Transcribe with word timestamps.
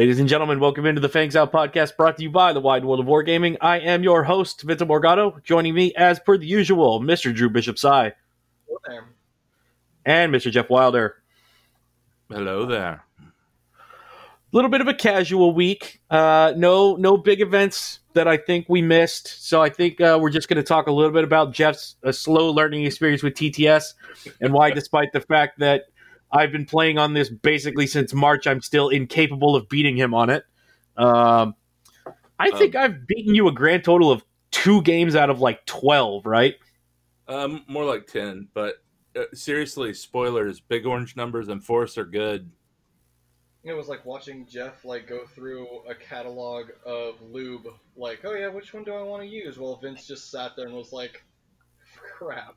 Ladies 0.00 0.18
and 0.18 0.30
gentlemen, 0.30 0.60
welcome 0.60 0.86
into 0.86 1.02
the 1.02 1.10
Fangs 1.10 1.36
Out 1.36 1.52
podcast 1.52 1.94
brought 1.94 2.16
to 2.16 2.22
you 2.22 2.30
by 2.30 2.54
the 2.54 2.60
Wide 2.60 2.86
World 2.86 3.00
of 3.00 3.06
Wargaming. 3.06 3.58
I 3.60 3.80
am 3.80 4.02
your 4.02 4.24
host, 4.24 4.62
Vincent 4.62 4.88
Morgado. 4.88 5.44
Joining 5.44 5.74
me, 5.74 5.92
as 5.94 6.18
per 6.18 6.38
the 6.38 6.46
usual, 6.46 7.00
Mr. 7.02 7.34
Drew 7.34 7.50
Bishop 7.50 7.78
Sai 7.78 8.14
Hello 8.66 8.78
there. 8.88 9.04
and 10.06 10.32
Mr. 10.32 10.50
Jeff 10.50 10.70
Wilder. 10.70 11.16
Hello 12.30 12.64
there. 12.64 13.04
A 13.20 14.56
little 14.56 14.70
bit 14.70 14.80
of 14.80 14.88
a 14.88 14.94
casual 14.94 15.52
week. 15.52 16.00
Uh, 16.08 16.54
no, 16.56 16.96
no 16.96 17.18
big 17.18 17.42
events 17.42 17.98
that 18.14 18.26
I 18.26 18.38
think 18.38 18.70
we 18.70 18.80
missed. 18.80 19.46
So 19.46 19.60
I 19.60 19.68
think 19.68 20.00
uh, 20.00 20.18
we're 20.18 20.30
just 20.30 20.48
going 20.48 20.56
to 20.56 20.62
talk 20.62 20.86
a 20.86 20.92
little 20.92 21.12
bit 21.12 21.24
about 21.24 21.52
Jeff's 21.52 21.96
uh, 22.04 22.10
slow 22.10 22.50
learning 22.50 22.86
experience 22.86 23.22
with 23.22 23.34
TTS 23.34 23.92
and 24.40 24.54
why, 24.54 24.70
despite 24.74 25.12
the 25.12 25.20
fact 25.20 25.58
that 25.58 25.88
I've 26.32 26.52
been 26.52 26.66
playing 26.66 26.98
on 26.98 27.14
this 27.14 27.28
basically 27.28 27.86
since 27.86 28.14
March, 28.14 28.46
I'm 28.46 28.60
still 28.60 28.88
incapable 28.88 29.56
of 29.56 29.68
beating 29.68 29.96
him 29.96 30.14
on 30.14 30.30
it. 30.30 30.44
Um, 30.96 31.54
I 32.38 32.50
think 32.52 32.74
I've 32.74 33.06
beaten 33.06 33.34
you 33.34 33.48
a 33.48 33.52
grand 33.52 33.84
total 33.84 34.10
of 34.10 34.24
two 34.50 34.82
games 34.82 35.14
out 35.14 35.30
of 35.30 35.40
like 35.40 35.64
twelve, 35.66 36.26
right? 36.26 36.54
Um, 37.28 37.64
more 37.68 37.84
like 37.84 38.06
ten, 38.06 38.48
but 38.54 38.76
uh, 39.16 39.24
seriously, 39.34 39.92
spoilers. 39.92 40.60
Big 40.60 40.86
orange 40.86 41.16
numbers 41.16 41.48
and 41.48 41.62
force 41.64 41.98
are 41.98 42.04
good. 42.04 42.50
It 43.62 43.74
was 43.74 43.88
like 43.88 44.06
watching 44.06 44.46
Jeff 44.46 44.84
like 44.86 45.06
go 45.06 45.26
through 45.26 45.66
a 45.88 45.94
catalog 45.94 46.68
of 46.86 47.20
lube. 47.20 47.68
Like, 47.96 48.20
oh 48.24 48.34
yeah, 48.34 48.48
which 48.48 48.72
one 48.72 48.84
do 48.84 48.94
I 48.94 49.02
want 49.02 49.22
to 49.22 49.28
use? 49.28 49.58
Well, 49.58 49.76
Vince 49.76 50.06
just 50.06 50.30
sat 50.30 50.52
there 50.56 50.66
and 50.66 50.74
was 50.74 50.92
like, 50.92 51.22
crap. 52.18 52.54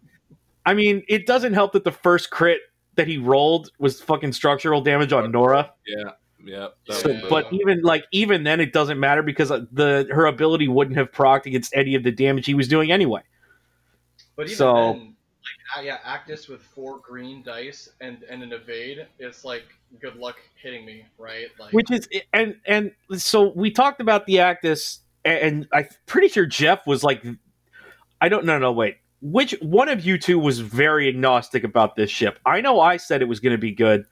I 0.65 0.73
mean, 0.73 1.03
it 1.09 1.25
doesn't 1.25 1.53
help 1.53 1.73
that 1.73 1.83
the 1.83 1.91
first 1.91 2.29
crit 2.29 2.61
that 2.95 3.07
he 3.07 3.17
rolled 3.17 3.71
was 3.79 4.01
fucking 4.01 4.33
structural 4.33 4.81
damage 4.81 5.13
on 5.13 5.31
Norra. 5.31 5.69
Yeah, 5.87 6.03
yeah. 6.43 6.67
So, 6.89 6.93
was 6.93 7.03
the- 7.03 7.27
but 7.29 7.51
even 7.51 7.81
like 7.81 8.05
even 8.11 8.43
then, 8.43 8.59
it 8.59 8.73
doesn't 8.73 8.99
matter 8.99 9.23
because 9.23 9.51
uh, 9.51 9.65
the 9.71 10.07
her 10.11 10.25
ability 10.25 10.67
wouldn't 10.67 10.97
have 10.97 11.11
procced 11.11 11.45
against 11.45 11.73
any 11.75 11.95
of 11.95 12.03
the 12.03 12.11
damage 12.11 12.45
he 12.45 12.53
was 12.53 12.67
doing 12.67 12.91
anyway. 12.91 13.21
But 14.35 14.47
even 14.47 14.57
So- 14.57 14.73
then, 14.93 15.15
like, 15.75 15.77
uh, 15.77 15.81
yeah, 15.81 15.97
Actis 16.05 16.47
with 16.47 16.61
four 16.61 16.99
green 16.99 17.43
dice 17.43 17.89
and 18.01 18.23
and 18.29 18.43
an 18.43 18.53
evade, 18.53 19.07
it's 19.19 19.43
like 19.43 19.63
good 19.99 20.15
luck 20.15 20.37
hitting 20.61 20.85
me, 20.85 21.05
right? 21.17 21.47
Like, 21.59 21.73
Which 21.73 21.91
is 21.91 22.07
and 22.33 22.55
and 22.65 22.91
so 23.17 23.49
we 23.55 23.69
talked 23.71 23.99
about 24.01 24.25
the 24.25 24.35
Actis, 24.35 24.99
and 25.25 25.67
I'm 25.73 25.87
pretty 26.05 26.29
sure 26.29 26.45
Jeff 26.45 26.87
was 26.87 27.03
like, 27.03 27.23
I 28.21 28.29
don't 28.29 28.45
no 28.45 28.57
no 28.57 28.71
wait. 28.71 28.97
Which 29.25 29.55
one 29.61 29.87
of 29.87 30.05
you 30.05 30.17
two 30.17 30.37
was 30.37 30.59
very 30.59 31.07
agnostic 31.07 31.63
about 31.63 31.95
this 31.95 32.11
ship? 32.11 32.39
I 32.45 32.59
know 32.59 32.81
I 32.81 32.97
said 32.97 33.21
it 33.21 33.27
was 33.27 33.39
going 33.39 33.53
to 33.53 33.57
be 33.57 33.71
good. 33.71 34.05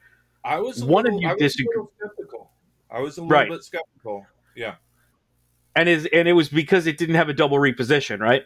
I 0.46 0.58
was 0.60 0.84
one 0.86 1.06
of 1.06 1.14
you 1.20 1.28
I 1.28 1.34
was 1.34 1.40
disagree- 1.42 1.68
A 1.76 1.80
little 1.82 1.92
skeptical. 2.00 2.52
I 2.90 3.00
was 3.02 3.18
a 3.18 3.22
little 3.22 3.38
Right. 3.38 3.50
bit 3.50 3.62
skeptical. 3.64 4.26
Yeah. 4.56 4.76
and 5.76 5.88
is 5.90 6.08
and 6.14 6.28
it 6.30 6.34
was 6.34 6.48
because 6.50 6.88
it 6.88 6.98
didn't 6.98 7.16
have 7.16 7.28
a 7.30 7.34
double 7.34 7.58
reposition, 7.58 8.20
right? 8.20 8.44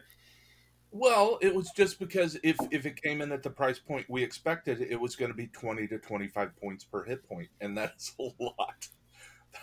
Well, 0.91 1.37
it 1.41 1.53
was 1.53 1.71
just 1.77 1.99
because 1.99 2.37
if 2.43 2.57
if 2.71 2.85
it 2.87 2.99
came 3.01 3.21
in 3.21 3.31
at 3.31 3.43
the 3.43 3.49
price 3.49 3.77
point 3.79 4.05
we 4.09 4.23
expected, 4.23 4.81
it 4.81 4.99
was 4.99 5.15
going 5.15 5.29
to 5.31 5.37
be 5.37 5.47
twenty 5.47 5.87
to 5.87 5.97
twenty 5.99 6.27
five 6.27 6.55
points 6.59 6.83
per 6.83 7.03
hit 7.03 7.27
point, 7.27 7.49
and 7.61 7.77
that's 7.77 8.13
a 8.19 8.23
lot. 8.39 8.87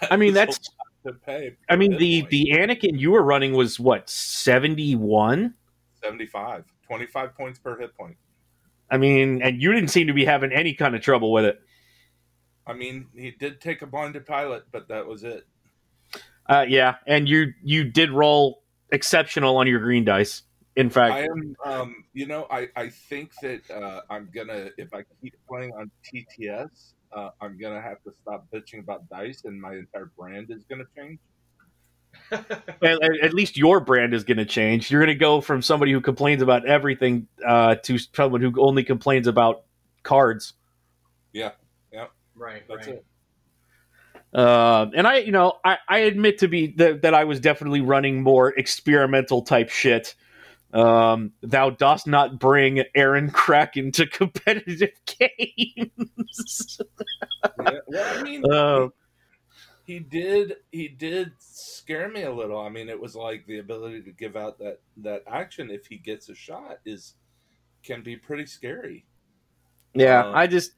That 0.01 0.13
I 0.13 0.17
mean, 0.17 0.35
that's- 0.35 0.59
to 1.07 1.13
pay. 1.15 1.57
I 1.69 1.75
mean 1.77 1.97
the 1.99 2.21
point. 2.23 2.31
the 2.31 2.51
Anakin 2.55 2.99
you 2.99 3.11
were 3.13 3.23
running 3.25 3.55
was 3.55 3.79
what 3.81 4.09
seventy 4.09 4.95
one. 4.97 5.55
75. 6.03 6.65
25 6.93 7.35
points 7.35 7.59
per 7.59 7.79
hit 7.79 7.97
point. 7.97 8.15
I 8.91 8.99
mean, 8.99 9.41
and 9.41 9.63
you 9.63 9.73
didn't 9.73 9.89
seem 9.89 10.09
to 10.09 10.13
be 10.13 10.27
having 10.27 10.53
any 10.53 10.75
kind 10.75 10.95
of 10.95 11.01
trouble 11.01 11.33
with 11.33 11.47
it. 11.47 11.59
I 12.67 12.75
mean, 12.75 13.07
he 13.15 13.31
did 13.31 13.63
take 13.63 13.81
a 13.81 13.87
blinded 13.87 14.27
pilot, 14.27 14.65
but 14.71 14.89
that 14.89 15.07
was 15.07 15.25
it. 15.25 15.47
Uh, 16.51 16.67
yeah, 16.69 16.97
and 17.07 17.27
you 17.27 17.55
you 17.63 17.85
did 17.85 18.11
roll 18.11 18.63
exceptional 18.91 19.57
on 19.57 19.67
your 19.67 19.81
green 19.81 20.05
dice. 20.05 20.43
In 20.77 20.91
fact, 20.91 21.15
I 21.15 21.23
am, 21.23 21.57
um, 21.65 22.05
you 22.13 22.27
know, 22.27 22.47
I, 22.51 22.69
I 22.77 22.91
think 22.91 23.33
that 23.41 23.71
uh, 23.71 24.03
I'm 24.11 24.29
gonna 24.35 24.69
if 24.77 24.93
I 24.93 25.03
keep 25.23 25.35
playing 25.49 25.73
on 25.73 25.91
TTS, 26.05 26.93
uh, 27.17 27.31
I'm 27.41 27.59
gonna 27.59 27.81
have 27.81 28.03
to 28.03 28.13
stop 28.21 28.47
bitching 28.53 28.81
about 28.81 29.09
dice, 29.09 29.45
and 29.47 29.59
my 29.59 29.77
entire 29.77 30.13
brand 30.19 30.51
is 30.51 30.65
gonna 30.65 30.85
change. 30.95 31.19
at, 32.31 33.03
at 33.23 33.35
least 33.35 33.57
your 33.57 33.81
brand 33.81 34.15
is 34.15 34.25
going 34.25 34.39
to 34.39 34.45
change. 34.45 34.91
You're 34.91 35.01
going 35.01 35.15
to 35.15 35.19
go 35.19 35.41
from 35.41 35.63
somebody 35.63 35.93
who 35.93 36.01
complains 36.01 36.43
about 36.43 36.67
everything 36.67 37.27
uh, 37.47 37.77
to 37.77 37.99
someone 37.99 38.41
who 38.41 38.53
only 38.59 38.85
complains 38.85 39.27
about 39.27 39.65
cards. 40.03 40.55
Yeah. 41.33 41.53
Yeah. 41.93 42.07
Right, 42.35 42.63
That's 42.69 42.87
right. 42.87 42.97
it. 42.97 43.05
Uh, 44.35 44.87
and 44.95 45.07
I, 45.07 45.19
you 45.19 45.33
know, 45.33 45.59
I, 45.65 45.77
I 45.89 45.99
admit 45.99 46.39
to 46.39 46.49
be 46.49 46.69
that, 46.79 47.03
that 47.03 47.13
I 47.13 47.25
was 47.25 47.39
definitely 47.39 47.83
running 47.83 48.23
more 48.23 48.51
experimental 48.51 49.43
type 49.43 49.69
shit. 49.69 50.15
Um, 50.73 51.33
thou 51.43 51.69
dost 51.69 52.07
not 52.07 52.39
bring 52.39 52.83
Airen 52.97 53.31
Cracken 53.31 53.93
to 53.93 54.07
competitive 54.11 54.93
games. 55.07 56.81
Yeah, 57.61 57.79
well, 57.87 58.19
I 58.19 58.23
mean, 58.23 58.43
Uh, 58.51 58.89
he 59.85 59.99
did 59.99 60.57
he 60.71 60.89
did 60.89 61.33
scare 61.39 62.09
me 62.09 62.23
a 62.23 62.33
little. 62.33 62.61
I 62.61 62.69
mean, 62.69 62.89
it 62.89 63.01
was 63.01 63.15
like 63.15 63.47
the 63.47 63.59
ability 63.59 64.03
to 64.03 64.13
give 64.13 64.37
out 64.37 64.59
that 64.59 64.81
that 64.99 65.23
action 65.27 65.71
if 65.71 65.87
he 65.87 65.97
gets 65.97 66.29
a 66.29 66.35
shot 66.35 66.79
is 66.85 67.15
can 67.83 68.03
be 68.03 68.17
pretty 68.17 68.47
scary. 68.47 69.05
Yeah, 69.95 70.25
Uh, 70.25 70.33
I 70.33 70.47
just, 70.47 70.73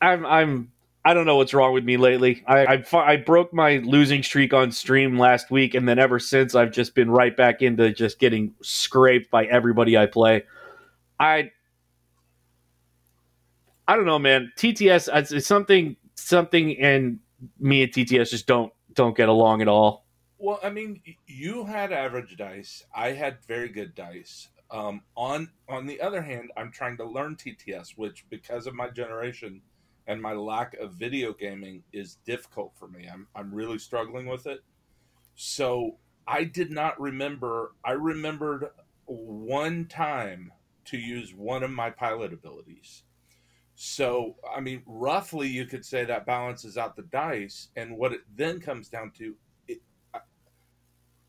I'm, 0.00 0.26
I'm, 0.26 0.72
I 1.04 1.14
don't 1.14 1.26
know 1.26 1.36
what's 1.36 1.54
wrong 1.54 1.72
with 1.72 1.84
me 1.84 1.96
lately. 1.96 2.42
I, 2.46 2.66
I, 2.66 2.84
I 2.92 3.16
broke 3.16 3.52
my 3.52 3.78
losing 3.78 4.22
streak 4.22 4.52
on 4.52 4.72
stream 4.72 5.18
last 5.18 5.50
week, 5.50 5.74
and 5.74 5.88
then 5.88 5.98
ever 5.98 6.18
since, 6.18 6.54
I've 6.54 6.72
just 6.72 6.94
been 6.94 7.10
right 7.10 7.36
back 7.36 7.62
into 7.62 7.92
just 7.92 8.18
getting 8.18 8.54
scraped 8.62 9.30
by 9.30 9.44
everybody 9.46 9.96
I 9.96 10.06
play. 10.06 10.44
I, 11.18 11.50
I 13.86 13.96
don't 13.96 14.06
know, 14.06 14.18
man. 14.18 14.52
TTS, 14.56 15.08
it's, 15.14 15.32
it's 15.32 15.46
something, 15.46 15.96
something, 16.14 16.78
and 16.78 17.20
me 17.58 17.82
and 17.82 17.92
TTS 17.92 18.30
just 18.30 18.46
don't 18.46 18.72
don't 18.94 19.16
get 19.16 19.28
along 19.28 19.62
at 19.62 19.68
all. 19.68 20.06
Well, 20.38 20.60
I 20.62 20.70
mean, 20.70 21.00
you 21.26 21.64
had 21.64 21.92
average 21.92 22.36
dice. 22.36 22.84
I 22.94 23.12
had 23.12 23.44
very 23.46 23.68
good 23.68 23.94
dice. 23.94 24.48
Um, 24.70 25.02
on 25.16 25.50
on 25.68 25.86
the 25.86 26.00
other 26.00 26.22
hand, 26.22 26.50
I'm 26.56 26.70
trying 26.70 26.96
to 26.98 27.04
learn 27.04 27.36
TTS, 27.36 27.96
which 27.96 28.24
because 28.28 28.66
of 28.66 28.74
my 28.74 28.88
generation 28.90 29.62
and 30.06 30.20
my 30.20 30.32
lack 30.32 30.74
of 30.74 30.92
video 30.92 31.32
gaming 31.32 31.82
is 31.92 32.16
difficult 32.26 32.72
for 32.76 32.88
me. 32.88 33.08
I'm 33.10 33.26
I'm 33.34 33.54
really 33.54 33.78
struggling 33.78 34.26
with 34.26 34.46
it. 34.46 34.60
So 35.34 35.96
I 36.26 36.44
did 36.44 36.70
not 36.70 37.00
remember. 37.00 37.72
I 37.84 37.92
remembered 37.92 38.70
one 39.06 39.86
time 39.86 40.52
to 40.86 40.98
use 40.98 41.34
one 41.34 41.62
of 41.62 41.70
my 41.70 41.90
pilot 41.90 42.32
abilities. 42.32 43.02
So, 43.74 44.36
I 44.54 44.60
mean, 44.60 44.82
roughly 44.86 45.48
you 45.48 45.66
could 45.66 45.84
say 45.84 46.04
that 46.04 46.26
balances 46.26 46.78
out 46.78 46.96
the 46.96 47.02
dice. 47.02 47.68
And 47.76 47.96
what 47.96 48.12
it 48.12 48.20
then 48.36 48.60
comes 48.60 48.88
down 48.88 49.10
to, 49.18 49.34
it, 49.66 49.80
I, 50.12 50.20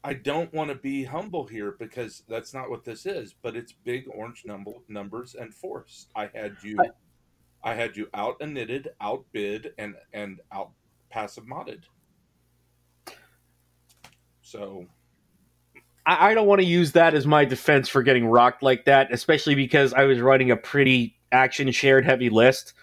I 0.04 0.14
don't 0.14 0.54
want 0.54 0.70
to 0.70 0.76
be 0.76 1.04
humble 1.04 1.48
here 1.48 1.76
because 1.80 2.24
that's 2.30 2.54
not 2.54 2.70
what 2.70 2.84
this 2.84 3.06
is, 3.06 3.34
but 3.42 3.56
it's 3.56 3.74
big 3.84 4.06
orange 4.14 4.44
number, 4.46 4.72
numbers 4.88 5.36
and 5.36 5.54
force. 5.54 6.08
I 6.16 6.30
had 6.34 6.56
you, 6.62 6.78
I 7.64 7.74
had 7.74 7.98
you 7.98 8.08
out 8.14 8.38
and 8.42 8.54
knitted, 8.54 8.90
outbid, 9.02 9.74
and 9.80 9.96
and 10.14 10.40
out 10.52 10.70
passive 11.10 11.46
modded. 11.46 11.84
So 14.44 14.86
I, 16.06 16.30
I 16.30 16.34
don't 16.36 16.48
want 16.48 16.62
to 16.62 16.68
use 16.68 16.92
that 16.92 17.16
as 17.16 17.26
my 17.26 17.44
defense 17.44 17.90
for 17.90 18.04
getting 18.04 18.28
rocked 18.28 18.62
like 18.62 18.86
that, 18.86 19.12
especially 19.12 19.56
because 19.56 19.94
I 19.94 20.04
was 20.04 20.20
running 20.20 20.52
a 20.52 20.58
pretty 20.58 21.15
action 21.32 21.72
shared 21.72 22.06
heavy 22.06 22.30
list. 22.30 22.74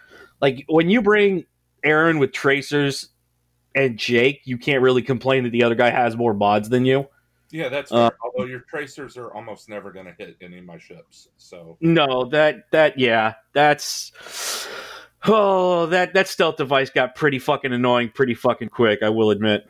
Like 0.41 0.65
when 0.69 0.91
you 0.91 1.03
bring 1.03 1.45
Airen 1.85 2.19
with 2.19 2.33
tracers 2.33 3.09
and 3.75 3.99
Jake, 3.99 4.43
you 4.45 4.59
can't 4.59 4.83
really 4.83 5.03
complain 5.03 5.45
that 5.45 5.51
the 5.51 5.63
other 5.63 5.75
guy 5.75 5.91
has 5.91 6.17
more 6.17 6.35
mods 6.35 6.69
than 6.69 6.85
you. 6.85 7.09
yeah, 7.51 7.69
that's 7.69 7.93
Uh. 7.93 8.11
Although 8.25 8.47
your 8.47 8.61
tracers 8.61 9.17
are 9.17 9.33
almost 9.33 9.69
never 9.69 9.93
going 9.93 10.07
to 10.07 10.15
hit 10.19 10.37
any 10.41 10.59
of 10.59 10.65
my 10.65 10.79
ships. 10.79 11.29
So 11.37 11.77
No, 11.81 12.25
that 12.27 12.71
that 12.71 12.99
yeah, 12.99 13.35
that's 13.53 14.13
oh 15.27 15.87
that 15.87 16.15
that 16.15 16.29
stealth 16.29 16.57
device 16.57 16.91
got 16.91 17.15
pretty 17.15 17.39
fucking 17.39 17.73
annoying 17.73 18.11
pretty 18.11 18.35
fucking 18.35 18.71
quick. 18.71 19.03
I 19.03 19.11
will 19.11 19.31
admit. 19.31 19.69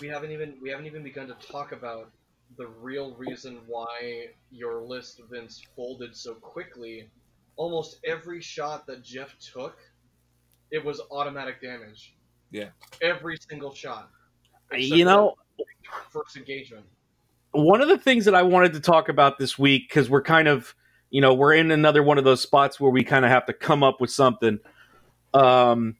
We 0.00 0.08
haven't 0.08 0.32
even 0.32 0.54
we 0.62 0.70
haven't 0.70 0.86
even 0.86 1.02
begun 1.02 1.26
to 1.28 1.34
talk 1.34 1.72
about 1.72 2.10
the 2.56 2.66
real 2.80 3.14
reason 3.14 3.60
why 3.66 4.28
your 4.50 4.80
list 4.80 5.20
Vince 5.30 5.62
folded 5.76 6.14
so 6.16 6.34
quickly. 6.34 7.08
Almost 7.58 7.98
every 8.06 8.40
shot 8.40 8.86
that 8.86 9.02
Jeff 9.04 9.36
took, 9.38 9.76
it 10.70 10.82
was 10.82 11.02
automatic 11.10 11.60
damage. 11.60 12.14
Yeah. 12.50 12.68
Every 13.02 13.36
single 13.50 13.74
shot. 13.74 14.08
You 14.74 15.04
know, 15.04 15.34
first 16.10 16.36
engagement. 16.36 16.86
one 17.52 17.80
of 17.80 17.88
the 17.88 17.98
things 17.98 18.24
that 18.26 18.34
I 18.34 18.42
wanted 18.42 18.72
to 18.74 18.80
talk 18.80 19.08
about 19.08 19.38
this 19.38 19.58
week 19.58 19.88
because 19.88 20.08
we're 20.08 20.22
kind 20.22 20.46
of, 20.48 20.74
you 21.10 21.20
know, 21.20 21.34
we're 21.34 21.54
in 21.54 21.70
another 21.70 22.02
one 22.02 22.16
of 22.16 22.24
those 22.24 22.40
spots 22.40 22.78
where 22.78 22.90
we 22.92 23.02
kind 23.02 23.24
of 23.24 23.30
have 23.30 23.44
to 23.46 23.52
come 23.52 23.82
up 23.82 24.00
with 24.00 24.10
something. 24.10 24.60
Um, 25.34 25.96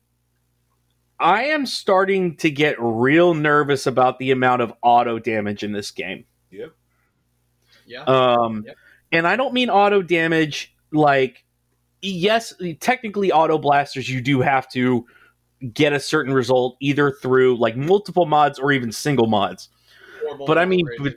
I 1.19 1.47
am 1.47 1.67
starting 1.67 2.37
to 2.37 2.51
get 2.51 2.77
real 2.79 3.35
nervous 3.35 3.87
about 3.87 4.19
the 4.19 4.31
amount 4.31 4.63
of 4.63 4.73
auto 4.83 5.19
damage 5.19 5.63
in 5.65 5.73
this 5.73 5.91
game. 5.91 6.25
Yep. 6.53 6.73
Yeah. 7.87 8.03
Um, 8.05 8.65
Yep. 8.67 8.77
and 9.13 9.27
I 9.27 9.35
don't 9.37 9.53
mean 9.53 9.71
auto 9.71 10.03
damage 10.03 10.75
like 10.93 11.45
yes, 12.03 12.55
technically 12.81 13.33
auto 13.33 13.59
blasters 13.59 14.09
you 14.09 14.21
do 14.21 14.41
have 14.41 14.69
to 14.71 15.07
get 15.73 15.93
a 15.93 16.01
certain 16.01 16.33
result 16.33 16.77
either 16.81 17.11
through 17.11 17.57
like 17.57 17.77
multiple 17.77 18.27
mods 18.27 18.59
or 18.59 18.73
even 18.73 18.93
single 18.93 19.27
mods. 19.27 19.69
But 20.47 20.59
I 20.59 20.65
mean, 20.65 20.87
grades. 20.99 21.17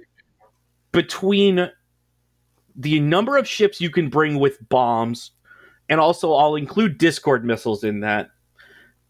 Between 0.91 1.69
the 2.75 2.99
number 2.99 3.37
of 3.37 3.47
ships 3.47 3.79
you 3.79 3.89
can 3.89 4.09
bring 4.09 4.39
with 4.39 4.57
bombs, 4.69 5.31
and 5.89 5.99
also 5.99 6.33
I'll 6.33 6.55
include 6.55 6.97
Discord 6.97 7.45
missiles 7.45 7.83
in 7.83 8.01
that, 8.01 8.29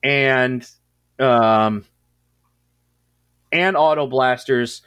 and 0.03 0.68
um, 1.19 1.85
and 3.51 3.75
auto 3.75 4.07
blasters. 4.07 4.81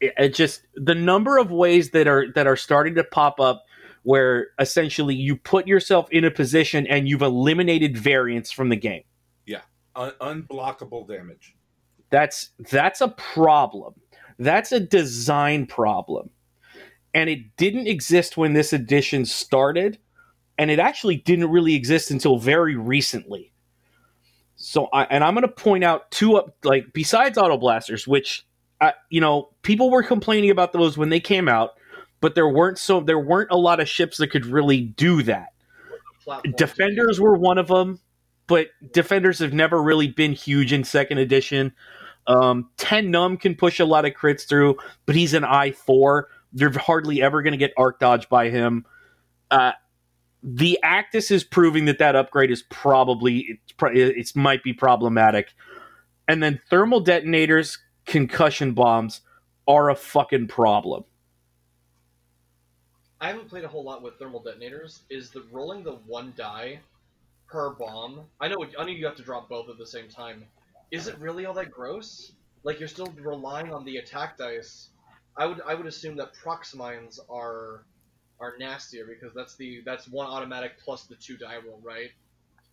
It, 0.00 0.14
it 0.16 0.34
just 0.34 0.62
the 0.74 0.94
number 0.94 1.38
of 1.38 1.50
ways 1.50 1.90
that 1.90 2.06
are 2.06 2.30
that 2.34 2.46
are 2.46 2.56
starting 2.56 2.94
to 2.96 3.04
pop 3.04 3.40
up 3.40 3.64
where 4.02 4.48
essentially 4.58 5.14
you 5.14 5.36
put 5.36 5.66
yourself 5.66 6.08
in 6.10 6.24
a 6.24 6.30
position 6.30 6.86
and 6.86 7.08
you've 7.08 7.22
eliminated 7.22 7.96
variance 7.96 8.50
from 8.50 8.68
the 8.68 8.76
game. 8.76 9.04
Un- 9.94 10.12
unblockable 10.20 11.06
damage. 11.06 11.54
That's 12.10 12.50
that's 12.70 13.00
a 13.00 13.08
problem. 13.08 13.94
That's 14.38 14.72
a 14.72 14.80
design 14.80 15.66
problem. 15.66 16.30
And 17.14 17.28
it 17.28 17.56
didn't 17.56 17.86
exist 17.86 18.36
when 18.36 18.54
this 18.54 18.72
edition 18.72 19.24
started, 19.24 19.98
and 20.58 20.70
it 20.70 20.78
actually 20.78 21.16
didn't 21.16 21.50
really 21.50 21.74
exist 21.74 22.10
until 22.10 22.38
very 22.38 22.74
recently. 22.74 23.52
So, 24.56 24.88
I, 24.92 25.04
and 25.04 25.24
I'm 25.24 25.34
going 25.34 25.42
to 25.42 25.48
point 25.48 25.84
out 25.84 26.10
two 26.10 26.36
up 26.36 26.56
like 26.64 26.86
besides 26.92 27.36
auto 27.36 27.58
blasters, 27.58 28.06
which 28.06 28.46
uh, 28.80 28.92
you 29.10 29.20
know 29.20 29.50
people 29.62 29.90
were 29.90 30.02
complaining 30.02 30.50
about 30.50 30.72
those 30.72 30.96
when 30.96 31.08
they 31.10 31.20
came 31.20 31.48
out, 31.48 31.70
but 32.22 32.34
there 32.34 32.48
weren't 32.48 32.78
so 32.78 33.00
there 33.00 33.18
weren't 33.18 33.50
a 33.50 33.56
lot 33.58 33.80
of 33.80 33.88
ships 33.88 34.16
that 34.16 34.28
could 34.28 34.46
really 34.46 34.80
do 34.80 35.22
that. 35.24 35.48
Defenders 36.56 37.20
were 37.20 37.36
one 37.36 37.58
of 37.58 37.66
them, 37.66 38.00
but 38.46 38.68
defenders 38.92 39.40
have 39.40 39.52
never 39.52 39.82
really 39.82 40.06
been 40.06 40.32
huge 40.32 40.72
in 40.72 40.84
second 40.84 41.18
edition. 41.18 41.72
Um, 42.28 42.70
Ten 42.76 43.10
Numb 43.10 43.36
can 43.36 43.56
push 43.56 43.80
a 43.80 43.84
lot 43.84 44.04
of 44.06 44.12
crits 44.12 44.46
through, 44.48 44.76
but 45.04 45.16
he's 45.16 45.34
an 45.34 45.44
I 45.44 45.72
four. 45.72 46.28
They're 46.52 46.70
hardly 46.70 47.20
ever 47.20 47.42
going 47.42 47.52
to 47.52 47.58
get 47.58 47.72
arc 47.76 47.98
dodge 47.98 48.28
by 48.28 48.50
him. 48.50 48.86
Uh, 49.50 49.72
the 50.44 50.78
Actis 50.84 51.32
is 51.32 51.42
proving 51.42 51.86
that 51.86 51.98
that 51.98 52.14
upgrade 52.14 52.52
is 52.52 52.62
probably 52.62 53.58
it's, 53.68 53.74
it's 53.94 54.36
might 54.36 54.62
be 54.62 54.72
problematic. 54.72 55.48
And 56.28 56.40
then 56.40 56.60
thermal 56.70 57.00
detonators, 57.00 57.78
concussion 58.06 58.74
bombs 58.74 59.22
are 59.66 59.90
a 59.90 59.96
fucking 59.96 60.46
problem. 60.46 61.04
I 63.22 63.28
haven't 63.28 63.48
played 63.48 63.62
a 63.62 63.68
whole 63.68 63.84
lot 63.84 64.02
with 64.02 64.18
thermal 64.18 64.40
detonators. 64.40 65.02
Is 65.08 65.30
the 65.30 65.44
rolling 65.52 65.84
the 65.84 65.92
one 65.92 66.34
die 66.36 66.80
per 67.48 67.70
bomb? 67.70 68.22
I 68.40 68.48
know. 68.48 68.66
I 68.76 68.82
know 68.82 68.90
you 68.90 69.06
have 69.06 69.14
to 69.14 69.22
drop 69.22 69.48
both 69.48 69.70
at 69.70 69.78
the 69.78 69.86
same 69.86 70.08
time. 70.08 70.44
Is 70.90 71.06
it 71.06 71.16
really 71.20 71.46
all 71.46 71.54
that 71.54 71.70
gross? 71.70 72.32
Like 72.64 72.80
you're 72.80 72.88
still 72.88 73.14
relying 73.22 73.72
on 73.72 73.84
the 73.84 73.98
attack 73.98 74.38
dice. 74.38 74.88
I 75.36 75.46
would 75.46 75.60
I 75.64 75.74
would 75.74 75.86
assume 75.86 76.16
that 76.16 76.34
prox 76.34 76.74
mines 76.74 77.20
are 77.30 77.84
are 78.40 78.54
nastier 78.58 79.06
because 79.06 79.32
that's 79.32 79.54
the 79.54 79.82
that's 79.86 80.08
one 80.08 80.26
automatic 80.26 80.72
plus 80.84 81.04
the 81.04 81.14
two 81.14 81.36
die 81.36 81.58
roll, 81.64 81.80
right? 81.80 82.10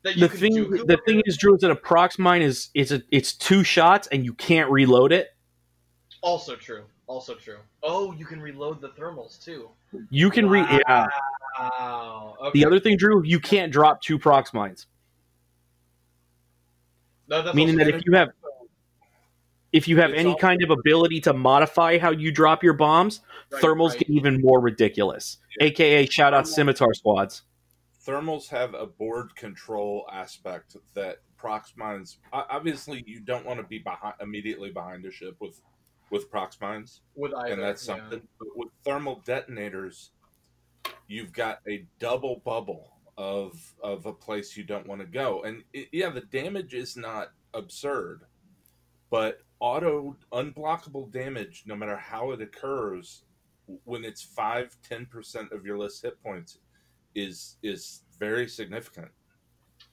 That 0.02 0.16
the 0.18 0.30
thing 0.30 0.56
do- 0.56 0.84
the 0.84 0.98
thing 1.06 1.22
is 1.26 1.38
drew 1.38 1.54
is 1.54 1.62
that 1.62 1.70
a 1.70 1.76
prox 1.76 2.18
mine 2.18 2.42
is 2.42 2.70
is 2.74 2.92
a, 2.92 3.04
it's 3.12 3.34
two 3.34 3.64
shots 3.64 4.08
and 4.08 4.26
you 4.26 4.34
can't 4.34 4.72
reload 4.72 5.12
it 5.12 5.28
also 6.22 6.56
true. 6.56 6.86
Also 7.10 7.34
true. 7.34 7.58
Oh, 7.82 8.12
you 8.14 8.24
can 8.24 8.40
reload 8.40 8.82
the 8.82 8.90
thermals 8.90 9.44
too. 9.44 9.70
you 10.12 10.30
can 10.30 10.48
re 10.48 10.62
yeah 10.62 11.08
Wow. 11.60 12.36
Okay. 12.40 12.60
the 12.60 12.66
other 12.68 12.80
thing 12.80 12.96
drew 12.98 13.24
you 13.26 13.40
can't 13.40 13.72
drop 13.74 14.00
two 14.02 14.18
prox 14.20 14.54
mines 14.54 14.86
No, 17.28 17.42
that's 17.42 17.56
meaning 17.56 17.76
that 17.78 17.88
if 17.88 18.04
you 18.06 18.14
have 18.14 18.30
if 19.72 19.88
you 19.88 19.98
have 19.98 20.12
It's 20.12 20.20
any 20.20 20.30
all- 20.32 20.38
kind 20.38 20.64
of 20.64 20.70
ability 20.70 21.20
to 21.22 21.34
modify 21.34 21.98
how 21.98 22.12
you 22.12 22.32
drop 22.32 22.64
your 22.64 22.74
bombs 22.74 23.22
Right, 23.52 23.62
thermals 23.64 23.90
right. 23.90 24.00
get 24.00 24.10
even 24.12 24.40
more 24.42 24.60
ridiculous 24.62 25.40
aka 25.60 26.06
shout 26.06 26.34
out 26.36 26.48
scimitar 26.48 26.94
squads 26.94 27.42
Thermals 28.06 28.48
have 28.50 28.74
a 28.76 28.86
board 28.86 29.36
control 29.36 30.08
aspect 30.12 30.78
that 30.96 31.18
prox 31.38 31.74
mines. 31.76 32.18
Obviously, 32.34 33.04
you 33.06 33.20
don't 33.20 33.46
want 33.46 33.60
to 33.60 33.64
be 33.68 33.78
behind 33.80 34.16
immediately 34.22 34.72
behind 34.72 35.06
a 35.06 35.12
ship 35.12 35.36
with 35.40 35.62
with 36.12 36.30
prox 36.30 36.60
mines, 36.60 37.02
with 37.16 37.34
either, 37.34 37.54
and 37.54 37.62
that's 37.62 37.88
yeah. 37.88 37.96
something. 37.98 38.22
But 38.38 38.48
with 38.56 38.70
thermal 38.84 39.22
detonators, 39.26 40.12
you've 41.08 41.34
got 41.34 41.60
a 41.68 41.86
double 42.00 42.42
bubble 42.46 42.94
of 43.18 43.60
of 43.84 44.06
a 44.06 44.14
place 44.14 44.56
you 44.56 44.64
don't 44.64 44.88
want 44.88 45.02
to 45.02 45.08
go, 45.08 45.44
and 45.44 45.64
it, 45.74 45.90
yeah, 45.92 46.10
the 46.10 46.22
damage 46.22 46.74
is 46.74 46.96
not 46.98 47.32
absurd, 47.54 48.22
but 49.10 49.40
auto 49.60 50.16
unblockable 50.32 51.12
damage, 51.12 51.64
no 51.66 51.76
matter 51.76 51.98
how 51.98 52.32
it 52.32 52.42
occurs, 52.42 53.24
when 53.84 54.06
it's 54.06 54.22
five 54.22 54.76
ten 54.88 55.06
percent 55.06 55.52
of 55.52 55.66
your 55.66 55.78
list 55.78 56.02
hit 56.02 56.22
points, 56.24 56.60
is 57.16 57.58
is 57.64 58.04
very 58.20 58.48
significant. 58.48 59.10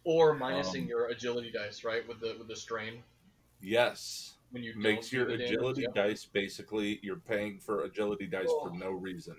Or 0.05 0.39
minusing 0.39 0.83
Um, 0.83 0.89
your 0.89 1.07
agility 1.07 1.51
dice, 1.51 1.85
right? 1.85 2.07
With 2.07 2.21
the 2.21 2.37
with 2.39 2.49
the 2.49 2.57
strain 2.57 3.03
Yes, 3.61 4.36
when 4.56 4.64
you 4.64 4.73
makes 4.75 5.12
your 5.12 5.26
the 5.26 5.37
damage, 5.37 5.53
agility 5.53 5.82
yeah. 5.82 6.03
dice 6.03 6.25
basically 6.25 6.99
you're 7.03 7.17
paying 7.20 7.58
for 7.58 7.85
agility 7.85 8.26
dice 8.26 8.47
for 8.47 8.70
Oh. 8.70 8.76
no 8.76 8.91
reason. 8.91 9.37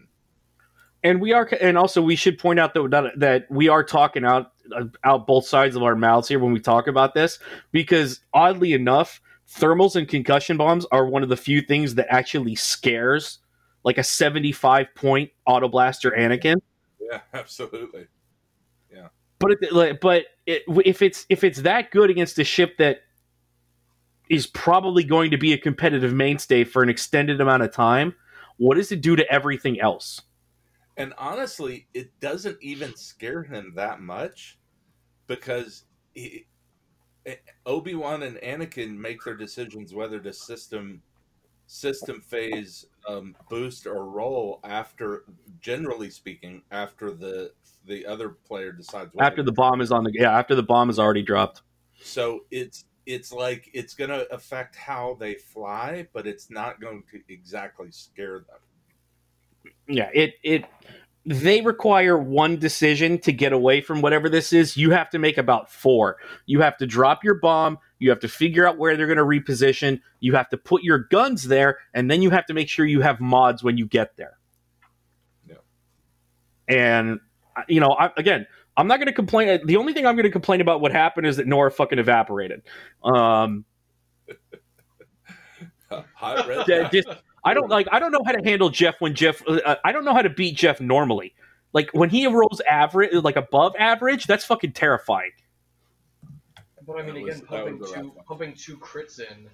and 1.04 1.20
we 1.20 1.34
are 1.34 1.50
and 1.60 1.76
also 1.76 2.04
we 2.04 2.16
should 2.16 2.38
point 2.38 2.60
out 2.60 2.76
that 2.76 2.92
that, 2.92 3.20
that 3.20 3.46
we 3.50 3.68
are 3.68 3.84
talking 3.84 4.24
out 4.24 4.52
uh, 4.76 4.86
out 5.04 5.26
both 5.26 5.48
sides 5.48 5.76
of 5.76 5.82
our 5.82 5.96
mouths 5.96 6.28
here 6.28 6.38
when 6.40 6.54
we 6.54 6.60
talk 6.60 6.88
about 6.88 7.16
this 7.16 7.40
because 7.72 8.20
oddly 8.34 8.74
enough 8.74 9.20
thermals 9.50 9.96
and 9.96 10.08
concussion 10.08 10.56
bombs 10.56 10.86
are 10.92 11.08
one 11.08 11.24
of 11.24 11.30
the 11.30 11.38
few 11.38 11.62
things 11.62 11.96
that 11.96 12.06
actually 12.14 12.54
scares 12.54 13.40
like 13.84 13.98
a 13.98 14.04
75 14.04 14.88
point 14.94 15.32
auto 15.48 15.68
blaster 15.68 16.12
anakin 16.12 16.58
Yeah, 17.00 17.22
absolutely. 17.34 18.06
Yeah. 18.94 19.08
But 19.40 19.52
it, 19.62 19.72
like, 19.72 20.00
but 20.00 20.26
it, 20.46 20.64
if 20.86 21.02
it's 21.02 21.26
if 21.30 21.44
it's 21.44 21.62
that 21.62 21.90
good 21.90 22.10
against 22.12 22.38
a 22.40 22.44
ship 22.44 22.78
that 22.78 23.02
is 24.30 24.48
probably 24.48 25.04
going 25.04 25.32
to 25.32 25.38
be 25.38 25.54
a 25.54 25.58
competitive 25.58 26.14
mainstay 26.14 26.64
for 26.64 26.84
an 26.84 26.90
extended 26.90 27.40
amount 27.42 27.64
of 27.64 27.72
time. 27.72 28.16
What 28.58 28.76
does 28.76 28.92
it 28.92 29.02
do 29.02 29.16
to 29.16 29.32
everything 29.32 29.80
else? 29.80 30.22
And 30.98 31.14
honestly, 31.18 31.88
it 31.94 32.20
doesn't 32.20 32.58
even 32.62 32.96
scare 32.96 33.44
him 33.44 33.74
that 33.76 34.02
much 34.02 34.58
because 35.28 35.84
he, 36.16 36.48
Obi 37.66 37.94
Wan 37.94 38.24
and 38.24 38.38
Anakin 38.38 38.98
make 38.98 39.24
their 39.24 39.36
decisions 39.36 39.94
whether 39.94 40.20
to 40.20 40.34
system 40.34 41.02
system 41.68 42.22
phase 42.22 42.86
um, 43.08 43.36
boost 43.50 43.86
or 43.86 44.06
roll 44.06 44.62
after, 44.64 45.26
generally 45.62 46.10
speaking, 46.10 46.62
after 46.72 47.12
the 47.12 47.52
the 47.86 48.06
other 48.06 48.30
player 48.30 48.72
decides. 48.72 49.12
after 49.20 49.44
the 49.44 49.52
bomb 49.52 49.82
is 49.82 49.92
on 49.92 50.04
the 50.04 50.12
yeah 50.14 50.38
after 50.38 50.56
the 50.56 50.64
bomb 50.64 50.90
is 50.90 51.00
already 51.00 51.22
dropped. 51.22 51.62
So 52.02 52.42
it's 52.52 52.86
it's 53.08 53.32
like 53.32 53.70
it's 53.74 53.96
going 53.96 54.12
to 54.12 54.32
affect 54.34 54.76
how 54.76 55.18
they 55.20 55.36
fly, 55.36 56.08
but 56.14 56.28
it's 56.28 56.52
not 56.52 56.80
going 56.82 57.04
to 57.12 57.22
exactly 57.34 57.88
scare 57.92 58.40
them. 58.40 58.60
yeah 59.88 60.10
it 60.14 60.34
it 60.44 60.66
they 61.26 61.60
require 61.62 62.18
one 62.18 62.58
decision 62.58 63.18
to 63.20 63.34
get 63.34 63.52
away 63.54 63.82
from 63.82 64.02
whatever 64.02 64.30
this 64.30 64.54
is 64.54 64.78
you 64.78 64.92
have 64.92 65.10
to 65.10 65.20
make 65.20 65.38
about 65.38 65.70
four 65.72 66.18
you 66.46 66.62
have 66.62 66.78
to 66.78 66.86
drop 66.86 67.24
your 67.24 67.36
bomb 67.36 67.78
you 68.00 68.10
have 68.10 68.20
to 68.20 68.28
figure 68.30 68.68
out 68.68 68.78
where 68.78 68.96
they're 68.96 69.08
going 69.14 69.18
to 69.18 69.24
reposition 69.24 70.00
you 70.22 70.34
have 70.36 70.48
to 70.50 70.58
put 70.58 70.84
your 70.84 71.00
guns 71.00 71.44
there 71.44 71.80
and 71.94 72.10
then 72.12 72.22
you 72.22 72.30
have 72.30 72.46
to 72.46 72.54
make 72.54 72.70
sure 72.70 72.86
you 72.86 73.02
have 73.02 73.20
mods 73.20 73.64
when 73.64 73.78
you 73.78 73.86
get 73.86 74.16
there 74.18 74.38
Yeah. 75.50 75.56
and 76.70 77.20
uh, 77.58 77.64
you 77.68 77.80
know 77.82 77.90
I, 77.92 78.12
again 78.18 78.46
i'm 78.78 78.88
not 78.88 78.98
going 78.98 79.08
to 79.08 79.14
complain 79.14 79.60
the 79.66 79.76
only 79.76 79.92
thing 79.94 80.06
i'm 80.06 80.16
going 80.16 80.24
to 80.24 80.32
complain 80.32 80.62
about 80.62 80.80
what 80.82 80.92
happened 80.92 81.28
is 81.28 81.36
that 81.38 81.46
norra 81.48 81.72
fucking 81.74 82.00
evaporated 82.00 82.62
um 83.04 83.66
red. 85.92 86.66
Yeah, 86.68 86.90
just- 86.90 87.08
I 87.46 87.54
don't 87.54 87.70
like. 87.70 87.88
I 87.94 88.00
don't 88.00 88.12
know 88.12 88.24
how 88.26 88.34
to 88.34 88.44
handle 88.44 88.70
Jeff 88.70 89.00
when 89.00 89.16
Jeff. 89.16 89.42
Uh, 89.48 89.78
I 89.86 89.94
don't 89.94 90.04
know 90.04 90.14
how 90.14 90.22
to 90.22 90.30
beat 90.30 90.58
Jeff 90.58 90.82
normally. 90.82 91.34
Like 91.72 91.90
when 91.94 92.10
he 92.10 92.28
rolls 92.28 92.60
average, 92.70 93.14
like 93.14 93.38
above 93.38 93.74
average, 93.80 94.26
that's 94.26 94.44
fucking 94.44 94.74
terrifying. 94.74 95.32
But 96.86 97.00
I 97.00 97.04
mean, 97.04 97.14
That 97.14 97.16
again, 97.16 97.26
was- 97.26 97.40
that 97.40 97.48
pumping 97.48 97.80
two 97.80 98.12
pumping 98.28 98.54
two 98.54 98.76
crits 98.78 99.20
in 99.20 99.48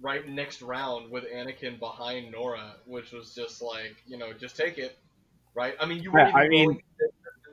right 0.00 0.26
next 0.28 0.60
round 0.62 1.08
with 1.08 1.22
Anakin 1.32 1.78
behind 1.78 2.34
Norra, 2.34 2.72
which 2.86 3.12
was 3.12 3.32
just 3.32 3.62
like 3.62 3.94
you 4.08 4.16
know, 4.18 4.32
just 4.32 4.56
take 4.56 4.78
it, 4.78 4.98
right? 5.54 5.74
I 5.78 5.86
mean, 5.86 6.02
you 6.02 6.10
Yeah, 6.12 6.24
weren't 6.24 6.34
I 6.34 6.48
mean- 6.48 6.68
rolling- 6.70 6.82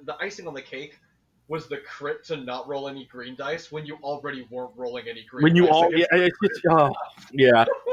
the, 0.05 0.13
the 0.13 0.17
icing 0.23 0.47
on 0.47 0.53
the 0.53 0.61
cake 0.61 0.99
was 1.47 1.67
the 1.67 1.77
crit 1.77 2.23
to 2.25 2.37
not 2.37 2.67
roll 2.67 2.87
any 2.87 3.05
green 3.05 3.35
dice 3.35 3.71
when 3.71 3.85
you 3.85 3.97
already 4.03 4.47
weren't 4.51 4.71
rolling 4.75 5.07
any 5.07 5.25
green. 5.29 5.43
when 5.43 5.55
you 5.55 5.63
dice 5.63 5.71
all 5.71 5.87
against 5.87 6.07
yeah, 6.11 6.19
it's 6.19 6.37
just, 6.43 6.61
oh, 6.69 6.91
yeah 7.31 7.65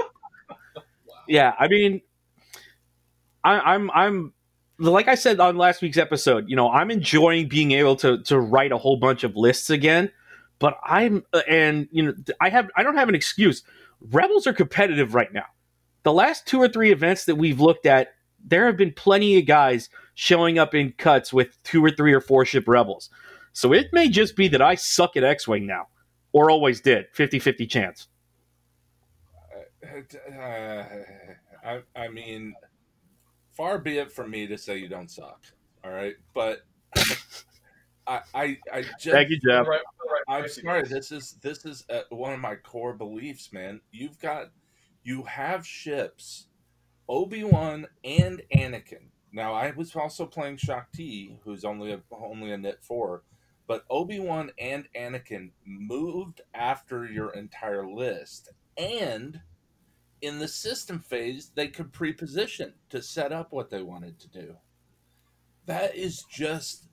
Wow. 0.76 1.14
yeah 1.28 1.54
i 1.58 1.68
mean 1.68 2.00
I, 3.42 3.74
i'm 3.74 3.90
i'm 3.92 4.32
like 4.78 5.08
i 5.08 5.14
said 5.14 5.38
on 5.40 5.56
last 5.56 5.82
week's 5.82 5.98
episode 5.98 6.48
you 6.48 6.56
know 6.56 6.70
i'm 6.70 6.90
enjoying 6.90 7.48
being 7.48 7.72
able 7.72 7.96
to 7.96 8.22
to 8.24 8.38
write 8.38 8.72
a 8.72 8.78
whole 8.78 8.96
bunch 8.96 9.22
of 9.24 9.36
lists 9.36 9.70
again 9.70 10.10
but 10.58 10.78
i'm 10.84 11.24
uh, 11.32 11.42
and 11.48 11.88
you 11.92 12.02
know 12.02 12.14
i 12.40 12.48
have 12.48 12.70
i 12.76 12.82
don't 12.82 12.96
have 12.96 13.08
an 13.08 13.14
excuse 13.14 13.62
rebels 14.10 14.46
are 14.46 14.52
competitive 14.52 15.14
right 15.14 15.32
now 15.32 15.46
the 16.02 16.12
last 16.12 16.46
two 16.46 16.60
or 16.60 16.68
three 16.68 16.90
events 16.90 17.24
that 17.24 17.36
we've 17.36 17.60
looked 17.60 17.86
at 17.86 18.14
there 18.44 18.66
have 18.66 18.76
been 18.76 18.92
plenty 18.92 19.38
of 19.38 19.46
guys 19.46 19.88
showing 20.14 20.58
up 20.58 20.74
in 20.74 20.92
cuts 20.92 21.32
with 21.32 21.60
two 21.62 21.84
or 21.84 21.90
three 21.90 22.12
or 22.12 22.20
four 22.20 22.44
ship 22.44 22.68
rebels 22.68 23.10
so 23.52 23.72
it 23.72 23.86
may 23.92 24.08
just 24.08 24.36
be 24.36 24.48
that 24.48 24.62
i 24.62 24.74
suck 24.74 25.16
at 25.16 25.24
x-wing 25.24 25.66
now 25.66 25.86
or 26.32 26.50
always 26.50 26.80
did 26.80 27.06
50-50 27.14 27.68
chance 27.68 28.08
Uh, 30.36 30.82
I, 31.64 31.80
I 31.94 32.08
mean, 32.08 32.54
far 33.52 33.78
be 33.78 33.98
it 33.98 34.10
from 34.12 34.30
me 34.30 34.46
to 34.46 34.58
say 34.58 34.76
you 34.78 34.88
don't 34.88 35.10
suck. 35.10 35.40
All 35.84 35.90
right, 35.92 36.14
but 36.34 36.60
I, 38.06 38.20
I, 38.34 38.58
I 38.72 38.82
just, 38.98 39.14
thank 39.14 39.30
you 39.30 39.38
jeff 39.46 39.66
right- 39.66 39.80
the 39.80 40.10
right 40.10 40.42
I'm 40.42 40.48
sorry. 40.48 40.82
This 40.88 41.12
is 41.12 41.36
this 41.42 41.64
is 41.64 41.84
uh, 41.90 42.00
one 42.10 42.32
of 42.32 42.40
my 42.40 42.56
core 42.56 42.94
beliefs, 42.94 43.52
man. 43.52 43.80
You've 43.92 44.18
got, 44.18 44.50
you 45.04 45.22
have 45.24 45.66
ships, 45.66 46.46
Obi 47.08 47.44
Wan 47.44 47.86
and 48.04 48.42
Anakin. 48.54 49.08
Now, 49.34 49.52
I 49.52 49.72
was 49.72 49.96
also 49.96 50.26
playing 50.26 50.58
Shaak 50.58 50.92
Ti, 50.92 51.40
who's 51.42 51.64
only 51.64 51.92
a, 51.92 52.00
only 52.12 52.52
a 52.52 52.56
init 52.56 52.76
four, 52.82 53.24
but 53.66 53.84
Obi 53.90 54.20
Wan 54.20 54.52
and 54.60 54.86
Anakin 54.96 55.50
moved 55.66 56.40
after 56.54 57.04
your 57.04 57.34
entire 57.34 57.84
list, 57.84 58.50
and 58.78 59.40
in 60.22 60.38
the 60.38 60.46
system 60.46 61.00
phase, 61.00 61.50
they 61.56 61.66
could 61.66 61.92
pre-position 61.92 62.74
to 62.90 63.02
set 63.02 63.32
up 63.32 63.50
what 63.50 63.70
they 63.70 63.82
wanted 63.82 64.20
to 64.20 64.28
do. 64.28 64.54
That 65.66 65.96
is 65.96 66.24
just 66.30 66.86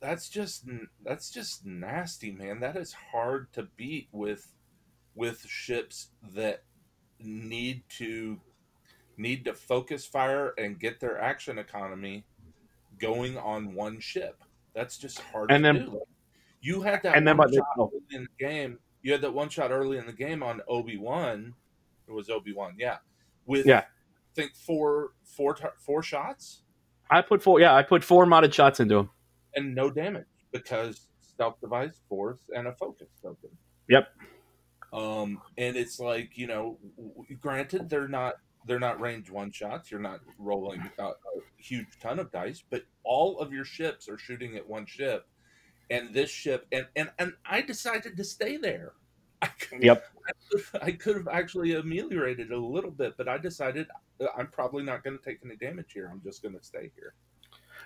that's 0.00 0.30
just 0.30 0.64
that's 1.04 1.30
just 1.30 1.66
nasty, 1.66 2.30
man. 2.30 2.60
That 2.60 2.76
is 2.76 2.94
hard 3.12 3.52
to 3.52 3.68
beat 3.76 4.08
with 4.12 4.54
with 5.14 5.44
ships 5.46 6.08
that 6.34 6.62
need 7.18 7.82
to 7.98 8.40
need 9.20 9.44
to 9.44 9.54
focus 9.54 10.06
fire 10.06 10.54
and 10.58 10.78
get 10.78 10.98
their 11.00 11.20
action 11.20 11.58
economy 11.58 12.24
going 12.98 13.36
on 13.38 13.74
one 13.74 14.00
ship. 14.00 14.42
That's 14.74 14.96
just 14.98 15.18
hard 15.20 15.50
And 15.50 15.64
to 15.64 15.72
then- 15.72 15.84
do. 15.86 16.02
You 16.62 16.82
had 16.82 17.02
that 17.04 17.16
and 17.16 17.26
then 17.26 17.38
by 17.38 17.46
shot 17.50 17.64
early 17.78 18.00
in 18.10 18.22
the 18.24 18.44
game. 18.44 18.78
You 19.02 19.12
had 19.12 19.22
that 19.22 19.32
one 19.32 19.48
shot 19.48 19.70
early 19.70 19.96
in 19.96 20.04
the 20.04 20.12
game 20.12 20.42
on 20.42 20.60
Obi 20.68 20.98
Wan. 20.98 21.54
It 22.06 22.12
was 22.12 22.28
Obi 22.28 22.52
Wan, 22.52 22.74
yeah. 22.78 22.98
With 23.46 23.64
Yeah. 23.64 23.78
I 23.80 24.34
think 24.34 24.54
four 24.54 25.12
four 25.24 26.02
shots 26.02 26.62
I 27.10 27.22
put 27.22 27.42
four. 27.42 27.60
Yeah, 27.60 27.74
I 27.74 27.82
put 27.82 28.04
four 28.04 28.26
modded 28.26 28.52
shots 28.52 28.78
into 28.78 28.98
him. 28.98 29.10
and 29.56 29.74
no 29.74 29.90
damage 29.90 30.26
because 30.52 31.08
stealth 31.22 31.58
device, 31.60 32.00
force, 32.08 32.40
and 32.54 32.68
a 32.68 32.72
focus 32.74 33.08
token. 33.22 33.50
Yep. 33.88 34.08
Um, 34.92 35.40
and 35.56 35.76
it's 35.76 35.98
like 35.98 36.36
you 36.36 36.46
know, 36.46 36.78
granted 37.40 37.88
they're 37.88 38.06
not 38.06 38.34
they're 38.66 38.78
not 38.78 39.00
range 39.00 39.30
one 39.30 39.50
shots. 39.50 39.90
You're 39.90 40.00
not 40.00 40.20
rolling 40.38 40.82
a, 40.98 41.02
a 41.04 41.14
huge 41.56 41.98
ton 42.00 42.18
of 42.18 42.30
dice, 42.30 42.62
but 42.68 42.82
all 43.04 43.38
of 43.38 43.52
your 43.52 43.64
ships 43.64 44.08
are 44.08 44.18
shooting 44.18 44.56
at 44.56 44.68
one 44.68 44.86
ship, 44.86 45.26
and 45.90 46.12
this 46.12 46.30
ship 46.30 46.66
and 46.72 46.86
and 46.96 47.10
and 47.18 47.32
I 47.44 47.62
decided 47.62 48.16
to 48.16 48.24
stay 48.24 48.56
there. 48.56 48.92
I 49.42 49.46
could, 49.46 49.82
Yep. 49.82 50.04
I 50.82 50.92
could, 50.92 51.16
have 51.16 51.28
actually 51.28 51.74
ameliorated 51.74 52.52
a 52.52 52.58
little 52.58 52.90
bit, 52.90 53.16
but 53.16 53.26
I 53.26 53.38
decided 53.38 53.86
uh, 54.20 54.26
I'm 54.36 54.48
probably 54.48 54.82
not 54.82 55.02
going 55.02 55.16
to 55.16 55.24
take 55.24 55.38
any 55.42 55.56
damage 55.56 55.92
here. 55.94 56.10
I'm 56.12 56.20
just 56.22 56.42
going 56.42 56.54
to 56.58 56.62
stay 56.62 56.90
here. 56.94 57.14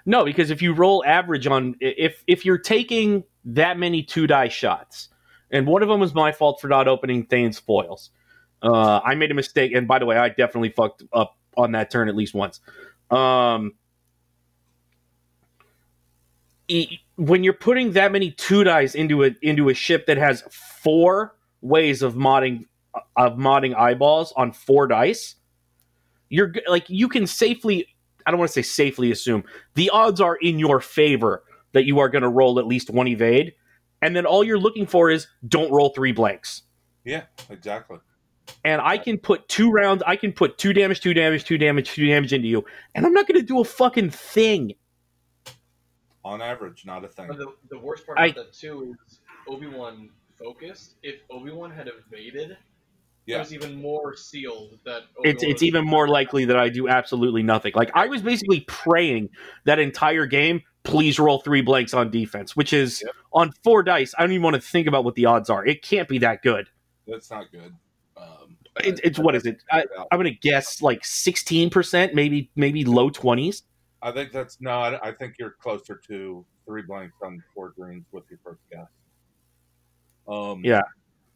No, 0.04 0.24
because 0.24 0.50
if 0.50 0.60
you 0.60 0.74
roll 0.74 1.04
average 1.06 1.46
on 1.46 1.76
if 1.80 2.24
if 2.26 2.44
you're 2.44 2.58
taking 2.58 3.24
that 3.44 3.78
many 3.78 4.02
two 4.02 4.26
die 4.26 4.48
shots, 4.48 5.08
and 5.50 5.66
one 5.66 5.82
of 5.82 5.88
them 5.88 6.00
was 6.00 6.14
my 6.14 6.32
fault 6.32 6.60
for 6.60 6.68
not 6.68 6.88
opening 6.88 7.24
Thane's 7.26 7.58
foils. 7.58 8.10
Uh, 8.64 9.00
I 9.04 9.14
made 9.14 9.30
a 9.30 9.35
mistake, 9.35 9.73
and 9.75 9.87
by 9.87 9.99
the 9.99 10.06
way, 10.06 10.16
I 10.16 10.30
definitely 10.30 10.71
fucked 10.71 11.02
up 11.12 11.37
on 11.56 11.73
that 11.73 11.90
turn 11.90 12.09
at 12.09 12.16
least 12.16 12.33
once. 12.35 12.61
Um, 13.11 13.75
e- 16.68 16.99
when 17.16 17.44
you're 17.44 17.52
putting 17.52 17.92
that 17.92 18.11
many 18.11 18.30
two 18.30 18.64
dice 18.64 18.94
into 18.94 19.23
a 19.23 19.33
into 19.42 19.68
a 19.68 19.75
ship 19.75 20.06
that 20.06 20.16
has 20.16 20.42
four 20.83 21.37
ways 21.61 22.00
of 22.02 22.14
modding 22.14 22.64
of 23.16 23.35
modding 23.35 23.76
eyeballs 23.76 24.33
on 24.35 24.52
four 24.52 24.87
dice, 24.87 25.35
you're 26.30 26.54
like 26.66 26.88
you 26.88 27.09
can 27.09 27.26
safely. 27.26 27.87
I 28.26 28.30
don't 28.30 28.40
want 28.40 28.49
to 28.50 28.54
say 28.54 28.62
safely 28.62 29.12
assume 29.12 29.44
the 29.75 29.90
odds 29.90 30.23
are 30.23 30.37
in 30.37 30.59
your 30.59 30.80
favor 30.80 31.44
that 31.73 31.85
you 31.85 31.99
are 31.99 32.09
going 32.09 32.23
to 32.23 32.30
roll 32.30 32.59
at 32.59 32.66
least 32.66 32.88
one 32.88 33.09
evade, 33.09 33.52
and 34.00 34.16
then 34.16 34.25
all 34.25 34.42
you're 34.42 34.59
looking 34.59 34.87
for 34.87 35.11
is 35.11 35.26
don't 35.47 35.71
roll 35.71 35.90
three 35.90 36.12
blanks. 36.12 36.62
Yeah, 37.04 37.25
exactly. 37.50 37.99
And 38.64 38.80
I 38.80 38.98
can 38.98 39.18
put 39.18 39.48
two 39.48 39.70
rounds. 39.70 40.02
I 40.06 40.16
can 40.16 40.32
put 40.32 40.58
two 40.58 40.72
damage, 40.72 41.00
two 41.00 41.14
damage, 41.14 41.44
two 41.44 41.58
damage, 41.58 41.90
two 41.90 42.06
damage 42.06 42.32
into 42.32 42.48
you, 42.48 42.64
and 42.94 43.04
I'm 43.06 43.12
not 43.12 43.26
going 43.26 43.40
to 43.40 43.46
do 43.46 43.60
a 43.60 43.64
fucking 43.64 44.10
thing. 44.10 44.74
On 46.24 46.40
average, 46.40 46.84
not 46.86 47.04
a 47.04 47.08
thing. 47.08 47.28
The, 47.28 47.52
the 47.70 47.78
worst 47.78 48.06
part 48.06 48.18
I- 48.18 48.26
about 48.26 48.46
that 48.46 48.52
too 48.54 48.94
is 49.06 49.20
Obi 49.48 49.66
Wan 49.66 50.08
focused. 50.38 50.94
If 51.02 51.16
Obi 51.30 51.52
Wan 51.52 51.70
had 51.70 51.88
evaded, 51.88 52.56
yeah. 53.26 53.36
it 53.36 53.38
was 53.40 53.52
even 53.54 53.80
more 53.80 54.16
sealed 54.16 54.78
that 54.84 55.02
Obi-Wan 55.18 55.24
It's 55.24 55.42
it's 55.42 55.62
even 55.62 55.84
more 55.84 56.08
likely 56.08 56.44
that 56.46 56.56
I 56.56 56.68
do 56.70 56.88
absolutely 56.88 57.42
nothing. 57.42 57.72
Like 57.74 57.90
I 57.94 58.06
was 58.06 58.22
basically 58.22 58.60
praying 58.60 59.30
that 59.64 59.78
entire 59.78 60.26
game. 60.26 60.62
Please 60.82 61.18
roll 61.18 61.40
three 61.40 61.62
blanks 61.62 61.94
on 61.94 62.10
defense, 62.10 62.54
which 62.54 62.72
is 62.74 63.02
Yep. 63.04 63.14
on 63.32 63.52
four 63.62 63.82
dice. 63.82 64.14
I 64.18 64.22
don't 64.22 64.32
even 64.32 64.42
want 64.42 64.54
to 64.56 64.60
think 64.62 64.86
about 64.86 65.04
what 65.04 65.14
the 65.14 65.26
odds 65.26 65.48
are. 65.48 65.64
It 65.64 65.82
can't 65.82 66.08
be 66.08 66.18
that 66.18 66.42
good. 66.42 66.68
That's 67.06 67.30
not 67.30 67.50
good. 67.52 67.74
Um, 68.24 68.56
It, 68.80 69.00
it's 69.04 69.18
what 69.18 69.34
is 69.34 69.46
it? 69.46 69.62
I, 69.70 69.84
I'm 70.10 70.18
going 70.18 70.32
to 70.32 70.38
guess 70.40 70.82
like 70.82 71.04
16 71.04 71.70
percent, 71.70 72.14
maybe 72.14 72.50
maybe 72.56 72.84
low 72.84 73.10
20s. 73.10 73.62
I 74.02 74.12
think 74.12 74.32
that's 74.32 74.60
no. 74.60 74.70
I, 74.70 75.08
I 75.08 75.12
think 75.12 75.36
you're 75.38 75.54
closer 75.62 76.00
to 76.08 76.44
three 76.66 76.82
blanks 76.82 77.14
on 77.22 77.42
four 77.54 77.70
greens 77.70 78.04
with 78.12 78.24
your 78.30 78.38
first 78.44 78.60
guess. 78.70 78.86
Um, 80.26 80.62
Yeah. 80.64 80.82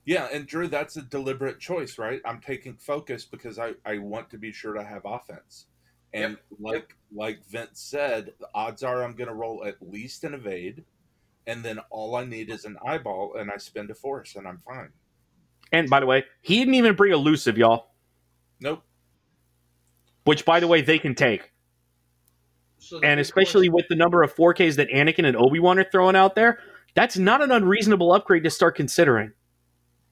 yeah, 0.04 0.28
and 0.32 0.46
Drew, 0.46 0.68
that's 0.68 0.96
a 0.96 1.02
deliberate 1.02 1.60
choice, 1.60 1.98
right? 1.98 2.20
I'm 2.24 2.40
taking 2.40 2.76
focus 2.76 3.24
because 3.24 3.58
I 3.58 3.74
I 3.84 3.98
want 3.98 4.30
to 4.30 4.38
be 4.38 4.52
sure 4.52 4.74
to 4.74 4.84
have 4.84 5.02
offense, 5.04 5.66
and 6.12 6.36
like 6.58 6.96
like 7.14 7.44
Vince 7.46 7.80
said, 7.80 8.32
the 8.40 8.48
odds 8.54 8.82
are 8.82 9.02
I'm 9.02 9.14
going 9.14 9.28
to 9.28 9.34
roll 9.34 9.64
at 9.64 9.76
least 9.80 10.24
an 10.24 10.34
evade, 10.34 10.84
and 11.46 11.64
then 11.64 11.78
all 11.90 12.16
I 12.16 12.24
need 12.24 12.50
is 12.50 12.64
an 12.64 12.76
eyeball, 12.86 13.36
and 13.36 13.50
I 13.50 13.58
spend 13.58 13.90
a 13.90 13.94
force, 13.94 14.36
and 14.36 14.46
I'm 14.48 14.58
fine. 14.58 14.90
And 15.72 15.90
by 15.90 16.00
the 16.00 16.06
way, 16.06 16.24
he 16.42 16.58
didn't 16.58 16.74
even 16.74 16.94
bring 16.94 17.12
elusive, 17.12 17.58
y'all. 17.58 17.88
Nope. 18.60 18.82
Which, 20.24 20.44
by 20.44 20.60
the 20.60 20.66
way, 20.66 20.82
they 20.82 20.98
can 20.98 21.14
take. 21.14 21.52
So 22.78 23.00
the 23.00 23.06
And 23.06 23.18
big 23.18 23.22
especially 23.26 23.68
with 23.68 23.86
the 23.88 23.96
number 23.96 24.22
of 24.22 24.34
4Ks 24.34 24.76
that 24.76 24.88
Anakin 24.90 25.26
and 25.26 25.36
Obi 25.36 25.58
Wan 25.58 25.78
are 25.78 25.84
throwing 25.90 26.16
out 26.16 26.34
there, 26.34 26.58
that's 26.94 27.16
not 27.18 27.42
an 27.42 27.50
unreasonable 27.52 28.12
upgrade 28.12 28.44
to 28.44 28.50
start 28.50 28.76
considering. 28.76 29.32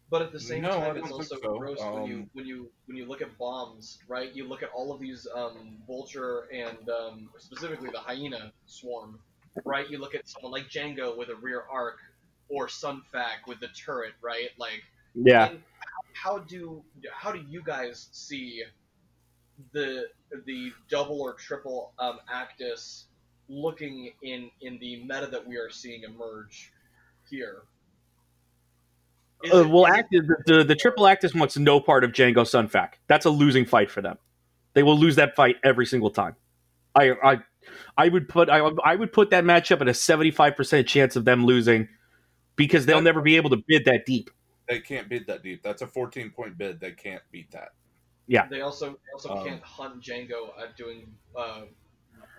But 0.09 0.23
at 0.23 0.33
the 0.33 0.39
same 0.41 0.63
No, 0.63 0.71
I 0.83 0.87
time, 0.87 0.97
it's 0.99 1.09
don't 1.09 1.19
also 1.19 1.37
so. 1.37 1.59
gross 1.59 1.79
when 1.91 2.05
you 2.05 2.17
Um, 2.19 2.31
when 2.33 2.47
you 2.47 2.71
when 2.87 2.97
you 2.97 3.07
look 3.07 3.23
at 3.23 3.37
bombs, 3.39 3.99
right? 4.09 4.33
You 4.35 4.47
look 4.49 4.63
at 4.63 4.71
all 4.71 4.93
of 4.93 5.01
these 5.01 5.27
um, 5.35 5.79
vulture 5.87 6.49
and 6.53 6.89
um, 6.89 7.31
specifically 7.39 7.91
the 7.91 7.99
hyena 7.99 8.53
swarm, 8.67 9.19
right? 9.65 9.89
You 9.91 9.99
look 9.99 10.15
at 10.15 10.29
someone 10.29 10.53
like 10.53 10.69
Jango 10.69 11.17
with 11.17 11.29
a 11.29 11.35
rear 11.37 11.65
arc, 11.71 11.99
or 12.49 12.69
Sun 12.69 13.03
Fac 13.11 13.47
with 13.49 13.59
the 13.59 13.69
turret, 13.69 14.13
right? 14.23 14.51
Like, 14.59 14.83
Yeah. 15.17 15.49
and 15.49 15.63
how 16.13 16.39
do 16.39 16.83
how 17.13 17.33
do 17.33 17.41
you 17.49 17.63
guys 17.63 18.09
see 18.13 18.63
the 19.73 20.07
the 20.45 20.73
double 20.91 21.21
or 21.21 21.35
triple 21.35 21.93
um, 21.99 22.19
Actis 22.33 23.05
looking 23.49 24.13
in 24.23 24.51
in 24.61 24.79
the 24.79 25.03
meta 25.03 25.29
that 25.31 25.47
we 25.47 25.57
are 25.57 25.71
seeing 25.71 26.03
emerge 26.05 26.73
here? 27.29 27.63
Uh, 29.53 29.59
it- 29.59 29.69
well, 29.69 29.87
active, 29.87 30.27
the, 30.27 30.37
the, 30.47 30.65
the 30.65 30.75
triple 30.75 31.05
Actis 31.05 31.35
wants 31.39 31.57
no 31.57 31.81
part 31.81 32.05
of 32.05 32.13
Jango 32.13 32.37
Sunfac. 32.45 32.95
That's 33.07 33.27
a 33.27 33.31
losing 33.31 33.67
fight 33.67 33.91
for 33.91 34.01
them. 34.01 34.19
They 34.75 34.83
will 34.83 34.99
lose 34.99 35.17
that 35.17 35.35
fight 35.37 35.57
every 35.65 35.87
single 35.87 36.11
time. 36.11 36.37
I 36.95 37.13
I, 37.23 37.39
I 37.97 38.09
would 38.09 38.29
put 38.29 38.49
I, 38.49 38.59
I 38.85 38.95
would 38.97 39.13
put 39.13 39.31
that 39.31 39.45
matchup 39.45 39.81
at 39.81 39.89
a 39.89 39.95
seventy 39.95 40.31
five 40.31 40.57
percent 40.57 40.87
chance 40.87 41.17
of 41.17 41.25
them 41.25 41.45
losing 41.47 41.89
because 42.57 42.87
they'll 42.87 43.03
never 43.03 43.21
be 43.21 43.37
able 43.37 43.51
to 43.51 43.63
bid 43.69 43.85
that 43.85 44.07
deep. 44.07 44.31
They 44.69 44.81
can't 44.81 45.09
bid 45.09 45.27
that 45.29 45.43
deep. 45.43 45.63
That's 45.63 45.83
a 45.83 45.87
14 45.87 46.31
point 46.31 46.59
bid. 46.59 46.81
They 46.81 46.93
can't 46.93 47.23
beat 47.31 47.51
that. 47.53 47.71
Yeah. 48.27 48.49
They 48.49 48.61
also 48.63 48.91
they 48.91 49.13
also 49.13 49.37
Um, 49.37 49.45
can't 49.45 49.63
hunt 49.63 50.03
Jango 50.03 50.51
at 50.61 50.77
doing 50.77 51.07
uh, 51.37 51.63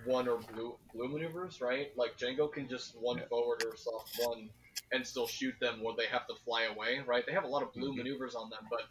one 0.04 0.28
or 0.28 0.38
blue 0.40 0.78
blue 0.94 1.08
maneuvers, 1.10 1.62
right? 1.62 1.96
Like 1.96 2.18
Jango 2.18 2.52
can 2.52 2.68
just 2.68 2.96
one 3.00 3.18
Yeah. 3.18 3.28
forward 3.28 3.64
or 3.66 3.76
soft 3.78 4.20
one 4.20 4.50
and 4.92 5.06
still 5.06 5.28
shoot 5.28 5.54
them 5.62 5.82
where 5.82 5.96
they 5.96 6.08
have 6.08 6.28
to 6.28 6.36
fly 6.46 6.64
away, 6.64 7.00
right? 7.06 7.26
They 7.26 7.34
have 7.34 7.44
a 7.46 7.48
lot 7.48 7.64
of 7.64 7.74
blue 7.74 7.94
Mhm. 7.94 7.98
maneuvers 7.98 8.36
on 8.36 8.50
them, 8.50 8.68
but 8.70 8.84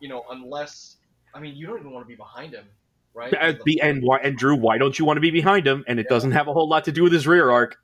you 0.00 0.08
know, 0.08 0.24
unless 0.30 0.96
I 1.34 1.40
mean, 1.40 1.54
you 1.54 1.66
don't 1.66 1.78
even 1.80 1.92
want 1.92 2.04
to 2.04 2.08
be 2.08 2.16
behind 2.16 2.54
him, 2.54 2.66
right? 3.14 3.32
Uh, 3.34 3.52
The- 3.52 3.60
the 3.64 3.80
and 3.82 4.02
why 4.02 4.18
and 4.18 4.36
Drew, 4.38 4.56
why 4.56 4.78
don't 4.78 4.98
you 4.98 5.04
want 5.04 5.18
to 5.18 5.20
be 5.20 5.30
behind 5.30 5.66
him? 5.66 5.84
And 5.86 6.00
it 6.00 6.04
Yeah. 6.04 6.14
doesn't 6.14 6.32
have 6.32 6.48
a 6.48 6.52
whole 6.52 6.68
lot 6.68 6.84
to 6.86 6.92
do 6.92 7.02
with 7.02 7.12
his 7.12 7.26
rear 7.26 7.50
arc. 7.50 7.76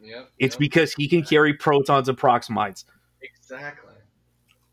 yeah, 0.00 0.08
yeah. 0.16 0.24
It's 0.38 0.54
yeah, 0.56 0.58
because 0.58 0.94
he 0.94 1.06
can 1.08 1.22
carry 1.22 1.52
protons 1.54 2.08
and 2.08 2.18
proximides. 2.18 2.84
exactly. 3.22 3.89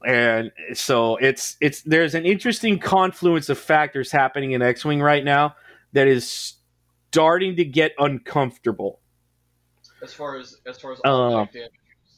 And 0.07 0.51
so 0.73 1.17
it's 1.17 1.57
it's 1.61 1.81
there's 1.83 2.15
an 2.15 2.25
interesting 2.25 2.79
confluence 2.79 3.49
of 3.49 3.59
factors 3.59 4.09
happening 4.11 4.53
in 4.53 4.61
X-wing 4.61 5.01
right 5.01 5.23
now 5.23 5.55
that 5.93 6.07
is 6.07 6.53
starting 7.11 7.55
to 7.57 7.65
get 7.65 7.91
uncomfortable. 7.99 9.01
As 10.01 10.13
far 10.13 10.37
as 10.37 10.55
as 10.65 10.79
far 10.79 10.93
as 10.93 10.99
Uh, 11.03 11.09
automatic 11.09 11.53
damage. 11.53 11.71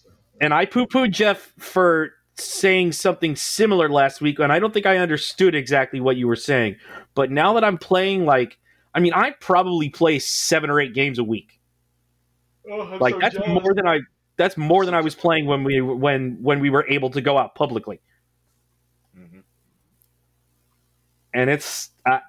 goes. 0.05 0.13
And 0.39 0.53
I 0.53 0.65
poo-pooed 0.65 1.12
Jeff 1.12 1.53
for 1.58 2.12
saying 2.36 2.91
something 2.91 3.36
similar 3.36 3.89
last 3.89 4.22
week, 4.22 4.39
and 4.39 4.51
I 4.53 4.60
don't 4.60 4.74
think 4.74 4.86
I 4.86 4.98
understood 4.98 5.55
exactly 5.55 6.00
what 6.00 6.15
you 6.15 6.27
were 6.27 6.36
saying. 6.38 6.75
But 7.15 7.31
now 7.31 7.53
that 7.53 7.63
I'm 7.63 7.77
playing, 7.77 8.25
like, 8.25 8.58
I 8.93 9.00
mean, 9.00 9.13
I 9.13 9.31
probably 9.41 9.89
play 9.89 10.19
seven 10.19 10.69
or 10.69 10.79
eight 10.79 10.93
games 10.93 11.19
a 11.19 11.24
week. 11.24 11.60
Oh, 12.69 12.98
Like 13.01 13.15
so 13.15 13.19
that's 13.19 13.36
jealous. 13.36 13.63
more 13.63 13.74
than 13.74 13.88
I 13.88 14.00
that's 14.39 14.58
more 14.58 14.86
than 14.86 14.96
I 14.96 15.01
was 15.01 15.13
playing 15.15 15.46
when 15.46 15.63
we 15.63 15.81
when 15.81 16.39
when 16.41 16.60
we 16.62 16.72
were 16.72 16.88
able 16.89 17.12
to 17.12 17.22
go 17.22 17.38
out 17.38 17.53
publicly. 17.55 18.01
Mhm. 19.15 19.43
and 21.34 21.50
it's 21.50 21.89
uh, 22.05 22.19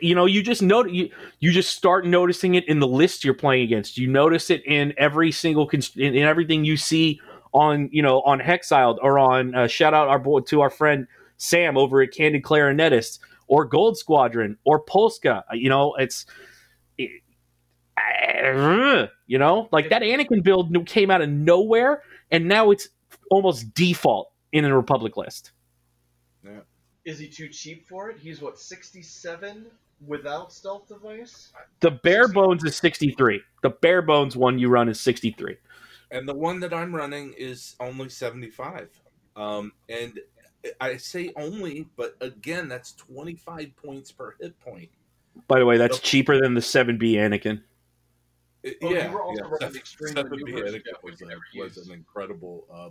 you 0.00 0.14
know 0.14 0.26
you 0.26 0.42
just 0.42 0.62
note 0.62 0.90
you 0.90 1.10
you 1.40 1.52
just 1.52 1.74
start 1.76 2.06
noticing 2.06 2.54
it 2.54 2.66
in 2.68 2.80
the 2.80 2.86
list 2.86 3.24
you're 3.24 3.34
playing 3.34 3.62
against 3.64 3.98
you 3.98 4.06
notice 4.08 4.50
it 4.50 4.62
in 4.66 4.92
every 4.96 5.30
single 5.32 5.66
const- 5.66 5.96
in, 5.96 6.14
in 6.14 6.24
everything 6.24 6.64
you 6.64 6.76
see 6.76 7.20
on 7.52 7.88
you 7.92 8.02
know 8.02 8.20
on 8.22 8.40
hexiled 8.40 8.98
or 9.02 9.18
on 9.18 9.54
uh, 9.54 9.66
shout 9.66 9.94
out 9.94 10.08
our 10.08 10.18
boy 10.18 10.40
to 10.40 10.60
our 10.60 10.70
friend 10.70 11.06
sam 11.36 11.76
over 11.76 12.02
at 12.02 12.12
candid 12.12 12.42
clarinetist 12.42 13.18
or 13.48 13.64
gold 13.64 13.96
squadron 13.98 14.56
or 14.64 14.80
polska 14.80 15.44
you 15.52 15.68
know 15.68 15.94
it's 15.96 16.26
it, 16.26 16.51
you 19.26 19.38
know 19.38 19.68
like 19.72 19.88
that 19.88 20.02
anakin 20.02 20.42
build 20.42 20.74
came 20.86 21.10
out 21.10 21.20
of 21.22 21.28
nowhere 21.28 22.02
and 22.30 22.46
now 22.46 22.70
it's 22.70 22.88
almost 23.30 23.72
default 23.74 24.30
in 24.52 24.64
a 24.64 24.76
republic 24.76 25.16
list 25.16 25.52
Is 27.04 27.18
he 27.18 27.28
too 27.28 27.48
cheap 27.48 27.88
for 27.88 28.10
it? 28.10 28.18
He's 28.18 28.40
what, 28.40 28.58
67 28.58 29.66
without 30.06 30.52
stealth 30.52 30.88
device? 30.88 31.52
The 31.80 31.90
bare 31.90 32.28
bones 32.28 32.64
is 32.64 32.76
63. 32.76 33.40
The 33.62 33.70
bare 33.70 34.02
bones 34.02 34.36
one 34.36 34.58
you 34.58 34.68
run 34.68 34.88
is 34.88 35.00
63. 35.00 35.56
And 36.12 36.28
the 36.28 36.34
one 36.34 36.60
that 36.60 36.72
I'm 36.72 36.94
running 36.94 37.34
is 37.36 37.74
only 37.80 38.08
75. 38.08 38.88
Um, 39.34 39.72
and 39.88 40.20
I 40.80 40.96
say 40.96 41.32
only, 41.36 41.88
but 41.96 42.16
again, 42.20 42.68
that's 42.68 42.92
25 42.92 43.74
points 43.76 44.12
per 44.12 44.36
hit 44.40 44.58
point. 44.60 44.90
By 45.48 45.58
the 45.58 45.66
way, 45.66 45.78
that's 45.78 45.98
cheaper 45.98 46.40
than 46.40 46.54
the 46.54 46.60
7B 46.60 47.14
Anakin. 47.14 47.62
It- 48.62 48.78
Oh, 48.82 48.90
you 48.90 48.96
yeah, 48.96 49.10
were 49.12 49.22
also 49.22 49.42
yeah. 49.42 49.44
running 49.44 49.58
Seven- 49.60 49.76
extreme 49.76 50.14
seven 50.14 50.36
B 50.38 50.44
maneuvers, 50.52 50.72
Anakin 50.74 50.82
yeah, 50.86 50.92
which 51.02 51.20
was, 51.20 51.28
we 51.54 51.60
a- 51.60 51.64
was 51.64 51.76
an 51.78 51.92
incredible, 51.94 52.66
uh, 52.72 52.90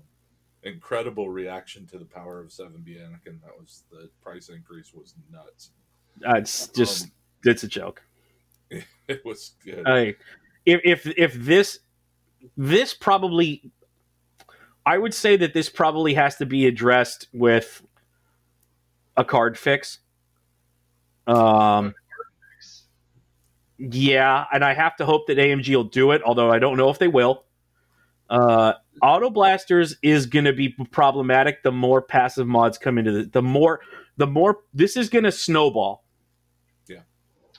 incredible 0.63 1.29
reaction 1.29 1.87
to 1.87 1.97
the 1.97 2.05
power 2.05 2.39
of 2.41 2.51
seven 2.51 2.81
B 2.81 2.95
Anakin. 2.95 3.41
That 3.41 3.57
was 3.59 3.83
the 3.91 4.09
price 4.21 4.49
increase 4.49 4.93
was 4.93 5.15
nuts. 5.31 5.71
Uh, 6.27 6.35
it's 6.35 6.67
just 6.67 7.05
Um, 7.05 7.11
it's 7.45 7.63
a 7.63 7.67
joke. 7.67 8.03
It 9.07 9.25
was 9.25 9.55
good. 9.65 9.85
I, 9.87 10.15
if 10.65 10.81
if 10.85 11.05
if 11.17 11.33
this 11.33 11.79
this 12.55 12.93
probably 12.93 13.71
I 14.85 14.97
would 14.97 15.13
say 15.13 15.35
that 15.37 15.53
this 15.53 15.67
probably 15.69 16.13
has 16.13 16.37
to 16.37 16.45
be 16.45 16.65
addressed 16.65 17.27
with 17.33 17.85
a 19.17 19.25
card 19.25 19.57
fix. 19.57 19.99
Um 21.27 21.93
yeah, 23.89 24.45
and 24.53 24.63
I 24.63 24.73
have 24.73 24.95
to 24.97 25.05
hope 25.05 25.27
that 25.27 25.37
AMG 25.37 25.75
will 25.75 25.83
do 25.85 26.11
it, 26.11 26.21
although 26.23 26.51
I 26.51 26.59
don't 26.59 26.77
know 26.77 26.89
if 26.89 26.99
they 26.99 27.07
will. 27.07 27.45
Uh, 28.29 28.73
Auto 29.01 29.29
Blasters 29.29 29.95
is 30.03 30.27
going 30.27 30.45
to 30.45 30.53
be 30.53 30.69
problematic 30.91 31.63
the 31.63 31.71
more 31.71 32.01
passive 32.01 32.47
mods 32.47 32.77
come 32.77 32.97
into 32.97 33.11
the 33.11 33.23
the 33.23 33.41
more 33.41 33.81
the 34.17 34.27
more 34.27 34.59
this 34.73 34.95
is 34.95 35.09
going 35.09 35.23
to 35.23 35.31
snowball. 35.31 36.05
Yeah. 36.87 36.99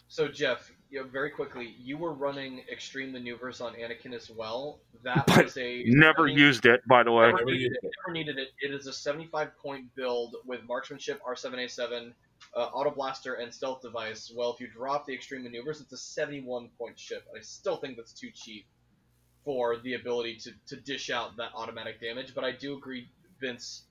So, 0.06 0.28
Jeff, 0.28 0.70
you 0.90 1.00
know, 1.00 1.08
very 1.08 1.30
quickly, 1.30 1.74
you 1.78 1.98
were 1.98 2.12
running 2.12 2.62
extreme 2.70 3.12
maneuvers 3.12 3.60
on 3.60 3.74
Anakin 3.74 4.14
as 4.14 4.30
well. 4.30 4.80
That 5.02 5.26
But 5.26 5.46
was 5.46 5.56
a. 5.56 5.82
Never 5.86 6.28
used 6.28 6.66
it, 6.66 6.80
by 6.86 7.02
the 7.02 7.10
way. 7.10 7.26
Never 7.26 7.38
Never 7.38 7.50
needed, 7.50 7.72
it, 7.72 7.90
never 8.06 8.14
needed 8.14 8.38
it. 8.38 8.48
It 8.60 8.72
is 8.72 8.86
a 8.86 8.92
75 8.92 9.56
point 9.56 9.86
build 9.96 10.36
with 10.46 10.60
marksmanship, 10.68 11.20
R7A7, 11.28 12.12
uh, 12.54 12.60
auto 12.60 12.90
blaster, 12.90 13.34
and 13.34 13.52
stealth 13.52 13.82
device. 13.82 14.32
Well, 14.34 14.52
if 14.52 14.60
you 14.60 14.68
drop 14.68 15.06
the 15.06 15.14
extreme 15.14 15.42
maneuvers, 15.44 15.80
it's 15.80 15.92
a 15.92 15.96
71 15.96 16.70
point 16.78 16.98
ship. 16.98 17.24
I 17.36 17.40
still 17.40 17.76
think 17.76 17.96
that's 17.96 18.12
too 18.12 18.30
cheap 18.34 18.66
for 19.44 19.78
the 19.78 19.94
ability 19.94 20.36
to, 20.36 20.52
to 20.68 20.80
dish 20.82 21.10
out 21.10 21.36
that 21.36 21.50
automatic 21.54 22.00
damage, 22.00 22.34
but 22.34 22.44
I 22.44 22.52
do 22.52 22.76
agree, 22.76 23.08
Vince. 23.40 23.84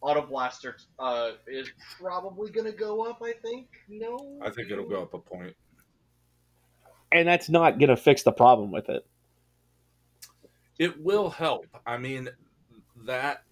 Auto 0.00 0.22
blaster 0.22 0.76
uh, 1.00 1.32
is 1.48 1.68
probably 2.00 2.52
going 2.52 2.70
to 2.70 2.76
go 2.76 3.04
up. 3.04 3.20
I 3.20 3.32
think. 3.32 3.66
No. 3.88 4.38
I 4.40 4.48
think 4.50 4.70
it'll 4.70 4.88
go 4.88 5.02
up 5.02 5.12
a 5.12 5.18
point. 5.18 5.56
and 7.10 7.26
that's 7.26 7.48
not 7.48 7.78
going 7.78 7.88
to 7.88 7.96
fix 7.96 8.22
the 8.22 8.32
problem 8.32 8.70
with 8.70 8.88
it. 8.88 9.04
It 10.78 11.02
will 11.02 11.30
help. 11.30 11.66
I 11.84 11.96
mean, 11.98 12.28
that 13.06 13.42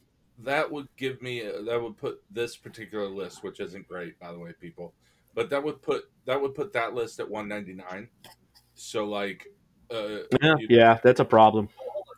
that 0.44 0.70
would 0.70 0.88
give 0.96 1.22
me 1.22 1.40
that 1.42 1.80
would 1.82 1.96
put 1.96 2.22
this 2.30 2.56
particular 2.56 3.06
list, 3.08 3.42
which 3.42 3.60
isn't 3.60 3.88
great, 3.88 4.18
by 4.20 4.32
the 4.32 4.38
way, 4.38 4.52
people, 4.60 4.92
but 5.34 5.50
that 5.50 5.62
would 5.62 5.80
put 5.82 6.04
that 6.26 6.40
would 6.40 6.54
put 6.54 6.72
that 6.72 6.94
list 6.94 7.20
at 7.20 7.28
199. 7.30 8.08
So 8.74 9.04
like, 9.04 9.46
uh, 9.90 10.24
Yeah, 10.42 10.56
you- 10.58 10.66
yeah, 10.70 10.98
that's 11.02 11.20
a 11.20 11.24
problem. 11.24 11.68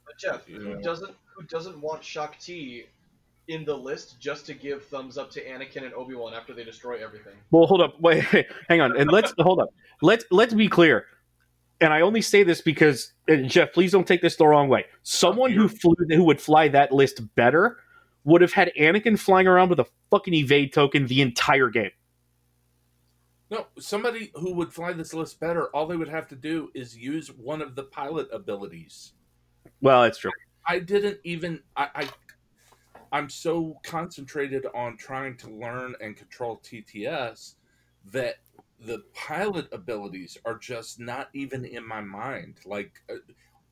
But 0.07 0.19
Jeff, 0.19 0.49
You 0.49 0.59
who 0.61 0.75
know. 0.75 0.81
doesn't 0.81 1.15
who 1.37 1.45
doesn't 1.45 1.81
want 1.81 2.03
Shaak 2.03 2.39
Ti 2.41 2.87
in 3.47 3.65
the 3.65 3.77
list 3.77 4.19
just 4.21 4.45
to 4.47 4.55
give 4.55 4.85
thumbs 4.87 5.17
up 5.17 5.31
to 5.31 5.45
Anakin 5.45 5.85
and 5.85 5.95
Obi 5.95 6.15
Wan 6.15 6.35
after 6.35 6.53
they 6.53 6.65
destroy 6.65 7.03
everything? 7.03 7.35
Well, 7.51 7.67
hold 7.67 7.81
up, 7.81 8.01
wait, 8.01 8.25
hang 8.69 8.81
on, 8.81 8.97
and 8.97 9.11
let's 9.11 9.33
hold 9.39 9.61
up. 9.61 9.69
Let's 10.03 10.25
let's 10.31 10.55
be 10.55 10.69
clear. 10.69 11.07
And 11.81 11.93
I 11.93 12.01
only 12.01 12.23
say 12.23 12.43
this 12.43 12.61
because 12.61 13.13
and 13.29 13.49
Jeff, 13.49 13.73
please 13.73 13.93
don't 13.93 14.07
take 14.07 14.21
this 14.21 14.35
the 14.35 14.47
wrong 14.47 14.69
way. 14.69 14.87
Someone 15.05 15.53
who 15.53 15.69
flew 15.69 15.95
who 16.11 16.25
would 16.25 16.41
fly 16.41 16.67
that 16.69 16.91
list 16.91 17.21
better 17.37 17.79
would 18.29 18.43
have 18.43 18.53
had 18.53 18.71
Anakin 18.79 19.19
flying 19.19 19.47
around 19.47 19.71
with 19.71 19.81
a 19.81 19.87
fucking 20.11 20.35
evade 20.35 20.71
token 20.73 21.07
the 21.07 21.23
entire 21.23 21.71
game. 21.71 21.91
No, 23.51 23.67
somebody 23.79 24.31
who 24.35 24.53
would 24.53 24.71
fly 24.71 24.93
this 24.93 25.15
list 25.15 25.41
better, 25.41 25.69
all 25.69 25.87
they 25.87 25.97
would 25.97 26.11
have 26.11 26.29
to 26.29 26.37
do 26.37 26.71
is 26.75 26.95
use 26.95 27.29
one 27.29 27.63
of 27.63 27.75
the 27.75 27.85
pilot 27.85 28.29
abilities. 28.31 29.13
Well, 29.81 30.03
that's 30.03 30.19
true. 30.19 30.31
I 30.67 30.79
didn't 30.79 31.19
even 31.25 31.63
I, 31.75 31.89
I 31.95 32.09
I'm 33.13 33.31
so 33.31 33.79
concentrated 33.83 34.67
on 34.75 34.99
trying 34.99 35.39
to 35.39 35.51
learn 35.51 35.95
and 36.03 36.15
control 36.15 36.61
TTS 36.63 37.55
that 38.13 38.35
the 38.79 39.05
pilot 39.15 39.69
abilities 39.73 40.37
are 40.45 40.59
just 40.59 41.01
not 41.01 41.31
even 41.33 41.65
in 41.65 41.87
my 41.87 42.03
mind. 42.03 42.57
Like 42.67 43.01
uh, 43.11 43.15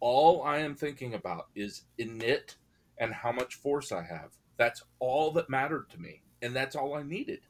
all 0.00 0.42
I 0.44 0.58
am 0.60 0.74
thinking 0.74 1.12
about 1.12 1.48
is 1.54 1.82
init 1.98 2.54
and 2.96 3.12
how 3.12 3.32
much 3.32 3.56
force 3.56 3.92
I 3.92 4.02
have. 4.02 4.32
That's 4.56 4.82
all 4.98 5.32
that 5.32 5.50
mattered 5.50 5.90
to 5.90 5.98
me, 6.00 6.22
and 6.42 6.54
that's 6.54 6.76
all 6.76 6.94
I 6.94 7.02
needed. 7.02 7.40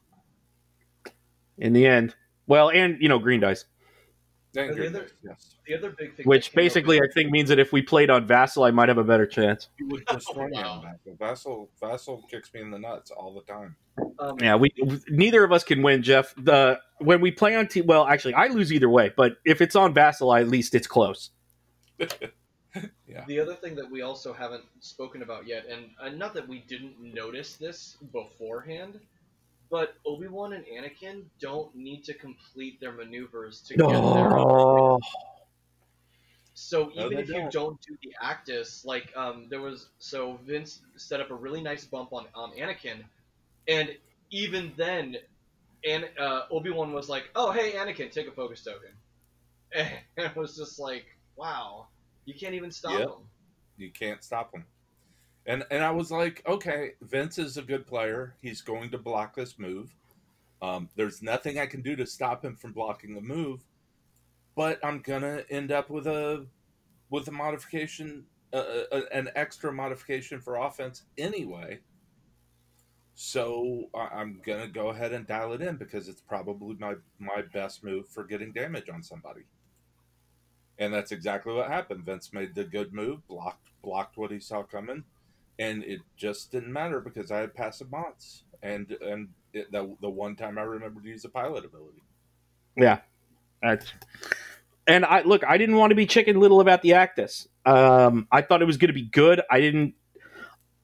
In 1.57 1.73
the 1.73 1.85
end, 1.87 2.15
well, 2.47 2.69
and 2.69 3.01
you 3.01 3.09
know, 3.09 3.17
green 3.19 3.39
dice, 3.39 3.65
Thank 4.53 4.69
And 4.71 4.77
the 4.77 4.83
goodness, 4.83 5.01
other- 5.03 5.11
yes. 5.23 5.53
The 5.67 5.75
other 5.75 5.89
big 5.91 6.15
thing, 6.15 6.25
which 6.25 6.45
that 6.47 6.51
came 6.53 6.59
up 6.59 6.63
basically 6.63 6.97
I 6.99 7.07
think 7.13 7.31
means 7.31 7.49
that 7.49 7.59
if 7.59 7.73
we 7.73 7.81
played 7.81 8.09
on 8.09 8.25
Vassal, 8.25 8.63
I 8.63 8.71
might 8.71 8.87
have 8.89 8.97
a 8.97 9.03
better 9.03 9.25
chance. 9.25 9.67
You 9.77 9.87
would 9.89 10.05
destroy 10.05 10.47
Wow. 10.51 10.81
Vassal. 11.05 11.15
Vassal. 11.19 11.69
Vassal 11.79 12.23
kicks 12.31 12.53
me 12.53 12.61
in 12.61 12.71
the 12.71 12.79
nuts 12.79 13.11
all 13.11 13.33
the 13.33 13.41
time. 13.51 13.75
um, 14.19 14.37
Yeah, 14.39 14.55
we 14.55 14.69
neither 15.09 15.43
of 15.43 15.51
us 15.51 15.63
can 15.63 15.81
win, 15.83 16.01
Jeff. 16.01 16.33
The 16.37 16.79
when 16.99 17.21
we 17.21 17.31
play 17.31 17.55
on 17.55 17.67
T, 17.67 17.81
well, 17.81 18.07
actually, 18.07 18.33
I 18.35 18.47
lose 18.47 18.71
either 18.71 18.89
way. 18.89 19.11
But 19.15 19.33
if 19.45 19.61
it's 19.61 19.75
on 19.75 19.93
Vassal, 19.93 20.33
at 20.33 20.47
least 20.47 20.73
it's 20.73 20.87
close. 20.87 21.31
Yeah. 23.07 23.23
The 23.25 23.39
other 23.39 23.55
thing 23.55 23.75
that 23.75 23.89
we 23.89 24.01
also 24.01 24.33
haven't 24.33 24.65
spoken 24.81 25.21
about 25.21 25.47
yet, 25.47 25.65
and, 25.67 25.91
and 26.01 26.19
not 26.19 26.33
that 26.33 26.47
we 26.47 26.59
didn't 26.59 26.99
notice 26.99 27.55
this 27.55 27.95
beforehand, 28.11 28.99
but 29.69 29.95
Obi 30.05 30.27
Wan 30.27 30.53
and 30.53 30.65
Anakin 30.65 31.23
don't 31.39 31.73
need 31.75 32.03
to 32.05 32.13
complete 32.13 32.79
their 32.81 32.91
maneuvers 32.91 33.61
to 33.63 33.77
get 33.77 34.13
there. 34.13 34.41
So 36.53 36.91
even 36.95 37.17
they 37.17 37.21
if 37.21 37.29
you 37.33 37.35
don't. 37.35 37.51
don't 37.51 37.81
do 37.81 37.97
the 38.01 38.13
Actis, 38.23 38.83
like 38.85 39.13
um, 39.15 39.47
there 39.49 39.61
was, 39.61 39.89
so 39.99 40.39
Vince 40.43 40.81
set 40.95 41.21
up 41.21 41.29
a 41.29 41.35
really 41.35 41.61
nice 41.61 41.85
bump 41.85 42.13
on 42.13 42.25
on 42.33 42.51
Anakin, 42.53 43.03
and 43.67 43.95
even 44.31 44.73
then, 44.75 45.17
and 45.85 46.09
uh, 46.19 46.43
Obi 46.51 46.71
Wan 46.71 46.93
was 46.93 47.09
like, 47.09 47.29
"Oh 47.35 47.51
hey 47.51 47.73
Anakin, 47.73 48.11
take 48.11 48.27
a 48.27 48.31
focus 48.31 48.63
token," 48.63 48.89
and 49.71 49.91
it 50.17 50.35
was 50.35 50.55
just 50.57 50.79
like, 50.79 51.05
wow, 51.35 51.87
you 52.27 52.33
can't 52.33 52.53
even 52.53 52.69
stop 52.69 52.91
Yep. 52.99 53.07
him. 53.09 53.29
You 53.77 53.89
can't 53.91 54.23
stop 54.23 54.53
him. 54.53 54.65
And 55.45 55.65
and 55.71 55.81
I 55.83 55.91
was 55.91 56.11
like, 56.11 56.43
okay, 56.45 56.91
Vince 57.01 57.37
is 57.39 57.55
a 57.57 57.61
good 57.61 57.87
player. 57.87 58.35
He's 58.41 58.61
going 58.61 58.91
to 58.91 58.97
block 58.97 59.33
this 59.35 59.57
move. 59.57 59.95
Um, 60.61 60.89
there's 60.95 61.21
nothing 61.21 61.57
I 61.57 61.67
can 61.67 61.81
do 61.81 61.95
to 61.95 62.05
stop 62.05 62.43
him 62.43 62.55
from 62.55 62.73
blocking 62.73 63.15
the 63.15 63.21
move, 63.21 63.63
but 64.55 64.83
I'm 64.83 64.99
gonna 64.99 65.45
end 65.49 65.71
up 65.71 65.89
with 65.89 66.05
a 66.05 66.45
with 67.09 67.29
a 67.29 67.31
modification, 67.31 68.25
uh, 68.51 68.83
uh, 68.91 69.01
an 69.13 69.29
extra 69.35 69.71
modification 69.71 70.41
for 70.41 70.57
offense 70.57 71.03
anyway. 71.17 71.79
So 73.13 73.89
I'm 73.93 74.41
gonna 74.45 74.67
go 74.67 74.89
ahead 74.89 75.13
and 75.13 75.25
dial 75.25 75.53
it 75.53 75.61
in 75.61 75.77
because 75.77 76.09
it's 76.09 76.21
probably 76.21 76.75
my 76.77 76.95
my 77.19 77.41
best 77.53 77.85
move 77.85 78.09
for 78.09 78.25
getting 78.25 78.51
damage 78.51 78.89
on 78.89 79.01
somebody. 79.01 79.43
And 80.79 80.93
that's 80.93 81.11
exactly 81.11 81.53
what 81.53 81.67
happened. 81.67 82.05
Vince 82.05 82.33
made 82.33 82.53
the 82.53 82.63
good 82.63 82.93
move, 82.93 83.27
blocked 83.27 83.67
blocked 83.81 84.17
what 84.17 84.31
he 84.31 84.39
saw 84.39 84.63
coming, 84.63 85.03
and 85.59 85.83
it 85.83 86.01
just 86.15 86.51
didn't 86.51 86.71
matter 86.71 86.99
because 86.99 87.31
I 87.31 87.39
had 87.39 87.55
passive 87.55 87.89
mods, 87.91 88.43
and 88.61 88.91
and 89.01 89.29
it, 89.53 89.71
the 89.71 89.95
the 90.01 90.09
one 90.09 90.35
time 90.35 90.57
I 90.57 90.61
remembered 90.61 91.03
to 91.03 91.09
use 91.09 91.25
a 91.25 91.29
pilot 91.29 91.65
ability. 91.65 92.03
Yeah, 92.75 92.99
that's. 93.61 93.91
And 94.85 95.03
I 95.03 95.21
look, 95.21 95.43
I 95.45 95.57
didn't 95.57 95.75
want 95.75 95.91
to 95.91 95.95
be 95.95 96.05
chicken 96.05 96.39
little 96.39 96.61
about 96.61 96.81
the 96.81 96.91
Actis. 96.91 97.47
Um, 97.65 98.27
I 98.31 98.41
thought 98.41 98.61
it 98.61 98.65
was 98.65 98.77
going 98.77 98.87
to 98.87 98.93
be 98.93 99.07
good. 99.07 99.41
I 99.51 99.59
didn't. 99.59 99.95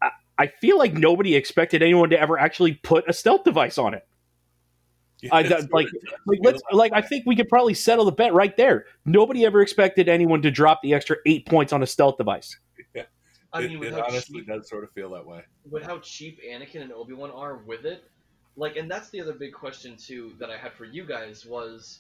I, 0.02 0.10
I 0.38 0.48
feel 0.48 0.78
like 0.78 0.94
nobody 0.94 1.36
expected 1.36 1.82
anyone 1.82 2.10
to 2.10 2.20
ever 2.20 2.38
actually 2.38 2.74
put 2.74 3.08
a 3.08 3.14
stealth 3.14 3.44
device 3.44 3.78
on 3.78 3.94
it. 3.94 4.06
I 5.32 5.40
It 5.42 5.50
don't- 5.50 5.60
sort 5.62 5.74
like- 5.74 5.88
Like, 6.26 6.40
let's 6.44 6.62
like 6.72 6.92
I 6.94 7.02
think 7.02 7.26
we 7.26 7.36
could 7.36 7.50
probably 7.50 7.74
settle 7.74 8.06
the 8.06 8.12
bet 8.12 8.34
right 8.34 8.56
there. 8.58 8.86
Nobody 9.06 9.46
ever 9.46 9.62
expected 9.62 10.08
anyone 10.10 10.42
to 10.42 10.52
drop 10.52 10.82
the 10.82 10.94
extra 10.94 11.18
eight 11.26 11.46
points 11.48 11.72
on 11.74 11.82
a 11.84 11.88
stealth 11.88 12.18
device. 12.18 12.58
I 13.56 13.62
it, 13.62 13.70
mean, 13.70 13.80
with 13.80 13.90
it 13.90 13.94
how, 14.00 14.06
honestly 14.08 14.40
cheap, 14.40 14.48
does 14.48 14.68
sort 14.68 14.84
of 14.84 14.92
feel 14.94 15.12
that 15.12 15.26
way. 15.26 15.42
with 15.70 15.84
how 15.84 16.00
cheap 16.00 16.40
Anakin 16.44 16.82
and 16.82 16.92
Obi 16.92 17.14
Wan 17.14 17.30
are 17.30 17.58
with 17.58 17.86
it, 17.86 18.04
like, 18.58 18.78
and 18.78 18.90
that's 18.90 19.10
the 19.12 19.22
other 19.22 19.34
big 19.34 19.54
question 19.54 19.96
too 19.96 20.34
that 20.40 20.50
I 20.50 20.58
had 20.58 20.74
for 20.74 20.86
you 20.86 21.06
guys 21.06 21.46
was 21.46 22.00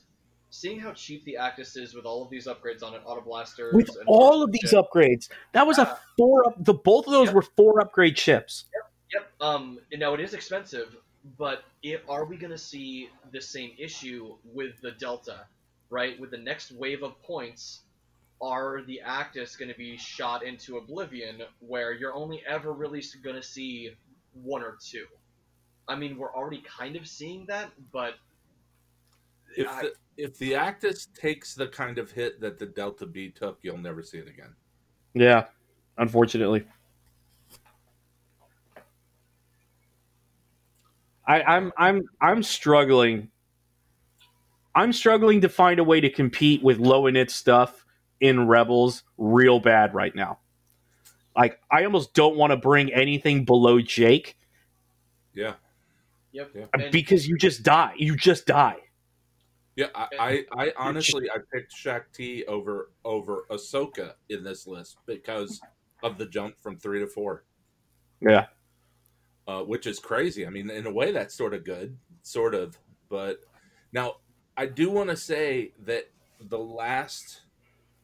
seeing 0.49 0.79
how 0.79 0.93
cheap 0.93 1.23
the 1.25 1.38
Actis 1.39 1.77
is 1.77 1.93
with 1.93 2.05
all 2.05 2.23
of 2.23 2.29
these 2.31 2.47
upgrades 2.47 2.81
on 2.83 2.95
it, 2.95 3.01
auto 3.05 3.21
blasters, 3.21 3.73
With 3.75 3.89
and 3.89 4.07
all 4.07 4.41
of 4.43 4.51
these 4.51 4.69
shit. 4.71 4.73
upgrades, 4.83 5.29
that 5.51 5.67
was 5.67 5.77
Yeah. 5.77 5.91
a 5.93 5.97
four 6.17 6.47
up. 6.47 6.55
The 6.63 6.73
both 6.73 7.05
of 7.05 7.13
those 7.13 7.27
Yep. 7.27 7.36
were 7.36 7.41
four 7.55 7.79
upgrade 7.81 8.15
chips. 8.15 8.65
Yep. 9.13 9.31
Um. 9.39 9.79
Now 9.95 10.15
it 10.15 10.21
is 10.21 10.33
expensive, 10.33 10.95
but 11.38 11.63
it, 11.81 12.03
are 12.09 12.25
we 12.25 12.38
going 12.38 12.51
to 12.51 12.57
see 12.57 13.09
the 13.31 13.41
same 13.41 13.71
issue 13.77 14.36
with 14.43 14.79
the 14.81 14.91
Delta? 14.91 15.45
Right. 15.89 16.19
With 16.19 16.31
the 16.31 16.38
next 16.38 16.71
wave 16.71 17.03
of 17.03 17.21
points, 17.21 17.81
are 18.41 18.81
the 18.81 18.99
Actis 19.05 19.57
going 19.57 19.69
to 19.71 19.77
be 19.77 19.95
shot 19.95 20.43
into 20.43 20.77
oblivion, 20.77 21.43
where 21.59 21.93
you're 21.93 22.13
only 22.13 22.41
ever 22.47 22.73
really 22.73 23.03
going 23.23 23.36
to 23.36 23.43
see 23.43 23.91
one 24.33 24.63
or 24.63 24.77
two? 24.83 25.05
I 25.88 25.95
mean, 25.95 26.17
we're 26.17 26.33
already 26.33 26.63
kind 26.67 26.95
of 26.95 27.07
seeing 27.07 27.45
that, 27.47 27.69
but 27.91 28.15
If 29.55 29.67
I- 29.67 29.81
the, 29.83 29.93
if 30.17 30.38
the 30.38 30.53
Actis 30.53 31.07
takes 31.13 31.53
the 31.53 31.67
kind 31.67 31.97
of 31.97 32.12
hit 32.12 32.39
that 32.41 32.57
the 32.57 32.65
Delta 32.65 33.05
B 33.05 33.29
took, 33.29 33.59
you'll 33.62 33.77
never 33.77 34.01
see 34.03 34.17
it 34.17 34.27
again. 34.27 34.55
Yeah, 35.13 35.45
unfortunately. 35.97 36.65
I, 41.25 41.41
I'm 41.43 41.71
I'm 41.77 42.03
I'm 42.21 42.43
struggling. 42.43 43.29
I'm 44.75 44.91
struggling 44.91 45.41
to 45.41 45.49
find 45.49 45.79
a 45.79 45.83
way 45.83 46.01
to 46.01 46.09
compete 46.09 46.63
with 46.63 46.79
low 46.79 47.03
init 47.03 47.29
stuff 47.29 47.86
in 48.19 48.47
Rebels 48.47 49.03
real 49.17 49.59
bad 49.59 49.93
right 49.93 50.15
now. 50.15 50.39
Like 51.36 51.59
I 51.71 51.86
almost 51.86 52.13
don't 52.13 52.36
want 52.36 52.51
to 52.51 52.57
bring 52.57 52.91
anything 52.93 53.45
below 53.45 53.81
Jake 53.81 54.38
Yeah, 55.33 55.53
yep. 56.31 56.51
Yeah. 56.53 56.65
Uh, 56.73 56.89
because 56.91 57.27
you 57.27 57.38
just 57.38 57.63
die. 57.63 57.93
You 57.97 58.15
just 58.15 58.45
die. 58.45 58.77
yeah. 59.75 59.88
I, 59.95 60.07
I, 60.19 60.45
I 60.57 60.73
honestly 60.77 61.29
I 61.29 61.38
picked 61.53 61.73
Shaak 61.73 62.12
Ti 62.13 62.45
over 62.45 62.91
over 63.05 63.45
Ahsoka 63.49 64.13
in 64.29 64.43
this 64.43 64.67
list 64.67 64.97
because 65.05 65.62
of 66.03 66.17
the 66.17 66.25
jump 66.25 66.55
from 66.62 66.77
three 66.77 66.99
to 66.99 67.07
four. 67.07 67.45
Yeah. 68.21 68.47
Uh, 69.47 69.62
which 69.62 69.88
is 69.88 69.99
crazy. 69.99 70.45
I 70.45 70.49
mean, 70.49 70.69
in 70.69 70.86
a 70.86 70.91
way, 70.91 71.12
that's 71.12 71.36
sort 71.36 71.53
of 71.53 71.63
good, 71.63 71.97
sort 72.21 72.56
of. 72.56 72.77
But 73.10 73.41
now, 73.91 74.15
I 74.56 74.65
do 74.67 74.89
want 74.89 75.10
to 75.10 75.17
say 75.17 75.73
that 75.86 76.10
the 76.39 76.60
last 76.60 77.41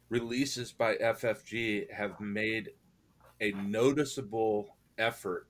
releases 0.10 0.72
by 0.72 0.96
FFG 0.96 1.92
have 1.92 2.20
made 2.20 2.72
a 3.42 3.52
noticeable 3.52 4.76
effort 4.98 5.48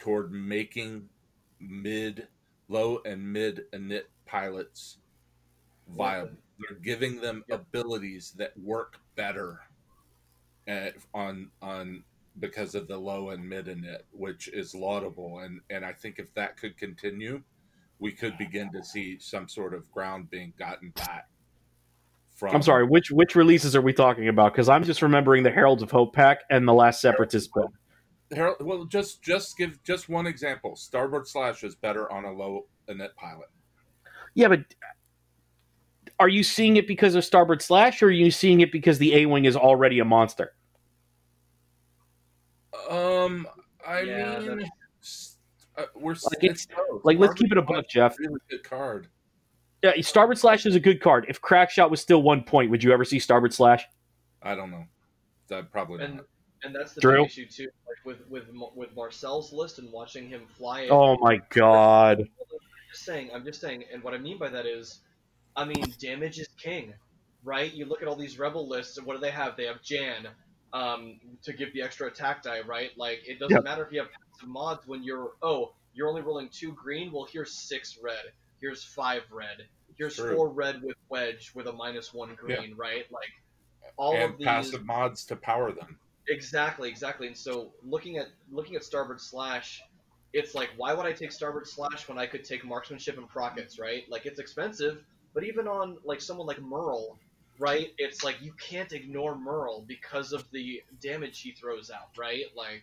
toward 0.00 0.32
making 0.32 1.08
mid, 1.60 2.26
low, 2.68 3.00
and 3.04 3.32
mid 3.32 3.64
init 3.72 4.04
pilots 4.26 4.98
viable. 5.88 6.32
They're 6.58 6.78
giving 6.78 7.20
them 7.20 7.44
Yep. 7.48 7.60
abilities 7.60 8.32
that 8.36 8.58
work 8.58 8.98
better 9.16 9.60
at, 10.66 10.94
on 11.14 11.50
on 11.62 12.04
because 12.40 12.74
of 12.74 12.88
the 12.88 12.96
low 12.96 13.30
and 13.30 13.46
mid 13.46 13.66
init, 13.66 14.02
which 14.12 14.48
is 14.48 14.74
laudable. 14.74 15.40
And 15.40 15.60
and 15.70 15.84
I 15.84 15.92
think 15.92 16.18
if 16.18 16.32
that 16.34 16.56
could 16.56 16.76
continue, 16.76 17.42
we 17.98 18.12
could 18.12 18.36
begin 18.38 18.72
to 18.72 18.82
see 18.82 19.18
some 19.18 19.48
sort 19.48 19.74
of 19.74 19.90
ground 19.90 20.30
being 20.30 20.52
gotten 20.58 20.90
back. 20.90 21.28
From 22.34 22.54
I'm 22.54 22.62
sorry. 22.62 22.86
Which 22.86 23.10
which 23.10 23.36
releases 23.36 23.76
are 23.76 23.82
we 23.82 23.92
talking 23.92 24.28
about? 24.28 24.52
Because 24.52 24.68
I'm 24.68 24.84
just 24.84 25.02
remembering 25.02 25.42
the 25.42 25.50
Heralds 25.50 25.82
of 25.82 25.90
Hope 25.90 26.14
pack 26.14 26.40
and 26.50 26.66
the 26.66 26.74
Last 26.74 27.00
Separatist 27.00 27.52
book. 27.52 27.70
Well, 28.60 28.84
just 28.84 29.22
just 29.22 29.58
give 29.58 29.82
just 29.82 30.08
one 30.08 30.26
example. 30.26 30.76
Starboard 30.76 31.28
slash 31.28 31.62
is 31.64 31.74
better 31.74 32.10
on 32.10 32.24
a 32.24 32.32
low 32.32 32.66
init 32.88 33.14
pilot. 33.16 33.48
Yeah, 34.34 34.48
but 34.48 34.60
are 36.20 36.28
you 36.28 36.44
seeing 36.44 36.76
it 36.76 36.86
because 36.86 37.14
of 37.14 37.24
Starboard 37.24 37.62
Slash, 37.62 38.02
or 38.02 38.06
are 38.06 38.10
you 38.10 38.30
seeing 38.30 38.60
it 38.60 38.70
because 38.70 38.98
the 38.98 39.14
A 39.16 39.26
Wing 39.26 39.46
is 39.46 39.56
already 39.56 39.98
a 39.98 40.04
monster? 40.04 40.52
Um, 42.90 43.46
I 43.86 44.00
Yeah, 44.02 44.38
mean, 44.40 44.70
uh, 45.78 45.84
we're 45.94 46.12
Like, 46.12 46.44
it's- 46.44 46.66
both. 46.66 47.04
like, 47.04 47.18
let's 47.18 47.34
keep 47.34 47.50
it 47.52 47.58
a 47.58 47.62
buck, 47.62 47.88
Jeff. 47.88 48.18
Really 48.18 48.40
good 48.50 48.62
card. 48.64 49.08
Yeah, 49.82 49.92
Starboard 50.02 50.36
Slash 50.38 50.66
is 50.66 50.74
a 50.74 50.80
good 50.80 51.00
card. 51.00 51.24
If 51.28 51.40
Crackshot 51.40 51.90
was 51.90 52.00
still 52.02 52.22
one 52.22 52.42
point, 52.44 52.70
would 52.70 52.84
you 52.84 52.92
ever 52.92 53.04
see 53.04 53.18
Starboard 53.18 53.54
Slash? 53.54 53.86
I 54.42 54.54
don't 54.54 54.70
know. 54.70 54.84
That 55.48 55.70
probably 55.72 56.04
and 56.04 56.16
not. 56.16 56.24
and 56.64 56.74
that's 56.74 56.92
the 56.92 57.00
Drew? 57.00 57.22
big 57.22 57.26
issue 57.30 57.46
too. 57.46 57.68
Like 57.88 58.04
with 58.04 58.28
with 58.28 58.44
with 58.74 58.94
Marcel's 58.94 59.52
list 59.52 59.78
and 59.78 59.90
watching 59.90 60.28
him 60.28 60.46
fly 60.58 60.82
it. 60.82 60.90
Oh 60.90 61.16
my 61.18 61.38
god! 61.48 62.20
I'm 62.20 62.28
just 62.92 63.04
saying. 63.04 63.30
I'm 63.34 63.44
just 63.44 63.60
saying, 63.60 63.84
and 63.92 64.02
what 64.02 64.12
I 64.14 64.18
mean 64.18 64.36
by 64.38 64.48
that 64.50 64.66
is, 64.66 65.00
I 65.56 65.64
mean 65.64 65.82
damage 65.98 66.38
is 66.38 66.48
king, 66.58 66.92
right? 67.42 67.72
You 67.72 67.86
look 67.86 68.02
at 68.02 68.08
all 68.08 68.16
these 68.16 68.38
rebel 68.38 68.68
lists, 68.68 68.98
and 68.98 69.06
what 69.06 69.14
do 69.14 69.20
they 69.20 69.30
have? 69.30 69.56
They 69.56 69.64
have 69.64 69.82
Jan, 69.82 70.28
um, 70.72 71.18
to 71.42 71.52
give 71.52 71.72
the 71.72 71.82
extra 71.82 72.06
attack 72.08 72.42
die, 72.42 72.60
right? 72.60 72.90
Like 72.96 73.20
it 73.26 73.38
doesn't 73.38 73.54
Yep. 73.56 73.64
matter 73.64 73.84
if 73.84 73.92
you 73.92 74.00
have 74.00 74.08
passive 74.10 74.48
mods 74.48 74.86
when 74.86 75.02
you're 75.02 75.32
oh 75.42 75.74
you're 75.92 76.08
only 76.08 76.22
rolling 76.22 76.48
two 76.50 76.72
green. 76.72 77.12
Well, 77.12 77.26
here's 77.30 77.52
six 77.68 77.98
red. 78.02 78.32
Here's 78.60 78.84
five 78.84 79.22
red. 79.32 79.68
Here's 79.96 80.16
True. 80.16 80.36
four 80.36 80.48
red 80.50 80.82
with 80.82 80.96
wedge 81.08 81.52
with 81.54 81.66
a 81.66 81.72
minus 81.72 82.14
one 82.14 82.34
green, 82.36 82.74
right? 82.76 83.04
Like 83.10 83.30
all 83.96 84.14
and 84.14 84.32
of 84.32 84.38
these 84.38 84.46
passive 84.46 84.84
mods 84.86 85.24
to 85.26 85.36
power 85.36 85.72
them. 85.72 85.98
Exactly, 86.28 86.88
exactly. 86.88 87.26
And 87.26 87.36
so 87.36 87.72
looking 87.82 88.18
at 88.18 88.28
looking 88.50 88.76
at 88.76 88.84
Starboard 88.84 89.20
Slash, 89.20 89.82
it's 90.32 90.54
like 90.54 90.70
why 90.76 90.94
would 90.94 91.06
I 91.06 91.12
take 91.12 91.32
Starboard 91.32 91.66
Slash 91.66 92.08
when 92.08 92.18
I 92.18 92.26
could 92.26 92.44
take 92.44 92.64
Marksmanship 92.64 93.18
and 93.18 93.28
Prockets, 93.28 93.78
right? 93.78 94.04
Like 94.08 94.26
it's 94.26 94.38
expensive, 94.38 95.02
but 95.34 95.42
even 95.44 95.66
on 95.66 95.98
like 96.04 96.20
someone 96.20 96.46
like 96.46 96.60
Merle, 96.60 97.18
right? 97.60 97.92
It's 97.98 98.24
like 98.24 98.42
you 98.42 98.52
can't 98.58 98.92
ignore 98.92 99.36
Merle 99.36 99.84
because 99.86 100.32
of 100.32 100.50
the 100.50 100.82
damage 101.00 101.40
he 101.40 101.52
throws 101.52 101.90
out, 101.90 102.08
right? 102.18 102.46
Like 102.56 102.82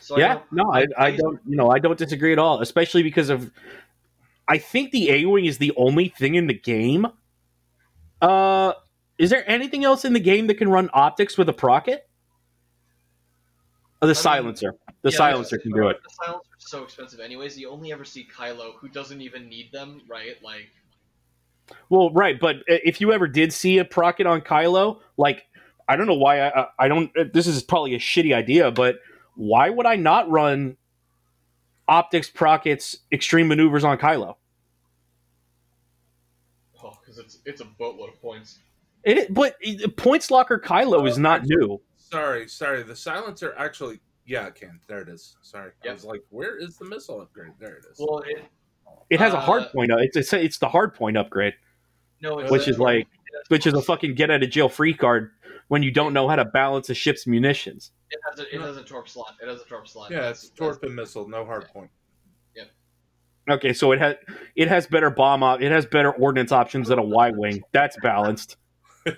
so 0.00 0.18
yeah, 0.18 0.34
don't- 0.34 0.52
no, 0.52 0.70
I, 0.72 0.86
I 0.98 1.10
don't. 1.12 1.40
You 1.46 1.56
know, 1.56 1.70
I 1.70 1.78
don't 1.78 1.98
disagree 1.98 2.32
at 2.32 2.38
all. 2.38 2.60
Especially 2.60 3.02
because 3.02 3.30
of, 3.30 3.50
I 4.46 4.58
think 4.58 4.92
the 4.92 5.10
A 5.10 5.24
Wing 5.24 5.46
is 5.46 5.58
the 5.58 5.72
only 5.76 6.08
thing 6.08 6.34
in 6.34 6.46
the 6.46 6.54
game. 6.54 7.06
Uh, 8.20 8.74
is 9.18 9.30
there 9.30 9.48
anything 9.50 9.82
else 9.82 10.04
in 10.04 10.12
the 10.12 10.20
game 10.20 10.46
that 10.48 10.56
can 10.56 10.68
run 10.68 10.90
optics 10.92 11.38
with 11.38 11.48
a 11.48 11.52
procket? 11.54 12.06
Oh, 14.02 14.06
the 14.06 14.10
mean, 14.10 14.14
silencer. 14.14 14.74
The 15.00 15.10
Yeah, 15.10 15.16
silencer 15.16 15.56
can 15.56 15.72
do 15.72 15.88
it. 15.88 15.96
The 16.02 16.10
silencers 16.10 16.50
are 16.52 16.68
so 16.68 16.84
expensive 16.84 17.20
anyways. 17.20 17.58
You 17.58 17.70
only 17.70 17.90
ever 17.90 18.04
see 18.04 18.26
Kylo 18.30 18.74
who 18.78 18.88
doesn't 18.88 19.22
even 19.22 19.48
need 19.48 19.72
them, 19.72 20.02
right? 20.06 20.36
Like 20.42 20.68
Well, 21.88 22.10
right, 22.12 22.38
but 22.38 22.56
uh, 22.56 22.78
if 22.84 23.00
you 23.00 23.12
ever 23.12 23.26
did 23.26 23.52
see 23.52 23.78
a 23.78 23.84
procket 23.84 24.26
on 24.26 24.40
Kylo, 24.42 25.00
like 25.16 25.44
I 25.88 25.96
don't 25.96 26.06
know 26.06 26.14
why 26.14 26.40
I, 26.40 26.62
I- 26.62 26.68
I 26.80 26.88
don't. 26.88 27.10
Uh, 27.16 27.24
this 27.32 27.46
is 27.46 27.62
probably 27.62 27.94
a 27.94 27.98
shitty 27.98 28.34
idea, 28.34 28.70
but 28.70 28.96
why 29.36 29.70
would 29.70 29.86
I 29.86 29.96
not 29.96 30.30
run 30.30 30.76
optics, 31.88 32.30
prockets, 32.30 32.98
extreme 33.12 33.48
maneuvers 33.48 33.84
on 33.84 33.98
Kylo? 33.98 34.36
oh 36.82 36.98
because 37.00 37.18
it's 37.18 37.38
it's 37.44 37.60
a 37.60 37.64
boatload 37.64 38.10
of 38.10 38.20
points. 38.20 38.58
It, 39.04 39.32
but 39.34 39.56
uh, 39.66 39.88
points 39.96 40.30
locker 40.30 40.58
Kylo 40.58 41.06
is 41.08 41.18
not 41.18 41.44
new. 41.44 41.80
Sorry, 41.96 42.48
sorry. 42.48 42.82
The 42.82 42.96
silencer 42.96 43.54
actually, 43.58 44.00
yeah, 44.26 44.46
it 44.46 44.54
can. 44.54 44.80
There 44.88 45.00
it 45.00 45.08
is. 45.08 45.36
Sorry, 45.42 45.72
I 45.86 45.92
was 45.92 46.04
like, 46.04 46.22
where 46.30 46.56
is 46.56 46.76
the 46.76 46.84
missile 46.86 47.20
upgrade? 47.20 47.52
There 47.58 47.74
it 47.76 47.84
is. 47.90 47.98
Well, 47.98 48.20
it 48.20 48.44
It 49.10 49.20
has 49.20 49.32
a 49.34 49.40
hard 49.40 49.64
Uh, 49.64 49.68
point. 49.68 49.90
It's, 49.92 50.16
it's 50.16 50.32
it's 50.32 50.58
the 50.58 50.68
hard 50.68 50.94
point 50.94 51.16
upgrade, 51.16 51.54
no, 52.20 52.38
it's 52.38 52.50
which 52.50 52.68
is 52.68 52.78
like 52.78 53.06
which 53.48 53.66
is 53.66 53.74
a 53.74 53.82
fucking 53.82 54.14
get 54.14 54.30
out 54.30 54.42
of 54.42 54.50
jail 54.50 54.68
free 54.68 54.94
card 54.94 55.30
when 55.68 55.82
you 55.82 55.90
don't 55.90 56.12
know 56.12 56.28
how 56.28 56.36
to 56.36 56.44
balance 56.44 56.88
a 56.90 56.94
ship's 56.94 57.26
munitions. 57.26 57.90
it 58.10 58.18
has 58.30 58.40
a 58.40 58.54
it 58.54 58.60
has 58.60 58.76
a 58.76 58.82
torp 58.82 59.08
slot. 59.08 59.34
It 59.42 59.48
has 59.48 59.60
a 59.60 59.64
torp 59.64 59.86
slot. 59.88 60.10
yeah, 60.10 60.18
That's- 60.18 60.44
it's 60.44 60.50
torp 60.50 60.82
and 60.82 60.94
missile, 60.94 61.28
no 61.28 61.44
hard 61.44 61.68
point. 61.68 61.90
Okay, 63.46 63.74
so 63.74 63.92
it 63.92 63.98
has 63.98 64.16
it 64.56 64.68
has 64.68 64.86
better 64.86 65.10
bomb 65.10 65.42
op, 65.42 65.60
it 65.60 65.70
has 65.70 65.84
better 65.84 66.12
ordnance 66.12 66.50
options 66.50 66.88
than 66.88 66.98
a 66.98 67.02
Y 67.02 67.30
wing. 67.30 67.62
That's 67.72 67.94
balanced. 68.02 68.56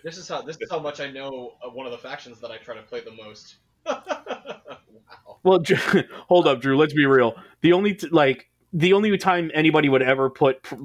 This 0.02 0.18
is 0.18 0.28
how 0.28 0.42
this 0.42 0.56
is 0.60 0.68
how 0.68 0.80
much 0.80 0.98
I 0.98 1.08
know 1.12 1.52
of 1.62 1.74
one 1.74 1.86
of 1.86 1.92
the 1.92 1.98
factions 1.98 2.40
that 2.40 2.50
I 2.50 2.56
try 2.56 2.74
to 2.74 2.82
play 2.82 3.02
the 3.02 3.12
most. 3.12 3.58
wow. 3.86 4.60
Well, 5.44 5.62
hold 6.28 6.48
up, 6.48 6.60
Drew. 6.60 6.76
Let's 6.76 6.92
be 6.92 7.06
real. 7.06 7.36
The 7.60 7.72
only 7.72 7.94
t- 7.94 8.08
like 8.08 8.48
the 8.72 8.92
only 8.92 9.16
time 9.18 9.50
anybody 9.55 9.88
would 9.88 10.02
ever 10.02 10.31
put 10.31 10.62
pr- 10.62 10.76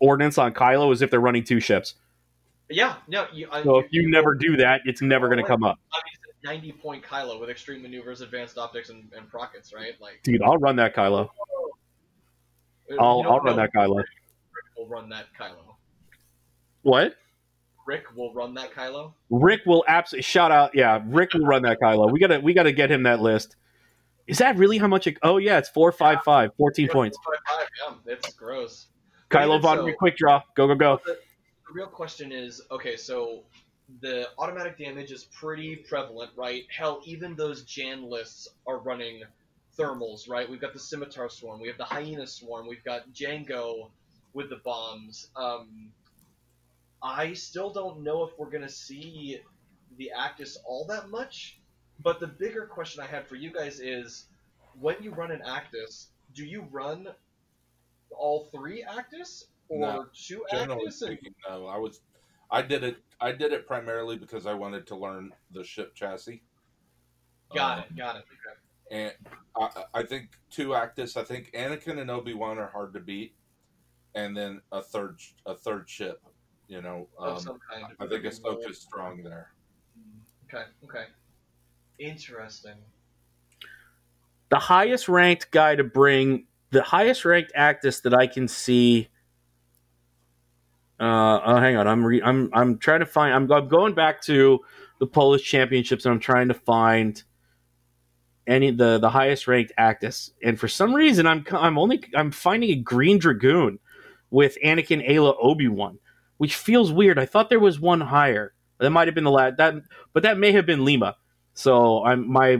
ordnance 0.00 0.38
on 0.38 0.52
Kylo 0.52 0.92
is 0.92 1.02
if 1.02 1.10
they're 1.10 1.20
running 1.20 1.44
two 1.44 1.60
ships. 1.60 1.94
Yeah, 2.68 2.96
no, 3.08 3.26
you, 3.32 3.48
I, 3.50 3.62
So 3.62 3.78
if 3.78 3.86
you 3.90 4.10
never 4.10 4.34
do 4.34 4.56
that, 4.56 4.80
it's 4.84 5.02
never 5.02 5.28
going 5.28 5.38
to 5.38 5.46
come 5.46 5.62
up, 5.62 5.78
I 5.92 5.98
mean, 5.98 6.60
ninety 6.60 6.72
point 6.72 7.04
Kylo 7.04 7.38
with 7.40 7.50
extreme 7.50 7.82
maneuvers, 7.82 8.20
advanced 8.20 8.58
optics, 8.58 8.88
and, 8.88 9.10
and 9.16 9.28
prockets, 9.28 9.72
right? 9.74 9.92
Like, 10.00 10.20
dude. 10.22 10.42
I'll 10.42 10.58
run 10.58 10.76
that 10.76 10.94
Kylo. 10.94 11.28
I'll 12.98 13.22
I'll 13.22 13.40
run 13.40 13.56
that 13.56 13.70
Kylo. 13.74 13.96
Rick 13.96 14.06
will 14.76 14.88
run 14.88 15.08
that 15.10 15.26
Kylo. 15.38 15.74
What? 16.82 17.14
Rick 17.86 18.04
will 18.16 18.32
run 18.32 18.54
that 18.54 18.72
Kylo. 18.72 19.14
Rick 19.30 19.62
will 19.66 19.84
absolutely 19.88 20.22
shout 20.22 20.52
out. 20.52 20.70
Yeah, 20.74 21.02
Rick 21.06 21.34
will 21.34 21.46
run 21.46 21.62
that 21.62 21.80
Kylo. 21.80 22.10
We 22.10 22.20
gotta 22.20 22.40
we 22.40 22.54
gotta 22.54 22.72
get 22.72 22.90
him 22.90 23.04
that 23.04 23.20
list. 23.20 23.56
Is 24.32 24.38
that 24.38 24.56
really 24.56 24.78
how 24.78 24.88
much? 24.88 25.06
It, 25.06 25.18
oh 25.22 25.36
yeah, 25.36 25.58
it's 25.58 25.68
four 25.68 25.92
five 25.92 26.22
five, 26.24 26.52
14 26.56 26.88
points. 26.88 27.18
Five, 27.22 27.34
five, 27.46 27.68
yeah, 28.06 28.14
it's 28.14 28.32
gross. 28.32 28.86
Kylo 29.28 29.60
Von 29.60 29.76
so- 29.76 29.92
quick 29.98 30.16
draw. 30.16 30.40
Go 30.56 30.66
go 30.66 30.74
go. 30.74 31.00
The 31.04 31.18
real 31.74 31.86
question 31.86 32.32
is, 32.32 32.62
okay, 32.70 32.96
so 32.96 33.42
the 34.00 34.30
automatic 34.38 34.78
damage 34.78 35.12
is 35.12 35.24
pretty 35.24 35.76
prevalent, 35.76 36.30
right? 36.34 36.62
Hell, 36.74 37.02
even 37.04 37.36
those 37.36 37.64
Jan 37.64 38.08
lists 38.08 38.48
are 38.66 38.78
running 38.78 39.22
thermals, 39.78 40.30
right? 40.30 40.48
We've 40.48 40.62
got 40.62 40.72
the 40.72 40.78
Scimitar 40.78 41.28
Swarm, 41.28 41.60
we 41.60 41.68
have 41.68 41.76
the 41.76 41.84
Hyena 41.84 42.26
Swarm, 42.26 42.66
we've 42.66 42.84
got 42.84 43.12
Jango 43.12 43.90
with 44.32 44.48
the 44.48 44.60
bombs. 44.64 45.28
Um, 45.36 45.90
I 47.02 47.34
still 47.34 47.70
don't 47.70 48.02
know 48.02 48.24
if 48.24 48.30
we're 48.38 48.50
gonna 48.50 48.66
see 48.70 49.40
the 49.98 50.10
Actis 50.18 50.56
all 50.64 50.86
that 50.86 51.10
much, 51.10 51.58
but 52.02 52.20
the 52.20 52.26
bigger 52.26 52.66
question 52.66 53.02
I 53.02 53.06
had 53.06 53.26
for 53.26 53.36
you 53.36 53.52
guys 53.52 53.80
is, 53.80 54.26
when 54.80 54.96
you 55.00 55.12
run 55.12 55.30
an 55.30 55.42
Actis, 55.46 56.06
do 56.34 56.44
you 56.44 56.66
run 56.70 57.08
all 58.10 58.48
three 58.52 58.84
Actis 58.88 59.44
or 59.68 59.78
No. 59.80 60.06
two 60.14 60.44
Generally 60.50 60.86
Actis? 60.88 60.92
Speaking, 60.92 61.34
no. 61.48 61.66
I 61.66 61.78
was, 61.78 62.00
I 62.50 62.62
did 62.62 62.84
it. 62.84 62.96
I 63.20 63.32
did 63.32 63.52
it 63.52 63.66
primarily 63.66 64.16
because 64.16 64.46
I 64.46 64.54
wanted 64.54 64.86
to 64.88 64.96
learn 64.96 65.32
the 65.52 65.64
ship 65.64 65.94
chassis. 65.94 66.42
got 67.54 67.78
Um, 67.78 67.84
it, 67.84 67.96
got 67.96 68.16
it. 68.16 68.24
Okay. 68.24 68.58
And 68.90 69.12
I, 69.56 69.84
I 70.00 70.02
think 70.02 70.30
two 70.50 70.68
Actis. 70.70 71.16
I 71.16 71.24
think 71.24 71.50
Anakin 71.52 71.98
and 71.98 72.10
Obi 72.10 72.34
Wan 72.34 72.58
are 72.58 72.68
hard 72.68 72.92
to 72.94 73.00
beat, 73.00 73.34
and 74.14 74.36
then 74.36 74.60
a 74.70 74.82
third 74.82 75.20
a 75.46 75.54
third 75.54 75.88
ship. 75.88 76.20
You 76.68 76.82
know, 76.82 77.08
um, 77.18 77.36
kind. 77.70 77.86
I 78.00 78.06
think 78.06 78.24
Ahsoka's 78.24 78.80
strong 78.80 79.22
there. 79.22 79.52
Okay, 80.46 80.64
okay. 80.84 81.04
Interesting. 82.02 82.74
the 84.50 84.58
highest 84.58 85.08
ranked 85.08 85.50
guy 85.50 85.74
to 85.76 85.84
bring 85.84 86.46
the 86.70 86.82
highest 86.82 87.24
ranked 87.24 87.52
actis 87.58 88.02
that 88.02 88.14
I 88.14 88.26
can 88.26 88.48
see. 88.48 89.08
Uh, 91.00 91.40
oh, 91.44 91.56
hang 91.56 91.76
on, 91.76 91.88
I'm 91.88 92.04
re- 92.04 92.22
I'm 92.22 92.50
I'm 92.52 92.78
trying 92.78 93.00
to 93.00 93.06
find. 93.06 93.34
I'm, 93.34 93.50
I'm 93.50 93.68
going 93.68 93.94
back 93.94 94.20
to 94.22 94.60
the 95.00 95.06
Polish 95.06 95.42
Championships, 95.44 96.04
and 96.04 96.12
I'm 96.14 96.20
trying 96.20 96.48
to 96.48 96.54
find 96.54 97.22
any 98.46 98.70
the 98.70 98.98
the 98.98 99.10
highest 99.10 99.48
ranked 99.48 99.72
actis. 99.78 100.30
And 100.44 100.60
for 100.60 100.68
some 100.68 100.94
reason, 100.94 101.26
I'm 101.26 101.44
I'm 101.52 101.78
only 101.78 102.04
I'm 102.14 102.30
finding 102.30 102.70
a 102.70 102.76
Green 102.76 103.18
Dragoon 103.18 103.78
with 104.30 104.58
Anakin, 104.64 105.08
Aayla, 105.08 105.34
Obi 105.40 105.68
Wan, 105.68 105.98
which 106.38 106.56
feels 106.56 106.92
weird. 106.92 107.18
I 107.18 107.26
thought 107.26 107.50
there 107.50 107.60
was 107.60 107.80
one 107.80 108.02
higher. 108.02 108.54
That 108.78 108.90
might 108.90 109.08
have 109.08 109.14
been 109.14 109.24
the 109.24 109.30
last 109.30 109.56
that, 109.58 109.74
but 110.12 110.24
that 110.24 110.38
may 110.38 110.52
have 110.52 110.66
been 110.66 110.84
Lima. 110.84 111.16
So 111.54 112.04
I'm 112.04 112.30
my 112.30 112.58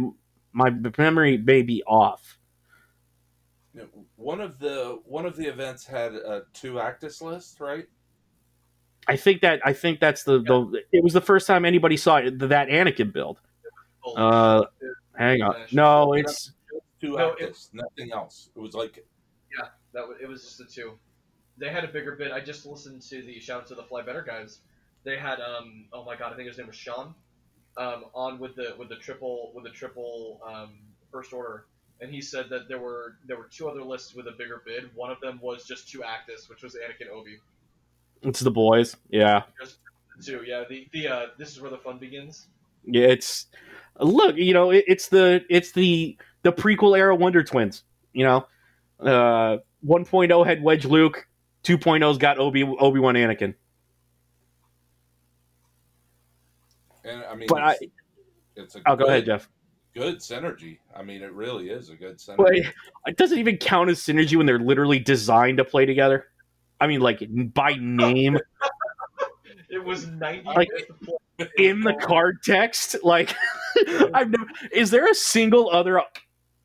my 0.53 0.71
memory 0.99 1.39
may 1.39 1.63
be 1.63 1.83
off. 1.85 2.39
One 4.17 4.41
of 4.41 4.59
the 4.59 5.01
one 5.05 5.27
of 5.27 5.37
the 5.37 5.47
events 5.47 5.87
had 5.87 6.13
a 6.13 6.43
two 6.53 6.75
Actis 6.75 7.23
list, 7.23 7.59
right? 7.61 7.87
I 9.09 9.17
think 9.17 9.41
that 9.41 9.61
I 9.65 9.73
think 9.73 9.99
that's 9.99 10.23
the, 10.23 10.41
the 10.41 10.83
it 10.93 11.03
was 11.03 11.13
the 11.13 11.21
first 11.21 11.47
time 11.47 11.65
anybody 11.65 11.97
saw 11.97 12.17
it, 12.19 12.39
that 12.39 12.69
Anakin 12.69 13.13
build. 13.13 13.41
Uh, 14.17 14.65
hang 15.17 15.43
on, 15.43 15.57
no, 15.73 16.13
it's 16.13 16.53
Two 17.01 17.17
No, 17.17 17.35
Actis, 17.35 17.71
nothing 17.73 18.13
else. 18.13 18.51
It 18.55 18.61
was 18.61 18.75
like 18.75 19.05
yeah, 19.57 19.69
that 19.93 20.07
was, 20.07 20.19
it 20.23 20.29
was 20.29 20.43
just 20.43 20.59
the 20.59 20.65
two. 20.65 20.93
They 21.59 21.69
had 21.69 21.85
a 21.85 21.89
bigger 21.89 22.15
bit. 22.15 22.31
I 22.31 22.41
just 22.41 22.65
listened 22.65 23.03
to 23.03 23.23
the 23.23 23.41
shout 23.41 23.63
out 23.63 23.67
to 23.69 23.75
the 23.75 23.83
Fly 23.83 24.03
Better 24.03 24.23
guys. 24.23 24.61
They 25.03 25.17
had 25.17 25.41
um 25.41 25.87
oh 25.93 26.05
my 26.05 26.15
god 26.15 26.33
I 26.33 26.37
think 26.37 26.47
his 26.47 26.59
name 26.59 26.69
was 26.69 26.77
Sean, 26.77 27.15
um 27.77 28.05
on 28.15 28.39
with 28.39 28.55
the 28.57 28.75
with 28.79 28.89
the 28.89 28.97
triple 28.97 29.53
with 29.55 29.65
the 29.65 29.71
triple 29.71 30.41
um 30.47 30.75
first 31.11 31.33
order, 31.33 31.67
and 32.01 32.11
he 32.13 32.21
said 32.21 32.47
that 32.51 32.69
there 32.69 32.79
were 32.79 33.17
there 33.27 33.37
were 33.37 33.49
two 33.51 33.69
other 33.69 33.83
lists 33.83 34.15
with 34.15 34.27
a 34.27 34.33
bigger 34.33 34.63
bid. 34.67 34.91
One 34.95 35.11
of 35.11 35.21
them 35.21 35.39
was 35.43 35.65
just 35.65 35.89
two 35.89 36.01
Actis, 36.01 36.49
which 36.49 36.63
was 36.63 36.75
Anakin 36.75 37.11
Obi. 37.11 37.39
it's 38.23 38.41
the 38.41 38.51
boys. 38.51 38.97
Yeah, 39.11 39.43
The 40.17 40.23
two, 40.25 40.43
yeah. 40.47 40.65
The 40.69 40.89
the 40.93 41.09
uh, 41.09 41.27
this 41.39 41.51
is 41.51 41.61
where 41.61 41.71
the 41.71 41.79
fun 41.79 41.99
begins. 41.99 42.47
yeah. 42.85 43.07
It's 43.09 43.47
look, 44.01 44.37
you 44.37 44.53
know, 44.55 44.71
it, 44.71 44.85
it's 44.87 45.09
the 45.09 45.45
it's 45.49 45.73
the 45.73 46.17
the 46.43 46.53
prequel 46.53 46.97
era 46.97 47.15
Wonder 47.15 47.43
Twins. 47.43 47.85
You 48.13 48.25
know, 48.25 48.47
uh, 49.01 49.59
1.0 49.87 50.47
had 50.47 50.63
Wedge 50.63 50.85
Luke, 50.85 51.27
2.0's 51.65 52.19
got 52.19 52.39
Obi 52.39 52.63
Obi 52.63 53.01
Wan 53.01 53.15
Anakin. 53.15 53.55
and 57.05 57.25
I 57.25 57.32
mean 57.43 57.47
But 57.49 57.63
I, 57.63 57.73
it's, 57.73 57.85
it's 58.57 58.77
a 58.77 58.83
I'll 58.87 58.97
go 58.97 59.05
good, 59.05 59.11
ahead, 59.11 59.27
Jeff. 59.27 59.49
good 59.95 60.17
synergy. 60.19 60.79
I 60.97 61.03
mean 61.03 61.23
it 61.23 61.33
really 61.33 61.71
is 61.71 61.89
a 61.91 61.97
good 61.97 62.19
synergy. 62.19 62.37
But 62.39 62.55
it 63.07 63.17
doesn't 63.17 63.39
even 63.39 63.57
count 63.59 63.91
as 63.91 64.01
synergy 64.01 64.37
when 64.37 64.47
they're 64.47 64.59
literally 64.59 64.99
designed 64.99 65.59
to 65.59 65.65
play 65.65 65.87
together. 65.87 66.27
I 66.81 66.87
mean, 66.87 67.01
like 67.01 67.23
by 67.55 67.75
name. 67.79 68.39
It 69.71 69.83
was 69.83 70.07
ninety 70.07 70.45
Like, 70.45 70.69
in 71.57 71.81
the 71.81 71.95
card 71.95 72.43
text. 72.45 72.97
Like, 73.03 73.35
I've 74.13 74.29
never. 74.29 74.45
Is 74.71 74.91
there 74.91 75.11
a 75.11 75.15
single 75.15 75.71
other? 75.71 76.03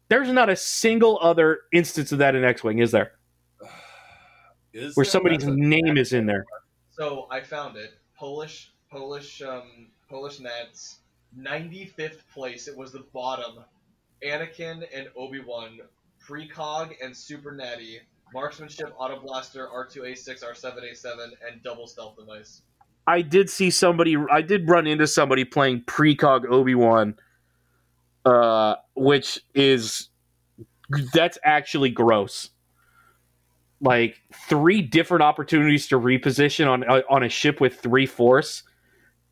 There's 0.09 0.27
not 0.29 0.49
a 0.49 0.57
single 0.57 1.17
other 1.21 1.59
instance 1.71 2.11
of 2.11 2.17
that 2.17 2.35
in 2.35 2.43
X-wing, 2.43 2.79
is 2.79 2.91
there? 2.91 3.13
Is 4.73 4.93
Where 4.97 5.05
there? 5.05 5.09
somebody's 5.09 5.45
a- 5.45 5.51
name 5.55 5.97
is 5.97 6.11
in 6.11 6.25
there. 6.25 6.45
So 6.89 7.27
I 7.31 7.39
found 7.39 7.77
it. 7.77 7.91
Polish, 8.19 8.73
Polish, 8.91 9.41
um, 9.41 9.87
Polish 10.09 10.39
Nats, 10.39 10.99
95th 11.37 12.19
place. 12.33 12.67
It 12.67 12.77
was 12.77 12.91
the 12.91 13.05
bottom. 13.13 13.63
Anakin 14.23 14.83
and 14.93 15.07
Obi 15.15 15.41
Wan, 15.45 15.79
precog 16.25 16.93
and 17.03 17.15
super 17.15 17.51
natty, 17.51 17.99
marksmanship, 18.33 18.93
auto 18.97 19.19
blaster, 19.19 19.67
R2A6, 19.67 20.43
R7A7, 20.43 21.31
and 21.47 21.61
double 21.63 21.87
stealth 21.87 22.17
device. 22.17 22.61
I 23.05 23.21
did 23.21 23.49
see 23.49 23.69
somebody. 23.69 24.17
I 24.31 24.41
did 24.41 24.69
run 24.69 24.87
into 24.87 25.07
somebody 25.07 25.45
playing 25.45 25.83
precog 25.83 26.45
Obi 26.49 26.75
Wan, 26.75 27.15
uh, 28.25 28.75
which 28.95 29.39
is 29.55 30.09
that's 31.13 31.37
actually 31.43 31.89
gross. 31.89 32.49
Like 33.79 34.17
three 34.49 34.81
different 34.81 35.23
opportunities 35.23 35.87
to 35.87 35.99
reposition 35.99 36.67
on 36.67 36.83
uh, 36.83 37.01
on 37.09 37.23
a 37.23 37.29
ship 37.29 37.61
with 37.61 37.79
three 37.79 38.07
force 38.07 38.63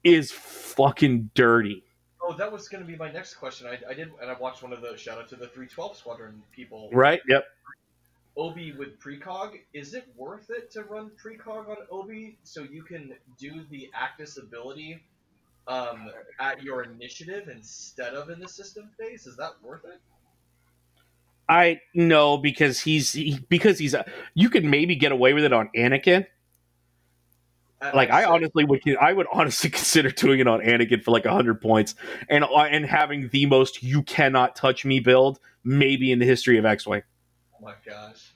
is 0.06 0.32
fucking 0.32 1.32
dirty. 1.34 1.84
Oh, 2.22 2.34
that 2.38 2.52
was 2.52 2.70
going 2.70 2.82
to 2.82 2.88
be 2.88 2.96
my 2.96 3.12
next 3.12 3.34
question. 3.34 3.68
I, 3.68 3.78
I 3.90 3.94
did, 3.94 4.12
and 4.22 4.32
I 4.32 4.40
watched 4.40 4.64
one 4.64 4.72
of 4.72 4.82
the 4.82 4.96
shout 4.96 5.18
out 5.18 5.28
to 5.30 5.36
the 5.36 5.48
312 5.48 5.98
squadron 5.98 6.42
people. 6.56 6.90
Right? 6.94 7.20
Yep. 7.28 7.46
Obi 8.38 8.74
with 8.74 9.00
precog, 9.00 9.60
is 9.74 9.94
it 9.94 10.06
worth 10.16 10.50
it 10.50 10.70
to 10.72 10.84
run 10.84 11.12
precog 11.24 11.70
on 11.70 11.78
Obi 11.90 12.38
so 12.44 12.64
you 12.64 12.84
can 12.84 13.14
do 13.40 13.64
the 13.70 13.90
Actis 13.96 14.38
ability 14.42 15.02
um, 15.68 16.10
at 16.40 16.62
your 16.62 16.84
initiative 16.84 17.48
instead 17.48 18.14
of 18.14 18.30
in 18.30 18.40
the 18.40 18.48
system 18.48 18.90
phase? 19.00 19.26
Is 19.26 19.38
that 19.38 19.52
worth 19.64 19.86
it? 19.86 20.00
I 21.48 21.80
know 21.94 22.38
because 22.38 22.82
he's 22.82 23.14
he, 23.14 23.40
because 23.50 23.78
he's 23.78 23.94
a, 23.94 24.06
you 24.34 24.50
could 24.50 24.66
maybe 24.66 24.96
get 24.96 25.12
away 25.12 25.34
with 25.34 25.44
it 25.44 25.54
on 25.54 25.70
Anakin, 25.76 26.26
like 27.82 28.10
I 28.10 28.24
honestly 28.24 28.66
would 28.66 28.82
I 29.00 29.14
would 29.14 29.28
honestly 29.32 29.70
consider 29.72 30.10
doing 30.10 30.40
it 30.40 30.48
on 30.48 30.62
Anakin 30.62 31.04
for 31.04 31.12
like 31.12 31.26
hundred 31.26 31.62
points 31.62 31.96
and 32.30 32.44
uh, 32.44 32.68
and 32.70 32.86
having 32.86 33.30
the 33.30 33.46
most 33.46 33.84
you 33.84 34.04
cannot 34.04 34.56
touch 34.56 34.86
me 34.86 35.00
build 35.00 35.40
maybe 35.64 36.12
in 36.12 36.20
the 36.20 36.26
history 36.26 36.58
of 36.58 36.66
X 36.66 36.88
Wing. 36.88 37.04
Oh 37.54 37.66
my 37.66 37.74
gosh. 37.86 38.32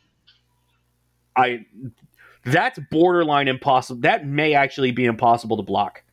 I 1.35 1.65
that's 2.43 2.79
borderline 2.91 3.47
impossible. 3.47 4.01
That 4.01 4.25
may 4.25 4.53
actually 4.53 4.91
be 4.91 5.05
impossible 5.05 5.57
to 5.57 5.63
block. 5.63 6.03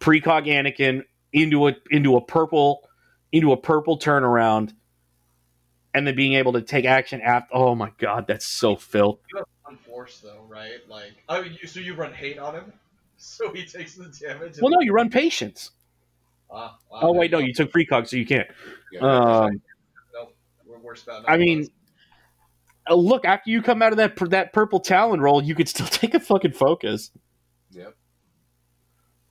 Precog 0.00 0.46
Anakin 0.46 1.02
into 1.32 1.68
a 1.68 1.74
into 1.90 2.16
a 2.16 2.20
purple 2.20 2.82
into 3.32 3.52
a 3.52 3.56
purple 3.56 3.98
turnaround, 3.98 4.72
and 5.94 6.06
then 6.06 6.14
being 6.14 6.34
able 6.34 6.52
to 6.52 6.62
take 6.62 6.84
action 6.84 7.20
after. 7.20 7.54
Oh 7.54 7.74
my 7.74 7.92
god, 7.98 8.26
that's 8.26 8.46
so 8.46 8.76
filth. 8.76 9.20
Unforced 9.68 10.22
though, 10.22 10.44
right? 10.48 10.78
Like, 10.88 11.12
oh, 11.28 11.42
you, 11.42 11.66
so 11.66 11.80
you 11.80 11.94
run 11.94 12.12
hate 12.12 12.38
on 12.38 12.54
him, 12.54 12.72
so 13.16 13.52
he 13.52 13.64
takes 13.64 13.94
the 13.94 14.04
damage. 14.04 14.58
Well, 14.60 14.70
no, 14.70 14.80
you 14.80 14.92
run 14.92 15.10
patience. 15.10 15.72
Ah, 16.50 16.76
wow, 16.90 17.00
Oh 17.02 17.12
wait, 17.12 17.30
no, 17.30 17.38
you 17.38 17.52
took 17.52 17.72
precog, 17.72 18.06
so 18.06 18.16
you 18.16 18.26
can't. 18.26 18.46
Yeah. 18.92 19.00
Um, 19.00 19.60
Nope, 20.14 20.36
we're 20.64 20.78
worse 20.78 21.02
about. 21.02 21.24
I 21.28 21.36
mean, 21.36 21.66
uh, 22.88 22.94
look 22.94 23.24
after 23.24 23.50
you 23.50 23.62
come 23.62 23.82
out 23.82 23.92
of 23.92 23.98
that 23.98 24.16
that 24.30 24.52
purple 24.52 24.80
talon 24.80 25.20
roll, 25.20 25.42
you 25.42 25.54
could 25.54 25.68
still 25.68 25.86
take 25.90 26.14
a 26.14 26.20
fucking 26.20 26.52
focus. 26.52 27.10
Yep. 27.72 27.96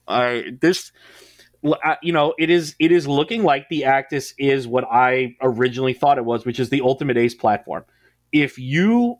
I 0.08 0.52
this, 0.60 0.92
uh, 1.64 1.96
you 2.02 2.12
know, 2.12 2.34
it 2.38 2.50
is 2.50 2.76
it 2.78 2.92
is 2.92 3.08
looking 3.08 3.42
like 3.42 3.68
the 3.68 3.82
Actis 3.82 4.32
is 4.38 4.68
what 4.68 4.84
I 4.84 5.36
originally 5.40 5.94
thought 5.94 6.18
it 6.18 6.24
was, 6.24 6.44
which 6.44 6.60
is 6.60 6.70
the 6.70 6.82
ultimate 6.82 7.16
ace 7.16 7.34
platform. 7.34 7.84
If 8.32 8.58
you 8.58 9.18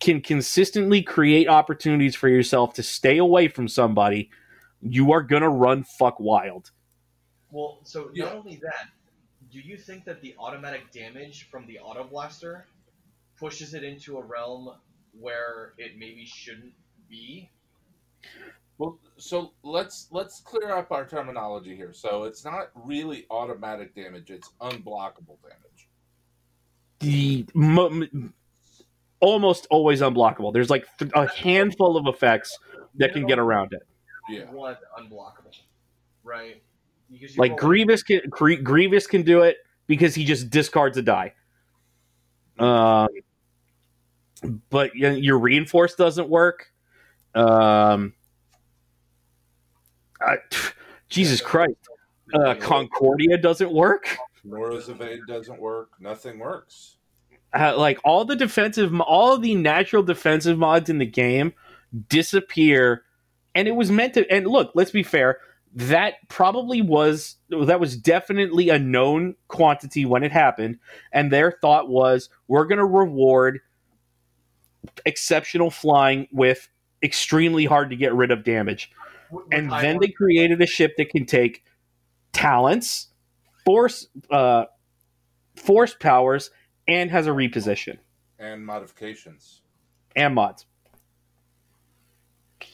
can 0.00 0.20
consistently 0.20 1.02
create 1.02 1.48
opportunities 1.48 2.14
for 2.14 2.28
yourself 2.28 2.74
to 2.74 2.82
stay 2.82 3.16
away 3.18 3.48
from 3.48 3.68
somebody, 3.68 4.30
you 4.82 5.12
are 5.12 5.22
gonna 5.22 5.48
run 5.50 5.84
fuck 5.84 6.18
wild. 6.20 6.70
well, 7.50 7.78
so 7.84 8.10
Yeah. 8.12 8.24
not 8.24 8.34
only 8.36 8.56
that, 8.56 8.88
do 9.52 9.60
you 9.60 9.76
think 9.76 10.04
that 10.04 10.20
the 10.20 10.34
automatic 10.38 10.90
damage 10.90 11.48
from 11.48 11.66
the 11.66 11.78
auto 11.78 12.02
blaster 12.04 12.66
pushes 13.38 13.74
it 13.74 13.84
into 13.84 14.18
a 14.18 14.22
realm 14.22 14.76
where 15.12 15.74
it 15.78 15.96
maybe 15.96 16.26
shouldn't 16.26 16.74
be? 17.08 17.48
Well, 18.78 18.98
so 19.18 19.52
let's 19.62 20.08
let's 20.10 20.40
clear 20.40 20.72
up 20.72 20.90
our 20.90 21.06
terminology 21.06 21.76
here. 21.76 21.92
So 21.92 22.24
it's 22.24 22.44
not 22.44 22.70
really 22.74 23.24
automatic 23.30 23.94
damage; 23.94 24.30
it's 24.32 24.50
unblockable 24.60 25.38
damage. 25.42 25.88
the 27.00 27.46
mo- 27.54 27.86
m- 27.86 28.34
almost 29.24 29.66
always 29.70 30.02
unblockable. 30.02 30.52
There's 30.52 30.68
like 30.68 30.86
th- 30.98 31.10
a 31.14 31.26
handful 31.26 31.96
of 31.96 32.06
effects 32.06 32.56
that 32.96 33.14
can 33.14 33.26
get 33.26 33.38
around 33.38 33.72
it. 33.72 33.82
Yeah. 34.28 34.44
One 34.50 34.76
unblockable, 34.98 35.56
right? 36.22 36.62
Because 37.10 37.38
Like 37.38 37.56
Grievous 37.56 38.02
can 38.02 38.20
Grie- 38.28 38.56
Grievous 38.62 39.06
can 39.06 39.22
do 39.22 39.40
it 39.42 39.56
because 39.86 40.14
he 40.14 40.24
just 40.24 40.50
discards 40.50 40.96
a 40.98 41.02
die. 41.02 41.32
Um, 42.58 43.08
but 44.68 44.90
y- 44.98 45.08
your 45.10 45.38
reinforce 45.38 45.94
doesn't 45.94 46.28
work. 46.28 46.70
Um, 47.34 48.12
I, 50.20 50.36
Jesus 51.08 51.40
Christ, 51.40 51.76
uh, 52.34 52.54
Concordia 52.56 53.38
doesn't 53.38 53.72
work. 53.72 54.16
Norra's 54.44 54.88
evade 54.90 55.20
doesn't 55.26 55.58
work. 55.58 55.90
Nothing 55.98 56.38
works. 56.38 56.98
Uh, 57.54 57.76
like 57.76 57.98
all 58.04 58.24
the 58.24 58.36
defensive, 58.36 58.92
all 59.00 59.38
the 59.38 59.54
natural 59.54 60.02
defensive 60.02 60.58
mods 60.58 60.90
in 60.90 60.98
the 60.98 61.06
game 61.06 61.52
disappear, 62.08 63.02
and 63.54 63.68
it 63.68 63.72
was 63.72 63.90
meant 63.90 64.14
to. 64.14 64.30
And 64.30 64.46
look, 64.46 64.72
let's 64.74 64.90
be 64.90 65.02
fair. 65.02 65.38
That 65.76 66.14
probably 66.28 66.82
was 66.82 67.36
that 67.50 67.80
was 67.80 67.96
definitely 67.96 68.68
a 68.68 68.78
known 68.78 69.34
quantity 69.48 70.04
when 70.04 70.22
it 70.22 70.32
happened, 70.32 70.78
and 71.12 71.30
their 71.30 71.52
thought 71.60 71.88
was 71.88 72.28
we're 72.48 72.66
going 72.66 72.78
to 72.78 72.84
reward 72.84 73.60
exceptional 75.06 75.70
flying 75.70 76.28
with 76.30 76.68
extremely 77.02 77.64
hard 77.64 77.90
to 77.90 77.96
get 77.96 78.14
rid 78.14 78.30
of 78.30 78.44
damage 78.44 78.90
and 79.50 79.70
then 79.70 79.98
they 80.00 80.08
created 80.08 80.60
a 80.62 80.66
ship 80.66 80.94
that 80.96 81.10
can 81.10 81.26
take 81.26 81.64
talents, 82.32 83.08
force, 83.64 84.06
uh, 84.30 84.64
force 85.56 85.94
powers, 85.94 86.50
and 86.88 87.10
has 87.10 87.26
a 87.26 87.30
reposition 87.30 87.98
And 88.38 88.64
modifications. 88.64 89.62
and 90.16 90.34
mods. 90.34 90.66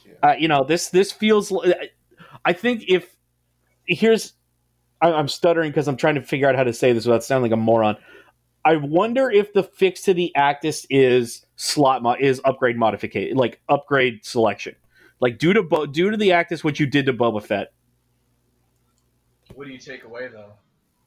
Yeah. 0.05 0.12
Uh, 0.23 0.35
you 0.38 0.49
know 0.49 0.64
this. 0.64 0.88
This 0.90 1.12
feels. 1.12 1.53
I 2.44 2.53
think 2.53 2.85
if 2.88 3.16
here's, 3.87 4.35
I, 5.01 5.12
I'm 5.12 5.29
stuttering 5.29 5.70
because 5.70 5.88
I'm 5.88 5.96
trying 5.96 6.14
to 6.16 6.23
figure 6.23 6.49
out 6.49 6.55
how 6.57 6.64
to 6.64 6.73
say 6.73 6.92
this 6.92 7.07
without 7.07 7.25
sounding 7.25 7.51
like 7.51 7.57
a 7.59 7.61
moron. 7.61 7.96
I 8.64 8.77
wonder 8.77 9.31
if 9.31 9.53
the 9.53 9.62
fix 9.62 10.03
to 10.03 10.14
the 10.14 10.33
Actis 10.37 10.87
is 10.90 11.46
slot 11.57 12.03
mo- 12.03 12.16
is 12.20 12.40
upgrade 12.44 12.77
modification, 12.77 13.37
like 13.37 13.61
upgrade 13.68 14.25
selection, 14.25 14.75
like 15.20 15.38
due 15.38 15.53
to 15.55 15.62
Bo- 15.62 15.87
due 15.87 16.11
to 16.11 16.16
the 16.16 16.29
Actis, 16.31 16.62
what 16.62 16.79
you 16.79 16.87
did 16.87 17.07
to 17.07 17.12
Boba 17.12 17.42
Fett. 17.42 17.73
What 19.55 19.66
do 19.66 19.73
you 19.73 19.79
take 19.79 20.05
away 20.05 20.29
though? 20.29 20.53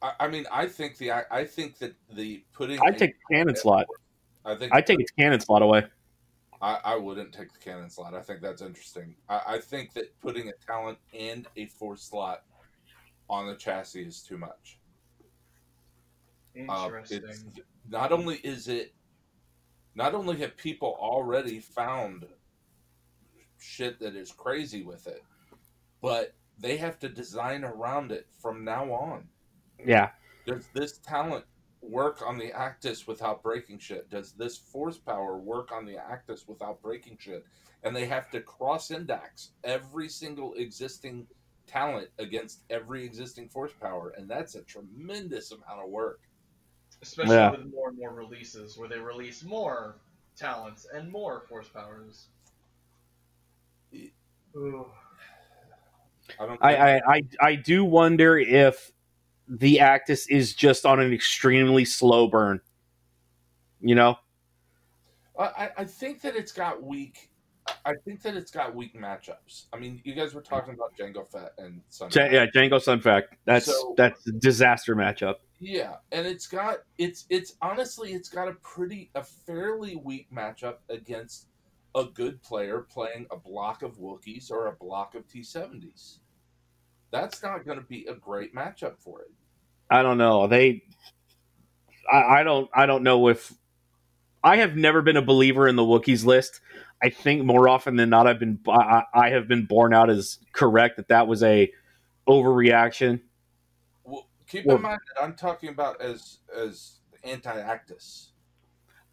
I, 0.03 0.11
I 0.19 0.27
mean, 0.27 0.45
I 0.51 0.67
think 0.67 0.97
the 0.97 1.11
I, 1.11 1.23
I 1.31 1.45
think 1.45 1.79
that 1.79 1.95
the 2.11 2.43
putting. 2.53 2.79
I 2.81 2.91
take 2.91 3.15
the 3.29 3.35
cannon 3.35 3.55
slot. 3.55 3.87
I 4.45 4.55
think 4.55 4.73
I 4.73 4.81
take 4.81 4.99
its 4.99 5.11
cannon 5.11 5.39
slot 5.39 5.61
away. 5.61 5.85
I, 6.61 6.79
I 6.83 6.95
wouldn't 6.97 7.33
take 7.33 7.51
the 7.51 7.59
cannon 7.59 7.89
slot. 7.89 8.13
I 8.13 8.21
think 8.21 8.41
that's 8.41 8.61
interesting. 8.61 9.15
I, 9.29 9.41
I 9.47 9.57
think 9.59 9.93
that 9.93 10.17
putting 10.21 10.49
a 10.49 10.53
talent 10.67 10.97
and 11.17 11.47
a 11.55 11.65
force 11.67 12.03
slot 12.03 12.43
on 13.29 13.47
the 13.47 13.55
chassis 13.55 14.03
is 14.03 14.21
too 14.21 14.37
much. 14.37 14.77
Uh, 16.69 16.85
Interesting. 16.85 17.23
it's 17.27 17.45
not 17.89 18.11
only 18.11 18.35
is 18.43 18.67
it 18.67 18.93
not 19.95 20.13
only 20.13 20.37
have 20.37 20.55
people 20.55 20.95
already 20.99 21.59
found 21.59 22.25
shit 23.59 23.99
that 23.99 24.15
is 24.15 24.31
crazy 24.31 24.83
with 24.83 25.07
it, 25.07 25.23
but 26.01 26.33
they 26.59 26.77
have 26.77 26.99
to 26.99 27.09
design 27.09 27.63
around 27.63 28.11
it 28.11 28.27
from 28.39 28.63
now 28.63 28.91
on. 28.91 29.27
Yeah, 29.85 30.09
Does 30.45 30.67
this 30.73 30.97
talent 30.99 31.45
work 31.81 32.21
on 32.25 32.37
the 32.37 32.51
Actis 32.51 33.07
without 33.07 33.43
breaking 33.43 33.79
shit? 33.79 34.09
Does 34.09 34.31
this 34.33 34.57
force 34.57 34.97
power 34.97 35.37
work 35.37 35.71
on 35.71 35.85
the 35.85 35.95
Actis 35.95 36.47
without 36.47 36.81
breaking 36.81 37.17
shit? 37.19 37.45
And 37.83 37.95
they 37.95 38.05
have 38.05 38.29
to 38.31 38.39
cross 38.39 38.91
index 38.91 39.51
every 39.63 40.07
single 40.07 40.53
existing 40.53 41.27
talent 41.67 42.07
against 42.19 42.61
every 42.69 43.03
existing 43.03 43.49
force 43.49 43.73
power, 43.73 44.13
and 44.17 44.29
that's 44.29 44.55
a 44.55 44.61
tremendous 44.61 45.51
amount 45.51 45.83
of 45.83 45.89
work. 45.89 46.21
Especially 47.01 47.35
Yeah. 47.35 47.51
with 47.51 47.65
more 47.73 47.89
and 47.89 47.97
more 47.97 48.13
releases, 48.13 48.77
where 48.77 48.87
they 48.87 48.99
release 48.99 49.43
more 49.43 49.97
talents 50.37 50.87
and 50.93 51.11
more 51.11 51.41
force 51.49 51.67
powers. 51.67 52.27
Ooh. 54.55 54.85
I 56.39 56.45
don't. 56.45 56.63
I, 56.63 56.75
I, 56.75 57.01
I, 57.15 57.21
I 57.41 57.55
do 57.55 57.83
wonder 57.83 58.37
if 58.37 58.92
the 59.47 59.77
Actis 59.77 60.25
is 60.29 60.53
just 60.53 60.85
on 60.85 60.99
an 60.99 61.13
extremely 61.13 61.85
slow 61.85 62.27
burn. 62.27 62.61
You 63.81 63.95
know, 63.95 64.17
I, 65.37 65.69
I- 65.77 65.85
think 65.85 66.21
that 66.21 66.35
it's 66.35 66.51
got 66.51 66.81
weak. 66.81 67.29
I 67.85 67.93
think 68.05 68.21
that 68.23 68.35
it's 68.35 68.51
got 68.51 68.75
weak 68.75 68.93
matchups. 68.93 69.65
I 69.73 69.77
mean, 69.77 70.01
you 70.03 70.13
guys 70.15 70.33
were 70.33 70.41
talking 70.41 70.73
about 70.73 70.93
Jango 70.99 71.27
Fett 71.29 71.53
and 71.57 71.81
Sun. 71.89 72.11
Yeah, 72.13 72.45
Jango 72.47 72.81
Sun 72.81 73.01
Fac. 73.01 73.37
That's 73.45 73.65
So- 73.65 73.93
that's 73.97 74.25
a 74.27 74.31
disaster 74.33 74.95
matchup. 74.95 75.35
Yeah, 75.59 75.95
and 76.11 76.27
it's 76.27 76.45
got 76.47 76.79
it's 76.97 77.25
it's 77.29 77.55
honestly 77.61 78.13
it's 78.13 78.27
got 78.29 78.47
a 78.49 78.53
pretty 78.55 79.11
a 79.15 79.23
fairly 79.23 79.95
weak 79.95 80.27
matchup 80.31 80.77
against 80.89 81.47
a 81.95 82.03
good 82.05 82.41
player 82.43 82.79
playing 82.81 83.27
a 83.31 83.37
block 83.37 83.81
of 83.81 83.97
Wookiees 83.97 84.51
or 84.51 84.67
a 84.67 84.73
block 84.73 85.15
of 85.15 85.25
T 85.27 85.41
seventies. 85.43 86.19
That's 87.11 87.43
not 87.43 87.63
going 87.65 87.77
to 87.77 87.85
be 87.85 88.05
a 88.07 88.15
great 88.15 88.53
matchup 88.55 88.97
for 88.99 89.21
it. 89.21 89.31
I 89.93 90.01
don't 90.01 90.17
know. 90.17 90.47
They, 90.47 90.81
I, 92.11 92.39
I 92.39 92.43
don't, 92.43 92.69
I 92.73 92.87
don't 92.87 93.03
know 93.03 93.27
if 93.27 93.53
I 94.43 94.57
have 94.57 94.75
never 94.75 95.03
been 95.03 95.17
a 95.17 95.21
believer 95.21 95.67
in 95.67 95.75
the 95.75 95.83
Wookiees 95.83 96.25
list. 96.25 96.61
I 97.01 97.09
think 97.09 97.43
more 97.43 97.69
often 97.69 97.95
than 97.95 98.09
not, 98.09 98.25
I've 98.25 98.39
been, 98.39 98.59
I, 98.67 99.03
I 99.13 99.29
have 99.29 99.47
been 99.47 99.65
borne 99.65 99.93
out 99.93 100.09
as 100.09 100.39
correct 100.51 100.97
that 100.97 101.09
that 101.09 101.27
was 101.27 101.43
a 101.43 101.71
overreaction. 102.27 103.21
Well, 104.03 104.27
keep 104.47 104.65
Well- 104.65 104.77
in 104.77 104.81
mind 104.81 104.99
that 105.15 105.23
I'm 105.23 105.35
talking 105.35 105.69
about 105.69 106.01
as 106.01 106.39
as 106.57 106.93
anti-actis. 107.23 108.29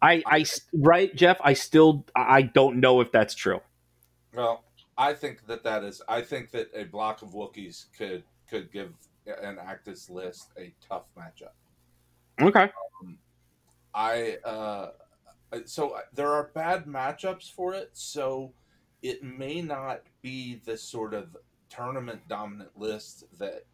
I, 0.01 0.23
I, 0.25 0.45
right, 0.73 1.15
Jeff. 1.15 1.37
I 1.43 1.53
still, 1.53 2.07
I 2.15 2.41
don't 2.41 2.79
know 2.79 3.01
if 3.01 3.11
that's 3.11 3.35
true. 3.35 3.61
Well, 4.33 4.63
I 4.97 5.13
think 5.13 5.45
that 5.45 5.63
that 5.63 5.83
is. 5.83 6.01
I 6.07 6.21
think 6.21 6.49
that 6.51 6.71
a 6.73 6.85
block 6.85 7.21
of 7.21 7.33
Wookiees 7.33 7.85
could 7.95 8.23
could 8.49 8.71
give 8.71 8.93
an 9.25 9.57
Actis 9.57 10.09
list 10.09 10.51
a 10.57 10.73
tough 10.87 11.05
matchup. 11.17 11.53
Okay. 12.41 12.71
I 13.93 14.37
uh, 14.45 14.91
so 15.65 15.97
there 16.13 16.31
are 16.31 16.51
bad 16.53 16.85
matchups 16.85 17.51
for 17.51 17.73
it. 17.73 17.91
So 17.93 18.53
it 19.01 19.23
may 19.23 19.61
not 19.61 20.01
be 20.21 20.61
the 20.65 20.77
sort 20.77 21.13
of 21.13 21.35
tournament 21.69 22.21
dominant 22.27 22.71
list 22.77 23.23
that 23.39 23.65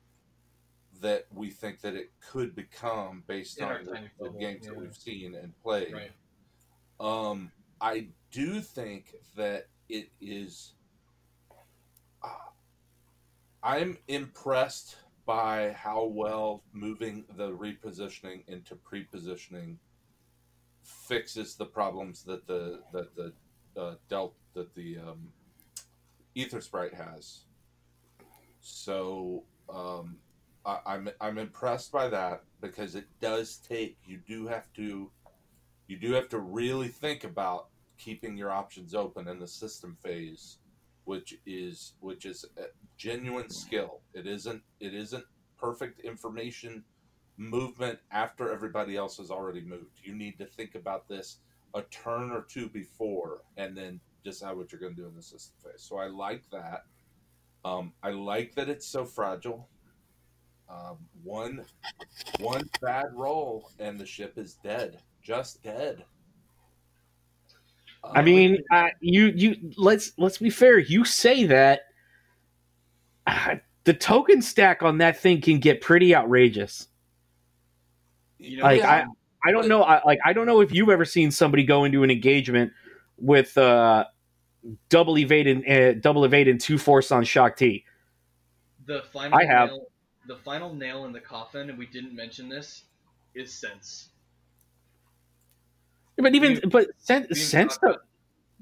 that 1.01 1.25
we 1.33 1.49
think 1.49 1.81
that 1.81 1.95
it 1.95 2.11
could 2.19 2.55
become 2.55 3.23
based 3.27 3.59
In 3.59 3.65
on 3.65 3.83
the, 3.83 3.91
the 3.91 3.99
bubble, 4.19 4.39
games 4.39 4.65
that 4.65 4.75
we've 4.75 4.95
seen 4.95 5.35
and 5.35 5.53
played. 5.61 5.93
Right. 5.93 6.11
Um, 6.99 7.51
I 7.79 8.07
do 8.31 8.61
think 8.61 9.15
that 9.35 9.67
it 9.89 10.09
is. 10.19 10.73
Uh, 12.23 12.29
I'm 13.61 13.97
impressed 14.07 14.97
by 15.27 15.73
how 15.73 16.05
well 16.05 16.63
moving 16.71 17.25
the 17.35 17.51
repositioning 17.51 18.47
into 18.47 18.75
pre-positioning 18.75 19.77
fixes 20.83 21.55
the 21.55 21.65
problems 21.65 22.23
that 22.23 22.47
the 22.47 22.79
that 22.93 23.13
the 23.15 23.33
uh, 23.79 23.95
delt 24.09 24.33
that 24.53 24.73
the 24.73 24.97
um, 24.97 25.27
ether 26.33 26.61
sprite 26.61 26.93
has. 26.93 27.41
So 28.61 29.43
um, 29.69 30.15
I, 30.65 30.79
I'm 30.85 31.09
I'm 31.19 31.37
impressed 31.37 31.91
by 31.91 32.07
that 32.07 32.43
because 32.61 32.95
it 32.95 33.05
does 33.19 33.57
take 33.57 33.97
you 34.05 34.19
do 34.25 34.47
have 34.47 34.71
to 34.75 35.11
you 35.87 35.97
do 35.97 36.13
have 36.13 36.29
to 36.29 36.39
really 36.39 36.87
think 36.87 37.25
about 37.25 37.67
keeping 37.97 38.37
your 38.37 38.51
options 38.51 38.95
open 38.95 39.27
in 39.27 39.39
the 39.39 39.47
system 39.47 39.97
phase, 40.01 40.59
which 41.07 41.39
is 41.45 41.93
which 42.01 42.25
is 42.25 42.45
genuine 42.97 43.49
skill. 43.49 44.01
It 44.13 44.27
isn't 44.27 44.61
it 44.81 44.93
isn't 44.93 45.23
perfect 45.57 46.01
information 46.01 46.83
movement 47.37 47.99
after 48.11 48.51
everybody 48.51 48.97
else 48.97 49.17
has 49.17 49.31
already 49.31 49.61
moved. 49.61 50.01
You 50.03 50.13
need 50.13 50.37
to 50.39 50.45
think 50.45 50.75
about 50.75 51.07
this 51.07 51.39
a 51.73 51.81
turn 51.83 52.31
or 52.31 52.45
two 52.49 52.67
before, 52.67 53.41
and 53.55 53.75
then 53.75 54.01
decide 54.25 54.57
what 54.57 54.71
you're 54.71 54.81
going 54.81 54.95
to 54.95 55.01
do 55.01 55.07
in 55.07 55.15
the 55.15 55.21
system 55.21 55.55
phase. 55.63 55.81
So 55.81 55.97
I 55.97 56.07
like 56.07 56.43
that. 56.51 56.83
Um, 57.63 57.93
I 58.03 58.11
like 58.11 58.55
that 58.55 58.67
it's 58.67 58.87
so 58.87 59.05
fragile. 59.05 59.69
Um, 60.69 60.97
one 61.23 61.63
one 62.41 62.69
bad 62.81 63.05
roll 63.13 63.71
and 63.79 63.97
the 63.97 64.05
ship 64.05 64.37
is 64.37 64.55
dead, 64.55 64.99
just 65.21 65.63
dead. 65.63 66.03
I 68.13 68.21
mean, 68.21 68.63
uh, 68.71 68.87
you 68.99 69.27
you 69.27 69.73
let's 69.77 70.11
let's 70.17 70.37
be 70.37 70.49
fair. 70.49 70.79
You 70.79 71.05
say 71.05 71.45
that 71.45 71.81
uh, 73.25 73.55
the 73.83 73.93
token 73.93 74.41
stack 74.41 74.83
on 74.83 74.97
that 74.99 75.19
thing 75.19 75.41
can 75.41 75.59
get 75.59 75.81
pretty 75.81 76.15
outrageous. 76.15 76.87
You 78.37 78.57
know, 78.57 78.63
Like 78.63 78.81
yeah, 78.81 79.05
I 79.43 79.49
I 79.49 79.51
don't 79.51 79.67
know. 79.67 79.83
I, 79.83 80.01
like 80.05 80.19
I 80.25 80.33
don't 80.33 80.45
know 80.45 80.61
if 80.61 80.71
you've 80.71 80.89
ever 80.89 81.05
seen 81.05 81.31
somebody 81.31 81.63
go 81.63 81.83
into 81.83 82.03
an 82.03 82.11
engagement 82.11 82.71
with 83.17 83.57
uh, 83.57 84.05
double 84.89 85.17
evade 85.17 85.47
and 85.47 85.67
uh, 85.67 85.93
double 85.99 86.25
evade 86.25 86.47
and 86.47 86.59
two 86.59 86.77
force 86.77 87.11
on 87.11 87.23
Shaak 87.23 87.55
Ti. 87.55 87.85
the 88.85 89.03
final 89.13 89.37
I 89.37 89.45
have. 89.45 89.69
nail, 89.69 89.87
the 90.27 90.35
final 90.37 90.73
nail 90.73 91.05
in 91.05 91.13
the 91.13 91.19
coffin, 91.19 91.69
and 91.69 91.77
we 91.77 91.85
didn't 91.85 92.15
mention 92.15 92.49
this, 92.49 92.83
is 93.35 93.53
sense. 93.53 94.09
But 96.17 96.35
even 96.35 96.69
but 96.69 96.87
sense 96.97 97.39
sense 97.41 97.77
talk 97.77 98.01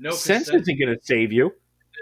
about- 0.01 0.15
sense 0.15 0.49
isn't 0.49 0.65
going 0.79 0.93
to 0.93 0.99
save 1.03 1.31
you. 1.31 1.53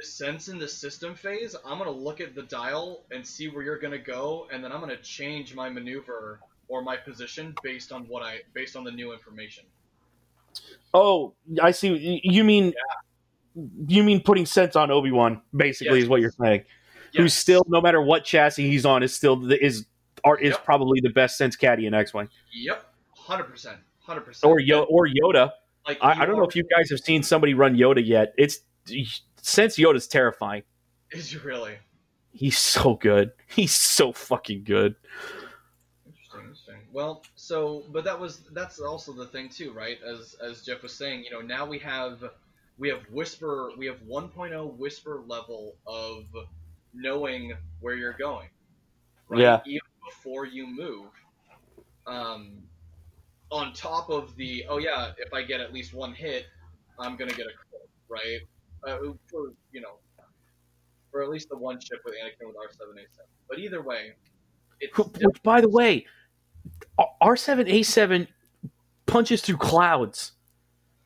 sense 0.01 0.47
in 0.49 0.58
the 0.60 0.68
system 0.68 1.16
phase. 1.16 1.56
I'm 1.66 1.78
gonna 1.78 1.91
look 1.91 2.20
at 2.20 2.36
the 2.36 2.41
dial 2.43 3.06
and 3.12 3.26
see 3.26 3.47
where 3.47 3.64
you're 3.64 3.78
gonna 3.80 3.97
go, 3.97 4.47
and 4.51 4.62
then 4.64 4.72
I'm 4.72 4.80
gonna 4.82 4.97
change 4.97 5.56
my 5.56 5.70
maneuver 5.70 6.39
or 6.68 6.82
my 6.82 6.97
position 6.97 7.56
based 7.64 7.91
on 7.93 8.04
what 8.08 8.22
I 8.24 8.39
based 8.54 8.76
on 8.76 8.84
the 8.84 8.91
new 8.91 9.14
information. 9.14 9.64
Oh, 10.93 11.36
I 11.62 11.72
see. 11.72 12.22
You 12.24 12.43
mean 12.43 12.74
you 13.88 14.04
mean 14.04 14.22
putting 14.22 14.45
sense 14.45 14.76
on 14.76 14.89
Obi 14.91 15.12
Wan? 15.12 15.41
Basically, 15.56 15.99
Yes. 15.99 16.04
is 16.06 16.10
what 16.10 16.20
you're 16.22 16.32
saying. 16.43 16.66
Who's 17.16 17.34
still, 17.36 17.64
no 17.68 17.80
matter 17.80 18.01
what 18.01 18.26
chassis 18.26 18.68
he's 18.68 18.86
on, 18.88 19.04
is 19.04 19.14
still 19.14 19.36
the, 19.36 19.64
is 19.64 19.86
are, 20.24 20.38
is 20.39 20.51
Yep. 20.54 20.66
probably 20.66 20.99
the 21.01 21.10
best 21.12 21.38
sense 21.38 21.56
caddy 21.56 21.86
in 21.86 21.93
X 21.93 22.14
Wing 22.14 22.28
Yep, 22.54 22.84
hundred 23.16 23.43
percent, 23.43 23.78
hundred 24.04 24.22
percent. 24.22 24.49
or 24.49 24.60
Yo 24.60 24.84
or 24.84 25.08
Yoda. 25.08 25.51
Like 25.88 25.97
I, 26.01 26.22
I 26.22 26.26
don't 26.26 26.38
know 26.38 26.45
if 26.45 26.56
you 26.56 26.64
guys 26.64 26.89
have 26.89 26.99
seen 26.99 27.24
somebody 27.24 27.54
run 27.54 27.76
Yoda 27.76 28.06
yet. 28.06 28.34
It's 28.38 28.60
since 29.41 29.78
Yoda's 29.78 30.08
terrifying. 30.08 30.64
Is 31.12 31.34
you 31.34 31.39
really 31.41 31.78
He's 32.34 32.58
so 32.58 32.95
good. 32.95 33.32
He's 33.47 33.74
so 33.74 34.12
fucking 34.12 34.64
good. 34.64 34.95
interesting? 36.06 36.39
Interesting. 36.41 36.76
Well, 36.91 37.24
so 37.36 37.84
but 37.91 38.04
that 38.06 38.20
was 38.20 38.41
that's 38.54 38.80
also 38.80 39.14
the 39.14 39.28
thing 39.28 39.49
too, 39.49 39.72
right? 39.72 39.97
As 40.04 40.36
as 40.43 40.64
Jeff 40.64 40.82
was 40.82 40.93
saying, 40.93 41.24
you 41.24 41.32
know, 41.32 41.41
now 41.41 41.66
we 41.66 41.78
have 41.80 42.24
we 42.80 42.89
have 42.89 43.01
whisper 43.12 43.70
we 43.78 43.86
have 43.86 44.01
1.0 44.01 44.78
whisper 44.78 45.22
level 45.28 45.76
of 45.86 46.26
knowing 46.93 47.54
where 47.80 47.95
you're 47.95 48.14
going. 48.14 48.49
Right? 49.30 49.41
Yeah. 49.41 49.62
Even 49.66 49.82
before 50.10 50.45
you 50.45 50.68
move. 50.68 51.10
Um, 52.06 52.64
on 53.54 53.72
top 53.74 54.10
of 54.10 54.36
the 54.36 54.66
oh 54.68 54.78
yeah, 54.80 55.12
if 55.18 55.32
I 55.34 55.43
get 55.43 55.62
at 55.62 55.72
least 55.74 55.93
one 55.93 56.14
hit, 56.14 56.45
I'm 56.99 57.16
gonna 57.16 57.32
get 57.34 57.45
a 57.45 57.51
crit, 57.54 57.89
right? 58.10 58.39
Uh, 58.86 58.97
for 59.30 59.54
you 59.72 59.80
know, 59.80 59.99
for 61.12 61.22
at 61.22 61.30
least 61.30 61.49
the 61.49 61.58
one 61.58 61.80
ship 61.80 61.99
with 62.04 62.16
Anakin 62.16 62.47
with 62.47 62.56
R7A7. 62.56 63.06
But 63.47 63.60
either 63.60 63.82
way, 63.82 64.14
it's 64.82 64.95
Who- 64.97 65.04
Which, 65.04 65.43
by 65.43 65.62
the 65.62 65.70
way, 65.70 66.06
R 67.22 67.36
seven 67.38 67.68
A 67.68 67.84
seven 67.84 68.28
punches 69.06 69.41
through 69.41 69.58
clouds. 69.58 70.32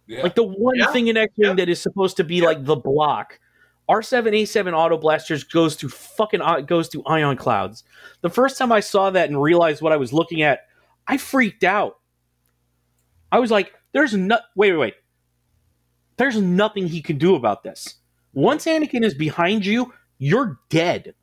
yeah. 0.08 0.24
Like 0.24 0.36
the 0.36 0.43
one 0.43 0.76
Yeah. 0.78 0.91
thing 0.93 1.08
in 1.08 1.18
X 1.18 1.34
Wing 1.38 1.50
Yeah. 1.50 1.56
that 1.56 1.70
is 1.70 1.82
supposed 1.82 2.16
to 2.18 2.24
be 2.24 2.36
Yeah. 2.38 2.45
like 2.45 2.64
the 2.64 2.78
block. 2.78 3.39
R 3.89 4.02
seven 4.02 4.34
A 4.34 4.45
seven 4.45 4.74
auto 4.74 4.98
blasters 4.98 5.43
goes 5.43 5.76
through 5.76 5.89
fucking 5.89 6.41
uh, 6.41 6.62
goes 6.62 6.88
through 6.88 7.04
ion 7.06 7.36
clouds. 7.38 7.84
The 8.22 8.30
first 8.30 8.58
time 8.58 8.72
I 8.72 8.80
saw 8.80 9.10
that 9.10 9.28
and 9.30 9.41
realized 9.41 9.82
what 9.82 9.91
I 9.91 9.98
was 9.98 10.14
looking 10.14 10.41
at, 10.41 10.68
I 11.08 11.18
freaked 11.18 11.64
out. 11.66 12.00
I 13.32 13.39
was 13.39 13.51
like, 13.51 13.73
"There's 13.91 14.13
no 14.13 14.39
wait, 14.55 14.71
wait, 14.71 14.78
wait. 14.78 14.93
There's 16.17 16.39
nothing 16.41 16.88
he 16.88 17.01
can 17.01 17.17
do 17.17 17.36
about 17.36 17.63
this. 17.63 17.95
Once 18.34 18.65
Anakin 18.65 19.03
is 19.03 19.13
behind 19.13 19.65
you, 19.65 19.93
you're 20.17 20.59
dead. 20.69 21.15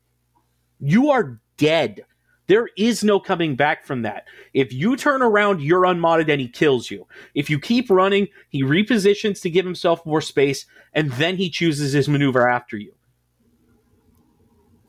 You 0.81 1.11
are 1.11 1.41
dead. 1.57 2.05
There 2.47 2.69
is 2.77 3.03
no 3.03 3.19
coming 3.21 3.57
back 3.57 3.85
from 3.85 4.03
that. 4.03 4.25
If 4.53 4.73
you 4.73 4.97
turn 4.97 5.23
around, 5.23 5.63
you're 5.63 5.87
unmodded 5.87 6.29
and 6.29 6.41
he 6.41 6.49
kills 6.49 6.91
you. 6.91 7.07
If 7.35 7.49
you 7.49 7.59
keep 7.59 7.89
running, 7.89 8.29
he 8.51 8.63
repositions 8.63 9.41
to 9.43 9.51
give 9.51 9.65
himself 9.65 10.05
more 10.05 10.21
space, 10.21 10.67
and 10.93 11.11
then 11.13 11.37
he 11.37 11.49
chooses 11.49 11.93
his 11.93 12.09
maneuver 12.09 12.49
after 12.49 12.77
you. 12.77 12.93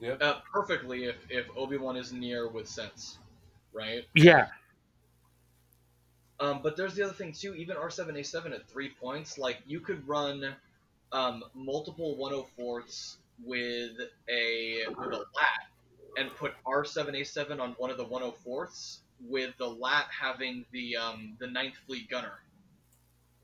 Yep. 0.01 0.21
uh, 0.21 0.35
perfectly 0.51 1.05
if 1.05 1.15
if 1.29 1.47
Obi 1.55 1.77
Wan 1.77 1.95
is 1.95 2.11
near 2.11 2.47
with 2.47 2.67
sense, 2.67 3.17
right? 3.73 4.03
Yeah. 4.13 4.47
Um, 6.39 6.61
but 6.61 6.75
there's 6.75 6.95
the 6.95 7.03
other 7.03 7.13
thing 7.13 7.33
too. 7.33 7.55
Even 7.55 7.77
R7A7 7.77 8.53
at 8.53 8.67
three 8.69 8.89
points, 9.01 9.37
like 9.37 9.57
you 9.65 9.79
could 9.79 10.07
run 10.07 10.55
um, 11.11 11.43
multiple 11.53 12.17
104ths 12.57 13.15
with 13.43 13.91
a 14.29 14.79
with 14.89 15.13
a 15.13 15.17
lat 15.17 15.61
and 16.17 16.33
put 16.35 16.53
R7A7 16.67 17.59
on 17.59 17.71
one 17.77 17.89
of 17.89 17.97
the 17.97 18.05
104ths 18.05 18.99
with 19.29 19.55
the 19.57 19.67
lat 19.67 20.07
having 20.09 20.65
the 20.71 20.97
um, 20.97 21.37
the 21.39 21.47
ninth 21.47 21.75
fleet 21.87 22.09
gunner, 22.09 22.33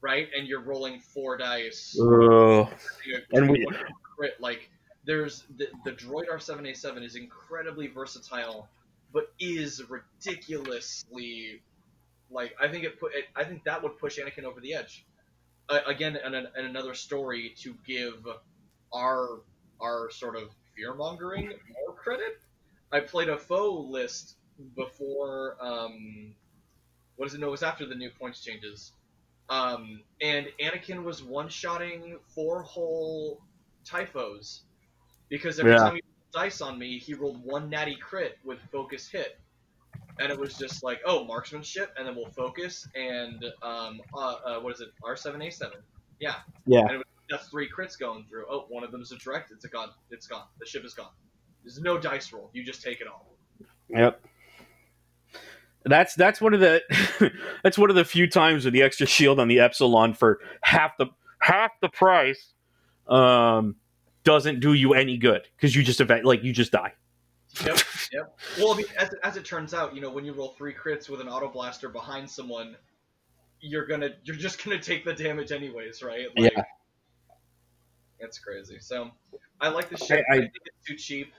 right? 0.02 0.28
And 0.38 0.48
you're 0.48 0.62
rolling 0.62 1.00
four 1.00 1.38
dice. 1.38 1.96
You 3.06 3.20
And 3.34 3.50
we- 3.50 3.66
crit 4.18 4.34
like 4.40 4.70
there's 5.06 5.44
the, 5.58 5.68
the 5.86 5.92
droid 5.92 6.28
R7A7 6.32 7.04
is 7.04 7.16
incredibly 7.16 7.88
versatile, 7.88 8.68
but 9.14 9.32
is 9.40 9.82
ridiculously 9.90 11.62
like 12.32 12.56
I 12.62 12.68
think 12.68 12.84
it 12.84 13.00
put 13.00 13.14
it, 13.14 13.26
I 13.36 13.44
think 13.44 13.64
that 13.66 13.84
would 13.84 13.98
push 13.98 14.20
Anakin 14.20 14.44
over 14.44 14.60
the 14.62 14.74
edge. 14.76 15.06
Uh, 15.70 15.80
again, 15.88 16.18
and, 16.24 16.36
an- 16.36 16.48
and 16.56 16.66
another 16.68 16.94
story 16.94 17.54
to 17.60 17.76
give 17.86 18.28
our 18.94 19.42
our 19.82 20.10
sort 20.12 20.36
of 20.36 20.50
fear 20.76 20.94
mongering 20.94 21.48
more 21.48 21.96
credit. 21.96 22.40
I 22.92 23.00
played 23.02 23.30
a 23.30 23.38
foe 23.38 23.88
list 23.90 24.36
before. 24.76 25.58
Um, 25.62 26.36
what 27.16 27.28
is 27.28 27.34
it? 27.34 27.40
No, 27.40 27.48
it 27.48 27.52
was 27.52 27.64
after 27.64 27.86
the 27.86 27.96
new 27.96 28.10
points 28.10 28.44
changes. 28.44 28.92
Um, 29.50 30.02
and 30.22 30.48
Anakin 30.62 31.04
was 31.04 31.22
one-shotting 31.24 32.20
four 32.34 32.64
whole 32.64 33.42
typhos 33.86 34.62
because 35.30 35.60
every 35.60 35.74
Yeah. 35.74 35.78
time 35.78 35.96
he 35.96 36.02
rolled 36.02 36.32
dice 36.34 36.62
on 36.62 36.80
me, 36.80 37.00
he 37.00 37.14
rolled 37.14 37.44
one 37.44 37.70
natty 37.70 37.96
crit 37.98 38.38
with 38.46 38.60
focus 38.72 39.10
hit, 39.10 39.41
and 40.22 40.32
it 40.32 40.40
was 40.40 40.54
just 40.54 40.84
like, 40.84 41.02
oh, 41.06 41.26
marksmanship, 41.26 41.94
and 41.98 42.08
then 42.08 42.16
we'll 42.16 42.30
focus 42.30 42.88
and 42.96 43.44
um, 43.64 44.02
uh, 44.14 44.36
uh, 44.46 44.60
what 44.60 44.74
is 44.74 44.82
it? 44.82 44.90
R 45.04 45.16
seven 45.16 45.42
A 45.42 45.50
seven. 45.50 45.80
Yeah. 46.20 46.36
Yeah. 46.66 46.82
And 46.82 46.92
it 46.92 46.98
was, 46.98 47.06
that's 47.30 47.48
three 47.48 47.68
crits 47.70 47.98
going 47.98 48.26
through. 48.30 48.46
Oh, 48.50 48.66
one 48.70 48.84
of 48.84 48.92
them 48.92 49.02
is 49.02 49.12
a 49.12 49.18
direct. 49.18 49.52
It's 49.52 49.66
a 49.66 49.68
gone. 49.68 49.90
It's 50.12 50.28
gone. 50.28 50.44
The 50.60 50.66
ship 50.66 50.86
is 50.86 50.94
gone. 50.94 51.12
There's 51.64 51.80
no 51.80 51.98
dice 51.98 52.32
roll. 52.32 52.50
You 52.54 52.64
just 52.64 52.84
take 52.84 53.02
it 53.02 53.08
all. 53.08 53.36
Yep. 53.90 54.22
That's 55.84 56.14
that's 56.14 56.40
one 56.40 56.54
of 56.54 56.60
the 56.60 56.82
that's 57.64 57.78
one 57.78 57.90
of 57.90 57.96
the 57.96 58.06
few 58.06 58.30
times 58.30 58.66
with 58.66 58.74
the 58.74 58.84
extra 58.84 59.08
shield 59.08 59.40
on 59.40 59.48
the 59.48 59.60
Epsilon 59.60 60.14
for 60.14 60.40
half 60.62 60.98
the 60.98 61.08
half 61.40 61.72
the 61.82 61.90
price. 61.90 62.54
Um, 63.08 63.76
doesn't 64.24 64.60
do 64.60 64.74
you 64.74 64.94
any 64.94 65.18
good 65.18 65.48
because 65.56 65.76
you 65.76 65.82
just 65.84 66.00
event 66.00 66.26
like 66.26 66.44
you 66.44 66.54
just 66.54 66.72
die. 66.72 66.94
Yep, 67.66 67.78
yep. 68.14 68.40
Well, 68.58 68.74
I 68.74 68.78
mean, 68.78 68.86
as, 68.98 69.10
as 69.24 69.38
it 69.38 69.46
turns 69.46 69.74
out, 69.74 69.94
you 69.96 70.02
know, 70.02 70.10
when 70.10 70.26
you 70.26 70.34
roll 70.34 70.50
three 70.58 70.74
crits 70.74 71.10
with 71.10 71.22
an 71.22 71.28
auto 71.28 71.48
blaster 71.50 71.90
behind 71.90 72.30
someone, 72.30 72.76
you're 73.60 73.86
gonna 73.86 74.10
you're 74.24 74.36
just 74.36 74.64
gonna 74.64 74.80
take 74.80 75.06
the 75.06 75.14
damage 75.14 75.52
anyways, 75.52 76.02
right? 76.02 76.28
Like, 76.38 76.54
Yeah. 76.56 76.64
That's 78.20 78.40
crazy. 78.40 78.78
So, 78.80 79.12
I 79.60 79.70
like 79.70 79.90
the 79.90 79.98
ship. 79.98 80.24
I- 80.32 80.34
I, 80.34 80.38
I- 80.38 80.40
think 80.42 80.54
it's 80.66 80.86
too 80.86 80.96
cheap. 80.96 81.34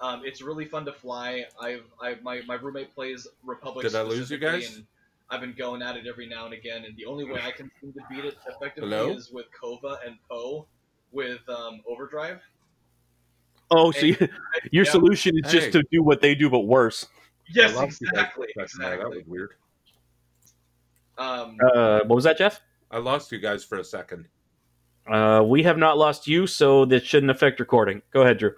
Um, 0.00 0.22
it's 0.24 0.42
really 0.42 0.64
fun 0.64 0.84
to 0.86 0.92
fly. 0.92 1.44
I've 1.60 1.84
I 2.00 2.16
my, 2.22 2.42
my 2.44 2.54
roommate 2.54 2.92
plays 2.92 3.28
Republic. 3.44 3.86
Did 3.86 3.94
I 3.94 4.02
lose 4.02 4.30
you 4.30 4.38
guys? 4.38 4.82
I've 5.30 5.40
been 5.40 5.54
going 5.54 5.80
at 5.80 5.96
it 5.96 6.06
every 6.06 6.26
now 6.26 6.44
and 6.44 6.52
again, 6.52 6.84
and 6.84 6.96
the 6.96 7.06
only 7.06 7.24
way 7.24 7.40
I 7.40 7.52
can 7.52 7.70
seem 7.80 7.92
to 7.94 8.00
beat 8.10 8.24
it 8.24 8.36
effectively 8.46 8.90
Hello? 8.90 9.12
is 9.12 9.30
with 9.30 9.46
Kova 9.58 9.96
and 10.04 10.16
Poe 10.28 10.66
with 11.12 11.48
um, 11.48 11.80
Overdrive. 11.88 12.40
Oh, 13.74 13.90
so 13.90 14.06
you, 14.06 14.16
your 14.70 14.84
Yeah. 14.84 14.90
solution 14.90 15.34
is 15.42 15.50
just 15.50 15.66
Hey. 15.66 15.72
to 15.72 15.82
do 15.90 16.02
what 16.02 16.20
they 16.20 16.34
do, 16.34 16.50
but 16.50 16.60
worse. 16.60 17.06
Yes, 17.54 17.72
I 17.76 17.82
lost 17.84 18.00
you 18.00 18.06
guys 18.08 18.18
exactly, 18.20 18.48
for 18.54 18.62
a 18.62 18.68
second 18.68 18.84
there. 18.90 18.98
That 18.98 19.10
was 19.10 19.24
weird. 19.26 19.50
Um, 21.18 21.56
Uh, 21.74 22.00
what 22.04 22.14
was 22.16 22.24
that, 22.24 22.38
Jeff? 22.38 22.60
I 22.90 22.98
lost 22.98 23.32
you 23.32 23.38
guys 23.38 23.64
for 23.64 23.78
a 23.78 23.84
second. 23.84 24.26
Uh, 25.10 25.42
we 25.46 25.62
have 25.62 25.78
not 25.78 25.98
lost 25.98 26.26
you, 26.28 26.46
so 26.46 26.84
this 26.84 27.02
shouldn't 27.02 27.30
affect 27.30 27.58
recording. 27.60 28.02
Go 28.12 28.22
ahead, 28.22 28.38
Drew. 28.38 28.54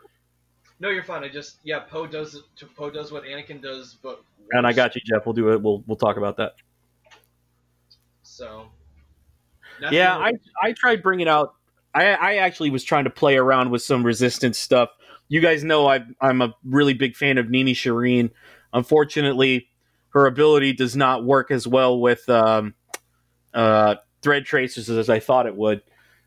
No, 0.80 0.90
you're 0.90 1.04
fine. 1.04 1.24
I 1.24 1.28
just 1.28 1.58
yeah, 1.62 1.80
Poe 1.80 2.06
does 2.06 2.42
Poe 2.76 2.90
does 2.90 3.10
what 3.12 3.24
Anakin 3.24 3.62
does, 3.62 3.96
but 4.02 4.22
And 4.52 4.66
I 4.66 4.72
got 4.72 4.94
you, 4.94 5.00
Jeff. 5.04 5.24
We'll 5.24 5.32
do 5.32 5.52
it. 5.52 5.62
We'll 5.62 5.82
we'll 5.86 5.96
talk 5.96 6.16
about 6.16 6.36
that. 6.36 6.54
so. 8.22 8.66
Yeah, 9.90 10.16
I 10.16 10.32
I 10.62 10.72
tried 10.72 11.02
bringing 11.02 11.28
out. 11.28 11.54
I 11.94 12.06
I 12.14 12.34
actually 12.36 12.70
was 12.70 12.84
trying 12.84 13.04
to 13.04 13.10
play 13.10 13.36
around 13.36 13.70
with 13.70 13.82
some 13.82 14.04
resistance 14.04 14.58
stuff. 14.58 14.90
You 15.28 15.40
guys 15.40 15.64
know 15.64 15.86
I 15.86 16.04
I'm 16.20 16.42
a 16.42 16.54
really 16.64 16.94
big 16.94 17.16
fan 17.16 17.38
of 17.38 17.46
Nimi 17.46 17.72
Chireen. 17.72 18.30
Unfortunately, 18.72 19.68
her 20.10 20.26
ability 20.26 20.72
does 20.72 20.96
not 20.96 21.24
work 21.24 21.50
as 21.50 21.66
well 21.66 21.98
with 22.00 22.28
um, 22.28 22.74
uh, 23.52 23.96
thread 24.22 24.44
tracers 24.44 24.88
as 24.90 25.08
I 25.10 25.20
thought 25.20 25.46
it 25.46 25.56
would, 25.56 25.82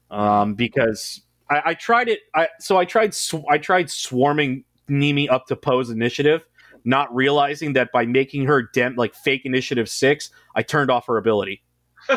um, 0.10 0.56
because 0.56 1.22
I, 1.50 1.62
I 1.68 1.74
tried 1.74 2.10
it. 2.10 2.20
I 2.36 2.50
so 2.60 2.78
I 2.78 2.86
tried 2.86 3.14
sw- 3.14 3.46
I 3.50 3.58
tried 3.58 3.90
swarming 3.92 4.64
Nimi 4.90 5.30
up 5.30 5.48
to 5.48 5.56
Poe's 5.56 5.90
initiative, 5.90 6.46
not 6.86 7.14
realizing 7.16 7.74
that 7.74 7.92
by 7.92 8.06
making 8.06 8.46
her 8.46 8.64
dem 8.74 8.96
like 8.96 9.14
fake 9.14 9.42
initiative 9.46 9.90
six, 9.90 10.32
I 10.56 10.64
turned 10.64 10.90
off 10.90 11.06
her 11.08 11.18
ability 11.18 11.62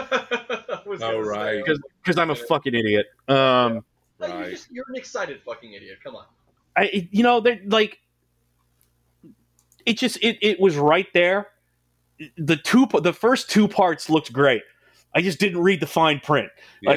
Was 0.86 1.02
Oh, 1.02 1.18
right. 1.20 1.58
because 1.62 1.80
because 2.02 2.16
I'm 2.18 2.30
a 2.30 2.34
fucking 2.36 2.74
idiot. 2.74 3.06
Um, 3.28 3.84
No, 4.20 4.26
you're, 4.38 4.50
just, 4.50 4.68
you're 4.70 4.84
an 4.88 4.96
excited 4.96 5.40
fucking 5.44 5.72
idiot. 5.72 5.98
Come 6.02 6.16
on. 6.16 6.24
I 6.80 7.08
you 7.10 7.22
know 7.22 7.40
they're 7.40 7.60
like 7.66 7.98
it 9.84 9.98
just 9.98 10.18
it 10.22 10.38
it 10.40 10.60
was 10.60 10.76
right 10.76 11.06
there. 11.12 11.48
The 12.36 12.56
two 12.56 12.86
the 13.02 13.12
first 13.12 13.50
two 13.50 13.68
parts 13.68 14.08
looked 14.08 14.32
great. 14.32 14.62
I 15.14 15.22
just 15.22 15.40
didn't 15.40 15.60
read 15.60 15.80
the 15.80 15.86
fine 15.86 16.20
print. 16.20 16.50
Yeah. 16.80 16.90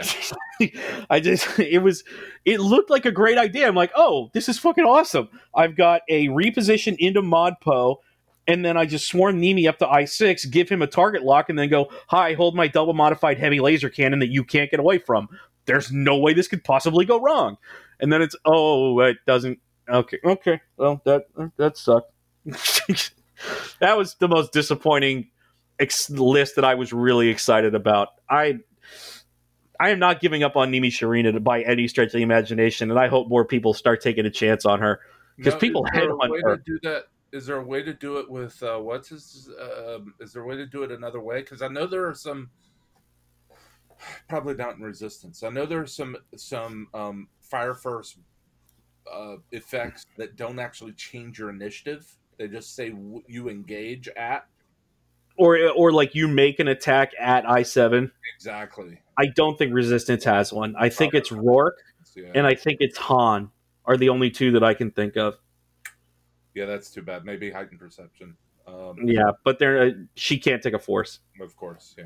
Like, 0.60 0.76
I 1.10 1.20
just 1.20 1.60
it 1.60 1.80
was 1.80 2.04
it 2.46 2.60
looked 2.60 2.90
like 2.90 3.06
a 3.06 3.12
great 3.12 3.38
idea. 3.38 3.68
I'm 3.68 3.76
like, 3.76 3.92
oh, 3.96 4.30
this 4.34 4.48
is 4.48 4.60
fucking 4.60 4.86
awesome. 4.86 5.30
I've 5.56 5.76
got 5.76 6.02
a 6.10 6.28
reposition 6.28 6.96
into 7.00 7.22
Mod 7.22 7.56
Poe, 7.62 8.02
and 8.48 8.64
then 8.64 8.78
I 8.78 8.86
just 8.86 9.08
swarm 9.08 9.42
Nimi 9.42 9.68
up 9.68 9.80
to 9.80 9.88
I 9.88 10.06
six, 10.06 10.46
give 10.46 10.70
him 10.70 10.82
a 10.82 10.88
target 10.88 11.24
lock, 11.24 11.50
and 11.50 11.58
then 11.58 11.70
go, 11.70 11.92
hi, 12.08 12.34
hold 12.34 12.56
my 12.56 12.68
double 12.68 12.94
modified 12.94 13.40
heavy 13.40 13.60
laser 13.60 13.90
cannon 13.90 14.20
that 14.20 14.30
you 14.30 14.44
can't 14.44 14.70
get 14.70 14.80
away 14.80 15.00
from. 15.00 15.28
There's 15.66 15.92
no 15.92 16.18
way 16.18 16.34
this 16.34 16.48
could 16.48 16.64
possibly 16.64 17.06
go 17.06 17.20
wrong. 17.20 17.58
And 18.00 18.12
then 18.12 18.22
it's 18.22 18.36
oh, 18.46 19.00
it 19.00 19.18
doesn't. 19.26 19.60
Okay, 19.90 20.20
okay. 20.24 20.62
Well, 20.78 21.02
that 21.06 21.26
that 21.58 21.78
sucked. 21.78 22.12
that 23.80 23.98
was 23.98 24.16
the 24.16 24.28
most 24.28 24.54
disappointing 24.54 25.30
ex- 25.80 26.10
list 26.10 26.56
that 26.56 26.66
I 26.66 26.76
was 26.76 26.94
really 26.94 27.30
excited 27.30 27.76
about. 27.76 28.10
I 28.30 28.60
I 29.80 29.90
am 29.90 30.00
not 30.00 30.22
giving 30.22 30.44
up 30.44 30.56
on 30.56 30.72
Nimi 30.72 30.88
Chireen 30.88 31.44
by 31.44 31.62
any 31.64 31.88
stretch 31.88 32.08
of 32.08 32.14
the 32.14 32.22
imagination, 32.22 32.90
and 32.90 33.00
I 33.00 33.08
hope 33.08 33.28
more 33.28 33.46
people 33.46 33.74
start 33.74 34.02
taking 34.02 34.26
a 34.26 34.30
chance 34.32 34.66
on 34.66 34.80
her. 34.80 35.02
'Cause 35.44 35.56
people 35.56 35.84
is 35.86 35.92
there 35.94 36.04
a 36.04 36.14
headhunt 36.14 36.30
way 36.30 36.42
her. 36.44 36.58
to 36.58 36.64
do 36.64 36.80
that. 36.84 37.06
Is 37.32 37.48
there 37.48 37.58
a 37.58 37.64
way 37.64 37.82
to 37.82 37.94
do 37.94 38.18
it 38.18 38.30
with 38.30 38.62
uh, 38.62 38.78
what's 38.78 39.10
his? 39.10 39.50
Um, 39.60 40.14
is 40.20 40.32
there 40.34 40.44
a 40.44 40.46
way 40.46 40.56
to 40.56 40.68
do 40.68 40.84
it 40.84 40.92
another 40.92 41.20
way? 41.20 41.42
Because 41.42 41.62
I 41.62 41.68
know 41.68 41.88
there 41.88 42.08
are 42.08 42.14
some. 42.14 42.52
Probably 44.28 44.54
not 44.54 44.76
in 44.76 44.82
resistance. 44.82 45.44
I 45.44 45.50
know 45.50 45.66
there 45.66 45.82
are 45.82 45.88
some 45.88 46.16
some 46.36 46.88
um, 46.94 47.28
fire 47.42 47.74
first 47.74 48.18
uh, 49.12 49.36
effects 49.51 50.06
that 50.18 50.36
don't 50.36 50.60
actually 50.60 50.93
change 50.93 51.39
your 51.39 51.49
initiative. 51.49 52.06
They 52.38 52.47
just 52.47 52.76
say 52.76 52.89
w- 52.89 53.24
you 53.28 53.49
engage 53.49 54.08
at 54.10 54.47
Or 55.38 55.58
or 55.70 55.91
like 55.91 56.16
you 56.16 56.28
make 56.28 56.60
an 56.60 56.68
attack 56.68 57.12
at 57.20 57.49
I 57.49 57.64
seven. 57.64 58.12
exactly. 58.36 58.99
I 59.18 59.28
don't 59.28 59.58
think 59.58 59.74
Resistance 59.74 60.24
has 60.24 60.51
one. 60.51 60.76
I 60.78 60.89
think 60.89 61.14
it's 61.14 61.30
Roark 61.30 61.74
Yeah, 62.16 62.32
and 62.36 62.47
I 62.47 62.56
think 62.56 62.78
it's 62.80 62.97
Han 62.97 63.51
are 63.86 63.97
the 63.97 64.10
only 64.10 64.30
two 64.32 64.51
that 64.54 64.64
I 64.64 64.74
can 64.74 64.89
think 64.91 65.18
of. 65.18 65.36
yeah, 66.56 66.66
that's 66.66 66.89
too 66.89 67.01
bad. 67.01 67.26
Maybe 67.26 67.51
heightened 67.51 67.80
perception. 67.80 68.36
Um, 68.68 68.95
Yeah, 69.04 69.32
but 69.43 69.60
they're 69.60 69.82
uh, 69.84 69.91
she 70.16 70.38
can't 70.39 70.62
take 70.64 70.74
a 70.74 70.80
force. 70.80 71.20
Of 71.41 71.56
course, 71.56 71.93
yeah. 71.97 72.06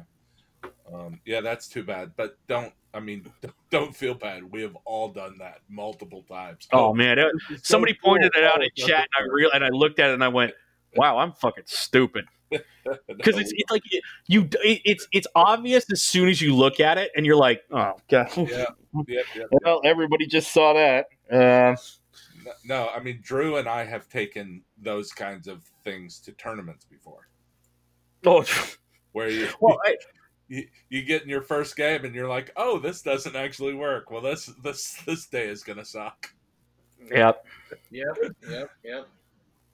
Um, 0.93 1.19
yeah, 1.25 1.41
that's 1.41 1.67
too 1.67 1.83
bad. 1.83 2.11
But 2.15 2.37
don't, 2.47 2.73
I 2.93 2.99
mean, 2.99 3.25
don't 3.71 3.95
feel 3.95 4.13
bad. 4.13 4.49
We 4.51 4.61
have 4.61 4.77
all 4.85 5.09
done 5.09 5.37
that 5.39 5.59
multiple 5.69 6.23
times. 6.23 6.67
Oh 6.71 6.93
man, 6.93 7.19
it- 7.19 7.31
this 7.49 7.59
is 7.59 7.67
so 7.67 7.73
somebody 7.73 7.93
pointed 8.03 8.33
cool. 8.33 8.43
it 8.43 8.47
out 8.47 8.59
Oh, 8.59 8.63
in 8.63 8.69
chat, 8.75 9.07
and 9.17 9.29
I 9.29 9.33
real 9.33 9.51
and 9.53 9.63
I 9.63 9.69
looked 9.69 9.99
at 9.99 10.09
it 10.11 10.13
and 10.13 10.23
I 10.23 10.29
went, 10.29 10.53
"Wow, 10.95 11.17
I'm 11.17 11.33
fucking 11.33 11.65
stupid." 11.67 12.25
Because 13.09 13.35
no. 13.35 13.41
it's, 13.41 13.51
it's 13.53 13.69
like 13.69 13.81
it, 13.91 14.01
you, 14.27 14.43
it, 14.63 14.81
it's 14.85 15.07
it's 15.11 15.27
obvious 15.35 15.91
as 15.91 16.01
soon 16.01 16.29
as 16.29 16.41
you 16.41 16.55
look 16.55 16.79
at 16.79 16.97
it, 16.97 17.11
and 17.17 17.25
you're 17.25 17.35
like, 17.35 17.61
"Oh 17.69 17.95
god." 18.09 18.29
yeah, 18.37 18.65
yeah, 19.07 19.21
yeah. 19.35 19.43
Well, 19.65 19.81
everybody 19.83 20.25
just 20.25 20.53
saw 20.53 20.73
that. 20.73 21.07
Uh, 21.29 21.75
No, 22.63 22.87
I 22.87 23.01
mean, 23.01 23.19
Drew 23.21 23.57
and 23.57 23.67
I 23.67 23.83
have 23.83 24.07
taken 24.07 24.63
those 24.81 25.11
kinds 25.11 25.49
of 25.49 25.63
things 25.83 26.19
to 26.21 26.31
tournaments 26.31 26.85
before, 26.85 27.27
oh, 28.25 28.45
where 29.11 29.29
you 29.29 29.49
well, 29.59 29.77
I, 29.85 29.97
you, 30.47 30.67
you 30.89 31.03
get 31.03 31.23
in 31.23 31.29
your 31.29 31.41
first 31.41 31.75
game 31.75 32.05
and 32.05 32.15
you're 32.15 32.27
like, 32.27 32.51
oh, 32.55 32.79
this 32.79 33.01
doesn't 33.01 33.35
actually 33.35 33.73
work. 33.73 34.11
Well, 34.11 34.21
this 34.21 34.45
this 34.63 35.01
this 35.05 35.27
day 35.27 35.47
is 35.47 35.63
gonna 35.63 35.85
suck. 35.85 36.33
yeah. 37.11 37.33
Yep, 37.91 38.35
yep, 38.49 38.69
yep. 38.83 39.07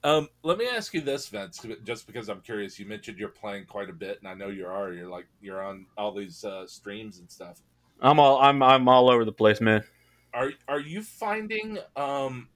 Um, 0.02 0.28
let 0.42 0.58
me 0.58 0.66
ask 0.68 0.92
you 0.92 1.00
this, 1.00 1.28
Vince, 1.28 1.64
just 1.82 2.06
because 2.06 2.28
I'm 2.28 2.42
curious. 2.42 2.78
You 2.78 2.84
mentioned 2.84 3.18
you're 3.18 3.30
playing 3.30 3.64
quite 3.64 3.88
a 3.88 3.94
bit, 3.94 4.18
and 4.18 4.28
I 4.28 4.34
know 4.34 4.48
you 4.48 4.66
are. 4.66 4.92
You're 4.92 5.08
like 5.08 5.26
you're 5.40 5.64
on 5.64 5.86
all 5.96 6.12
these 6.12 6.44
uh, 6.44 6.66
streams 6.66 7.18
and 7.18 7.30
stuff. 7.30 7.60
I'm 8.00 8.20
all 8.20 8.38
I'm 8.40 8.62
I'm 8.62 8.88
all 8.88 9.10
over 9.10 9.24
the 9.24 9.32
place, 9.32 9.60
man. 9.60 9.82
Are 10.34 10.50
are 10.68 10.80
you 10.80 11.02
finding 11.02 11.78
um 11.96 12.48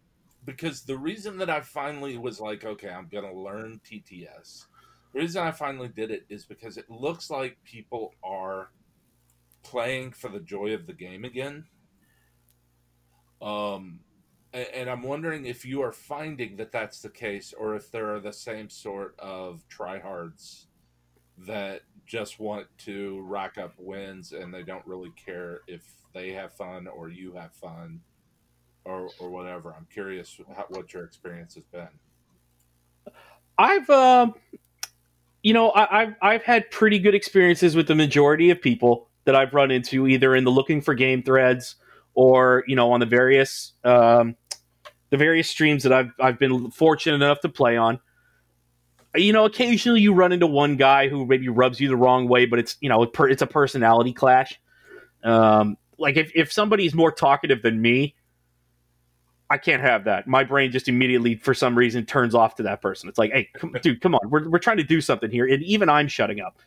because 0.45 0.83
the 0.83 0.97
reason 0.97 1.39
that 1.39 1.51
I 1.51 1.61
finally 1.61 2.19
was 2.19 2.41
like, 2.41 2.65
okay, 2.65 2.91
I'm 2.91 3.09
gonna 3.11 3.33
learn 3.33 3.81
TTS. 3.85 4.67
The 5.13 5.21
reason 5.21 5.43
I 5.43 5.53
finally 5.53 5.89
did 5.89 6.11
it 6.11 6.27
is 6.29 6.45
because 6.45 6.77
it 6.77 6.91
looks 6.91 7.31
like 7.31 7.57
people 7.65 8.15
are 8.23 8.71
playing 9.63 10.13
for 10.13 10.29
the 10.29 10.41
joy 10.41 10.75
of 10.75 10.87
the 10.87 10.93
game 10.93 11.25
again. 11.25 11.67
Um, 13.41 14.01
a- 14.53 14.77
and 14.77 14.91
I'm 14.91 15.03
wondering 15.03 15.47
if 15.47 15.65
you 15.65 15.83
are 15.83 15.93
finding 15.93 16.57
that 16.57 16.73
that's 16.73 17.01
the 17.01 17.09
case, 17.09 17.53
or 17.53 17.75
if 17.75 17.91
there 17.91 18.15
are 18.15 18.21
the 18.21 18.33
same 18.33 18.69
sort 18.69 19.19
of 19.19 19.65
tryhards 19.69 20.67
that 21.39 21.83
just 22.07 22.41
want 22.41 22.67
to 22.79 23.21
rack 23.23 23.59
up 23.59 23.75
wins 23.79 24.33
and 24.33 24.53
they 24.53 24.63
don't 24.63 24.87
really 24.87 25.13
care 25.13 25.61
if 25.67 25.83
they 26.15 26.33
have 26.33 26.53
fun 26.53 26.87
or 26.87 27.11
you 27.11 27.33
have 27.33 27.53
fun 27.53 28.01
or 28.85 29.11
or 29.19 29.31
whatever. 29.31 29.75
I'm 29.77 29.87
curious 29.93 30.41
how, 30.57 30.65
what 30.71 30.93
your 30.93 31.05
experience 31.05 31.55
has 31.55 31.65
been. 31.65 31.89
I've 33.59 33.89
um, 33.91 34.35
you 35.43 35.53
know, 35.53 35.71
I, 35.71 36.03
I've 36.03 36.15
I've 36.21 36.43
had 36.43 36.71
pretty 36.71 36.99
good 36.99 37.15
experiences 37.15 37.77
with 37.77 37.87
the 37.87 37.95
majority 37.95 38.51
of 38.51 38.61
people 38.61 39.09
that 39.25 39.35
I've 39.35 39.55
run 39.55 39.71
into, 39.71 40.07
either 40.07 40.35
in 40.35 40.45
the 40.45 40.51
looking 40.51 40.81
for 40.81 40.95
game 40.95 41.23
threads 41.23 41.77
or 42.15 42.65
you 42.67 42.75
know 42.75 42.93
on 42.93 43.01
the 43.01 43.07
various 43.07 43.73
um, 43.85 44.37
the 45.11 45.17
various 45.17 45.49
streams 45.49 45.83
that 45.85 45.93
I've 45.93 46.11
I've 46.21 46.39
been 46.39 46.71
fortunate 46.71 47.17
enough 47.17 47.41
to 47.41 47.49
play 47.49 47.77
on. 47.77 48.01
You 49.17 49.33
know, 49.33 49.45
occasionally 49.45 50.01
you 50.01 50.13
run 50.13 50.33
into 50.33 50.47
one 50.47 50.77
guy 50.77 51.09
who 51.09 51.25
maybe 51.27 51.49
rubs 51.49 51.81
you 51.81 51.89
the 51.89 51.97
wrong 51.97 52.29
way, 52.29 52.47
but 52.47 52.59
it's 52.59 52.77
you 52.81 52.89
know 52.89 53.03
it's 53.03 53.43
a 53.43 53.47
personality 53.47 54.13
clash. 54.13 54.61
Um, 55.23 55.77
like 55.99 56.17
if 56.17 56.33
if 56.35 56.53
somebody's 56.53 56.95
more 56.95 57.13
talkative 57.13 57.63
than 57.63 57.81
me, 57.81 58.15
I 59.51 59.57
can't 59.57 59.83
have 59.83 60.05
that. 60.05 60.27
My 60.27 60.45
brain 60.45 60.73
just 60.73 60.89
immediately, 60.89 61.37
for 61.37 61.55
some 61.55 61.77
reason, 61.77 62.05
turns 62.05 62.35
off 62.35 62.57
to 62.57 62.63
that 62.65 62.83
person. 62.83 63.09
It's 63.09 63.19
like, 63.19 63.33
hey, 63.33 63.49
come, 63.55 63.75
dude, 63.83 64.01
come 64.01 64.15
on, 64.15 64.29
we're 64.29 64.49
we're 64.49 64.59
trying 64.59 64.77
to 64.77 64.85
do 64.85 65.01
something 65.01 65.31
here, 65.31 65.47
and 65.47 65.63
even 65.63 65.89
I'm 65.89 66.09
shutting 66.09 66.41
up. 66.41 66.59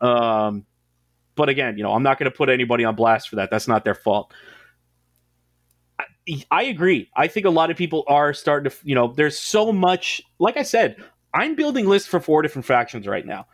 Um, 0.00 0.64
but 1.34 1.48
again, 1.48 1.76
you 1.76 1.82
know, 1.82 1.92
I'm 1.92 2.02
not 2.02 2.18
going 2.18 2.30
to 2.30 2.36
put 2.36 2.48
anybody 2.48 2.84
on 2.84 2.94
blast 2.94 3.28
for 3.28 3.36
that. 3.36 3.50
That's 3.50 3.68
not 3.68 3.84
their 3.84 3.94
fault. 3.94 4.32
I, 5.98 6.44
I 6.50 6.62
agree. 6.64 7.10
I 7.14 7.28
think 7.28 7.46
a 7.46 7.50
lot 7.50 7.70
of 7.70 7.76
people 7.76 8.04
are 8.08 8.32
starting 8.32 8.70
to, 8.70 8.76
you 8.82 8.94
know, 8.94 9.12
there's 9.12 9.38
so 9.38 9.70
much. 9.72 10.22
Like 10.38 10.56
I 10.56 10.62
said, 10.62 10.96
I'm 11.34 11.54
building 11.54 11.86
lists 11.86 12.08
for 12.08 12.18
four 12.18 12.40
different 12.40 12.64
factions 12.64 13.06
right 13.06 13.26
now, 13.26 13.46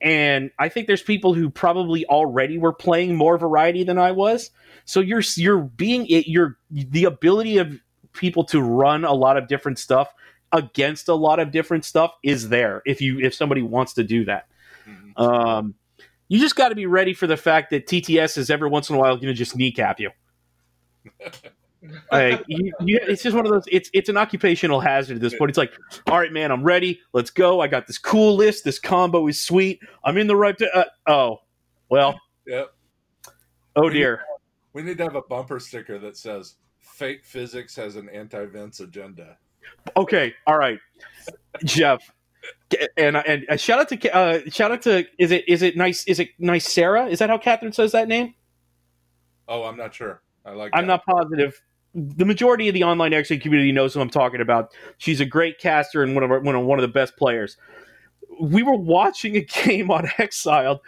and 0.00 0.52
I 0.58 0.68
think 0.68 0.86
there's 0.86 1.02
people 1.02 1.34
who 1.34 1.50
probably 1.50 2.06
already 2.06 2.58
were 2.58 2.72
playing 2.72 3.16
more 3.16 3.38
variety 3.38 3.82
than 3.82 3.98
I 3.98 4.12
was. 4.12 4.50
So 4.84 5.00
you're 5.00 5.22
you're 5.36 5.58
being 5.58 6.06
it. 6.06 6.28
You're 6.28 6.58
the 6.70 7.04
ability 7.04 7.58
of 7.58 7.78
people 8.12 8.44
to 8.44 8.60
run 8.60 9.04
a 9.04 9.12
lot 9.12 9.36
of 9.36 9.48
different 9.48 9.78
stuff 9.78 10.12
against 10.52 11.08
a 11.08 11.14
lot 11.14 11.40
of 11.40 11.50
different 11.50 11.84
stuff 11.84 12.12
is 12.22 12.50
there 12.50 12.82
if 12.84 13.00
you 13.00 13.18
if 13.20 13.34
somebody 13.34 13.62
wants 13.62 13.94
to 13.94 14.04
do 14.04 14.24
that. 14.24 14.48
Mm-hmm. 14.86 15.22
Um, 15.22 15.74
you 16.28 16.38
just 16.38 16.56
got 16.56 16.70
to 16.70 16.74
be 16.74 16.86
ready 16.86 17.14
for 17.14 17.26
the 17.26 17.36
fact 17.36 17.70
that 17.70 17.86
TTS 17.86 18.38
is 18.38 18.50
every 18.50 18.68
once 18.68 18.88
in 18.88 18.96
a 18.96 18.98
while 18.98 19.14
going 19.16 19.28
to 19.28 19.34
just 19.34 19.56
kneecap 19.56 20.00
you. 20.00 20.10
like 22.12 22.42
you, 22.46 22.72
you, 22.80 22.98
it's 23.02 23.22
just 23.22 23.34
one 23.36 23.44
of 23.44 23.52
those. 23.52 23.64
It's 23.70 23.90
it's 23.92 24.08
an 24.08 24.16
occupational 24.16 24.80
hazard 24.80 25.16
at 25.16 25.20
this 25.20 25.34
point. 25.36 25.50
It's 25.50 25.58
like, 25.58 25.72
all 26.06 26.18
right, 26.18 26.32
man, 26.32 26.50
I'm 26.50 26.62
ready. 26.62 27.00
Let's 27.12 27.30
go. 27.30 27.60
I 27.60 27.66
got 27.66 27.86
this 27.86 27.98
cool 27.98 28.36
list. 28.36 28.64
This 28.64 28.78
combo 28.78 29.26
is 29.26 29.40
sweet. 29.40 29.80
I'm 30.04 30.16
in 30.16 30.26
the 30.26 30.36
right. 30.36 30.56
To, 30.58 30.76
uh, 30.76 30.84
oh, 31.06 31.40
well. 31.88 32.18
Yep. 32.46 32.72
Oh 33.76 33.88
dear. 33.88 34.22
We 34.72 34.82
need 34.82 34.98
to 34.98 35.04
have 35.04 35.16
a 35.16 35.22
bumper 35.22 35.60
sticker 35.60 35.98
that 35.98 36.16
says 36.16 36.56
"Fake 36.78 37.24
physics 37.24 37.76
has 37.76 37.96
an 37.96 38.08
anti-Vince 38.08 38.80
agenda." 38.80 39.36
Okay, 39.96 40.34
all 40.46 40.58
right, 40.58 40.78
Jeff, 41.64 42.02
and 42.96 43.16
and 43.16 43.46
uh, 43.48 43.56
shout 43.56 43.80
out 43.80 43.88
to 43.88 44.14
uh, 44.14 44.40
shout 44.50 44.72
out 44.72 44.82
to 44.82 45.04
is 45.18 45.30
it 45.30 45.48
is 45.48 45.62
it 45.62 45.76
nice 45.76 46.04
is 46.06 46.20
it 46.20 46.30
nice 46.38 46.68
Sarah? 46.68 47.06
Is 47.06 47.18
that 47.18 47.30
how 47.30 47.38
Catherine 47.38 47.72
says 47.72 47.92
that 47.92 48.08
name? 48.08 48.34
Oh, 49.48 49.64
I'm 49.64 49.76
not 49.76 49.94
sure. 49.94 50.22
I 50.44 50.52
like. 50.52 50.72
I'm 50.74 50.86
not 50.86 51.04
positive. 51.04 51.60
The 51.94 52.24
majority 52.24 52.68
of 52.68 52.74
the 52.74 52.84
online 52.84 53.12
X 53.12 53.28
community 53.28 53.70
knows 53.70 53.92
who 53.92 54.00
I'm 54.00 54.08
talking 54.08 54.40
about. 54.40 54.72
She's 54.96 55.20
a 55.20 55.26
great 55.26 55.58
caster 55.58 56.02
and 56.02 56.14
one 56.14 56.24
of 56.24 56.30
our, 56.30 56.40
one 56.40 56.54
of 56.54 56.64
one 56.64 56.78
of 56.78 56.82
the 56.82 56.88
best 56.88 57.16
players. 57.16 57.58
We 58.40 58.62
were 58.62 58.76
watching 58.76 59.36
a 59.36 59.40
game 59.64 59.90
on 59.90 60.08
Exiled 60.18 60.80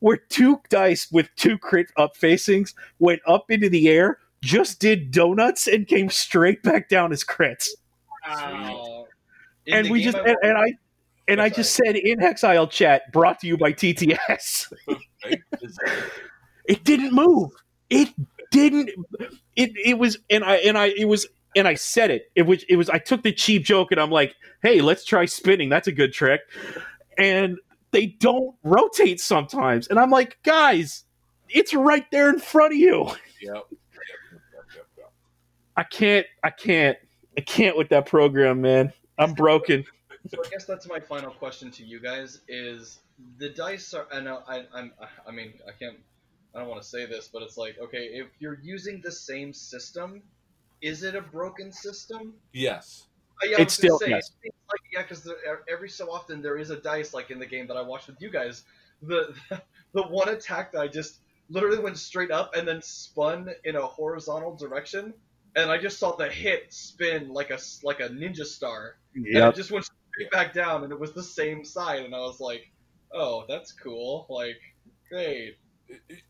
where 0.00 0.16
two 0.16 0.60
dice 0.68 1.10
with 1.10 1.28
two 1.36 1.58
crit 1.58 1.88
up 1.96 2.16
facings 2.16 2.74
went 2.98 3.20
up 3.26 3.50
into 3.50 3.68
the 3.68 3.88
air, 3.88 4.18
just 4.42 4.80
did 4.80 5.10
donuts, 5.10 5.66
and 5.66 5.86
came 5.86 6.10
straight 6.10 6.62
back 6.62 6.88
down 6.88 7.12
as 7.12 7.24
crits. 7.24 7.68
Wow. 8.26 9.06
And 9.66 9.90
we 9.90 10.02
just 10.02 10.16
and, 10.16 10.36
and, 10.42 10.58
I 10.58 10.72
and 11.28 11.40
I 11.40 11.48
just 11.48 11.74
said 11.74 11.96
in 11.96 12.22
Exile 12.22 12.66
chat, 12.66 13.10
brought 13.12 13.40
to 13.40 13.46
you 13.46 13.56
by 13.56 13.72
TTS. 13.72 14.72
it 16.66 16.84
didn't 16.84 17.14
move. 17.14 17.50
It 17.88 18.10
didn't. 18.50 18.90
It 19.56 19.72
it 19.76 19.98
was 19.98 20.18
and 20.28 20.44
I 20.44 20.56
and 20.56 20.76
I 20.76 20.86
it 20.86 21.06
was 21.06 21.26
and 21.56 21.68
I 21.68 21.74
said 21.74 22.10
it. 22.10 22.30
It 22.34 22.42
was 22.42 22.64
it 22.68 22.76
was. 22.76 22.88
I 22.90 22.98
took 22.98 23.22
the 23.22 23.32
cheap 23.32 23.64
joke 23.64 23.92
and 23.92 24.00
I'm 24.00 24.10
like, 24.10 24.34
hey, 24.62 24.80
let's 24.80 25.04
try 25.04 25.24
spinning. 25.26 25.68
That's 25.68 25.88
a 25.88 25.92
good 25.92 26.12
trick. 26.12 26.40
And 27.18 27.58
they 27.92 28.06
don't 28.06 28.56
rotate 28.64 29.20
sometimes, 29.20 29.86
and 29.86 29.98
I'm 29.98 30.10
like, 30.10 30.38
guys, 30.42 31.04
it's 31.48 31.72
right 31.72 32.04
there 32.10 32.28
in 32.28 32.38
front 32.38 32.72
of 32.72 32.78
you. 32.78 33.10
Yep. 33.42 33.64
I 35.76 35.82
can't. 35.82 36.26
I 36.42 36.48
can't. 36.48 36.96
I 37.36 37.42
can't 37.42 37.76
with 37.76 37.90
that 37.90 38.06
program, 38.06 38.62
man. 38.62 38.92
I'm 39.18 39.34
broken. 39.34 39.84
So 40.26 40.38
I 40.42 40.48
guess 40.48 40.64
that's 40.64 40.88
my 40.88 40.98
final 40.98 41.30
question 41.30 41.70
to 41.72 41.84
you 41.84 42.00
guys: 42.00 42.40
is 42.48 43.00
the 43.36 43.50
dice 43.50 43.92
are? 43.92 44.06
I 44.10 44.20
know. 44.20 44.42
I, 44.48 44.64
I'm. 44.74 44.90
I 45.28 45.30
mean, 45.30 45.52
I 45.68 45.72
can't. 45.72 45.98
I 46.54 46.60
don't 46.60 46.68
want 46.68 46.80
to 46.80 46.88
say 46.88 47.04
this, 47.04 47.28
but 47.30 47.42
it's 47.42 47.58
like, 47.58 47.76
okay, 47.78 48.04
if 48.10 48.28
you're 48.38 48.58
using 48.62 49.02
the 49.04 49.12
same 49.12 49.52
system, 49.52 50.22
is 50.84 51.02
it 51.02 51.14
a 51.14 51.20
broken 51.20 51.72
system? 51.72 52.34
Yes. 52.52 53.06
Uh, 53.42 53.48
yeah, 53.50 53.60
it's 53.60 53.74
still 53.74 53.98
say, 53.98 54.10
yes. 54.10 54.30
Like, 54.44 54.80
yeah, 54.92 55.02
because 55.02 55.28
every 55.70 55.88
so 55.88 56.10
often 56.10 56.42
there 56.42 56.56
is 56.56 56.70
a 56.70 56.76
dice, 56.76 57.12
like 57.14 57.30
in 57.30 57.38
the 57.38 57.46
game 57.46 57.66
that 57.66 57.76
I 57.76 57.82
watched 57.82 58.06
with 58.06 58.20
you 58.20 58.30
guys, 58.30 58.62
the 59.02 59.34
the 59.94 60.02
one 60.02 60.28
attack 60.28 60.72
that 60.72 60.80
I 60.80 60.88
just 60.88 61.20
literally 61.48 61.78
went 61.78 61.98
straight 61.98 62.30
up 62.30 62.54
and 62.54 62.66
then 62.66 62.80
spun 62.80 63.50
in 63.64 63.76
a 63.76 63.82
horizontal 63.82 64.56
direction 64.56 65.12
and 65.56 65.70
I 65.70 65.78
just 65.78 65.98
saw 65.98 66.16
the 66.16 66.28
hit 66.28 66.72
spin 66.72 67.32
like 67.32 67.50
a 67.50 67.58
like 67.82 68.00
a 68.00 68.08
ninja 68.08 68.44
star, 68.44 68.96
yep. 69.14 69.26
and 69.26 69.52
it 69.52 69.56
just 69.56 69.70
went 69.70 69.84
straight 69.84 70.30
back 70.30 70.52
down, 70.52 70.84
and 70.84 70.92
it 70.92 70.98
was 70.98 71.12
the 71.12 71.22
same 71.22 71.64
side, 71.64 72.04
and 72.04 72.14
I 72.14 72.18
was 72.20 72.40
like, 72.40 72.70
"Oh, 73.12 73.44
that's 73.48 73.72
cool! 73.72 74.26
Like, 74.28 74.60
great." 75.08 75.56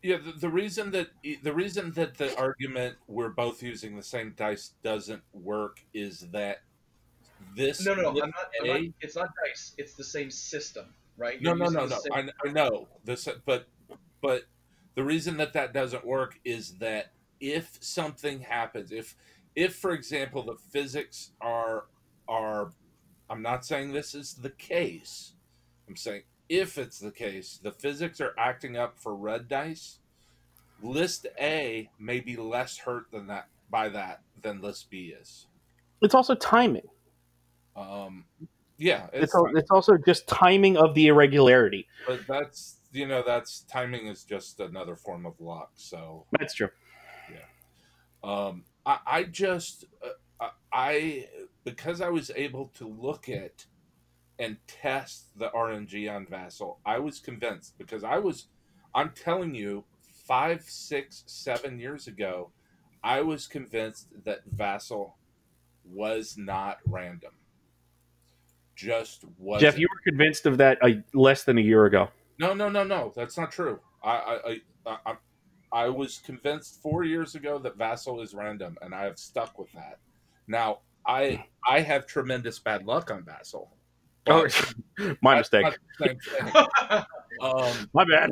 Yeah, 0.01 0.17
the, 0.17 0.33
the 0.33 0.49
reason 0.49 0.91
that 0.91 1.07
the 1.43 1.53
reason 1.53 1.91
that 1.93 2.17
the 2.17 2.37
argument 2.37 2.97
we're 3.07 3.29
both 3.29 3.63
using 3.63 3.95
the 3.95 4.03
same 4.03 4.33
dice 4.35 4.73
doesn't 4.83 5.23
work 5.33 5.81
is 5.93 6.21
that 6.31 6.61
this 7.55 7.85
no 7.85 7.93
no, 7.93 8.01
no 8.01 8.09
I'm, 8.09 8.15
not, 8.15 8.33
I'm 8.61 8.67
not, 8.67 8.93
it's 9.01 9.15
not 9.15 9.29
dice 9.45 9.73
it's 9.77 9.93
the 9.93 10.03
same 10.03 10.29
system 10.29 10.85
right 11.17 11.39
You're 11.39 11.55
no 11.55 11.65
no 11.65 11.85
no 11.85 11.87
no 11.87 11.99
I, 12.13 12.29
I 12.45 12.51
know 12.51 12.87
this 13.05 13.27
but 13.45 13.67
but 14.21 14.43
the 14.95 15.03
reason 15.03 15.37
that 15.37 15.53
that 15.53 15.73
doesn't 15.73 16.05
work 16.05 16.39
is 16.43 16.77
that 16.79 17.11
if 17.39 17.77
something 17.81 18.41
happens, 18.41 18.91
if 18.91 19.15
if 19.55 19.75
for 19.75 19.91
example 19.91 20.43
the 20.43 20.55
physics 20.55 21.31
are 21.41 21.85
are 22.27 22.71
I'm 23.29 23.41
not 23.41 23.65
saying 23.65 23.91
this 23.91 24.15
is 24.15 24.35
the 24.35 24.49
case. 24.49 25.33
I'm 25.87 25.95
saying 25.95 26.23
if 26.49 26.77
it's 26.77 26.99
the 26.99 27.11
case, 27.11 27.59
the 27.61 27.71
physics 27.71 28.21
are 28.21 28.33
acting 28.37 28.77
up 28.77 28.99
for 28.99 29.15
red 29.15 29.47
dice, 29.47 29.99
list 30.81 31.27
A 31.39 31.89
may 31.99 32.19
be 32.19 32.35
less 32.35 32.77
hurt 32.77 33.11
than 33.11 33.27
that 33.27 33.47
by 33.69 33.89
that 33.89 34.21
than 34.41 34.61
list 34.61 34.89
B 34.89 35.13
is. 35.19 35.47
It's 36.01 36.15
also 36.15 36.35
timing. 36.35 36.87
Um 37.75 38.25
yeah, 38.77 39.07
it's 39.13 39.33
it's, 39.33 39.43
it's 39.55 39.71
also 39.71 39.97
just 39.97 40.27
timing 40.27 40.77
of 40.77 40.93
the 40.95 41.07
irregularity. 41.07 41.87
But 42.05 42.27
that's 42.27 42.79
you 42.91 43.07
know 43.07 43.23
that's 43.25 43.61
timing 43.71 44.07
is 44.07 44.23
just 44.23 44.59
another 44.59 44.95
form 44.95 45.25
of 45.25 45.39
luck. 45.39 45.71
So 45.75 46.25
that's 46.37 46.53
true. 46.53 46.69
Yeah. 47.31 48.29
Um, 48.29 48.63
I, 48.85 48.99
I 49.05 49.23
just 49.23 49.85
uh, 50.39 50.49
I 50.73 51.27
because 51.63 52.01
I 52.01 52.09
was 52.09 52.31
able 52.35 52.71
to 52.75 52.87
look 52.87 53.29
at 53.29 53.65
and 54.39 54.57
test 54.67 55.37
the 55.37 55.49
RNG 55.49 56.13
on 56.13 56.25
Vassal, 56.25 56.79
I 56.85 56.99
was 56.99 57.19
convinced 57.19 57.77
because 57.77 58.03
I 58.03 58.17
was 58.17 58.47
I'm 58.93 59.11
telling 59.11 59.53
you 59.55 59.83
five, 60.25 60.63
six, 60.63 61.23
seven 61.27 61.79
years 61.79 62.07
ago, 62.07 62.51
I 63.03 63.21
was 63.21 63.47
convinced 63.47 64.07
that 64.23 64.39
Vassal 64.51 65.17
was 65.83 66.35
not 66.37 66.77
random. 66.87 67.31
Just 68.75 69.23
was. 69.37 69.61
Jeff, 69.61 69.77
you 69.77 69.87
were 69.89 70.11
convinced 70.11 70.45
of 70.45 70.57
that 70.57 70.79
a, 70.83 71.03
less 71.13 71.43
than 71.43 71.57
a 71.57 71.61
year 71.61 71.85
ago. 71.85 72.09
No, 72.39 72.53
no, 72.53 72.69
no, 72.69 72.83
no. 72.83 73.13
That's 73.15 73.37
not 73.37 73.51
true. 73.51 73.79
I, 74.03 74.09
I, 74.09 74.59
I, 74.85 74.97
I 75.05 75.15
I 75.71 75.89
was 75.89 76.19
convinced 76.19 76.81
four 76.81 77.03
years 77.03 77.35
ago 77.35 77.59
that 77.59 77.77
Vassal 77.77 78.21
is 78.21 78.33
random, 78.33 78.77
and 78.81 78.95
I 78.95 79.03
have 79.03 79.19
stuck 79.19 79.59
with 79.59 79.71
that. 79.73 79.99
Now, 80.47 80.79
I 81.05 81.45
I 81.67 81.81
have 81.81 82.07
tremendous 82.07 82.59
bad 82.59 82.85
luck 82.85 83.11
on 83.11 83.23
Vassal. 83.23 83.75
Oh, 84.27 84.47
my 85.21 85.37
mistake. 85.37 85.65
um, 87.41 87.89
my 87.93 88.05
bad. 88.05 88.31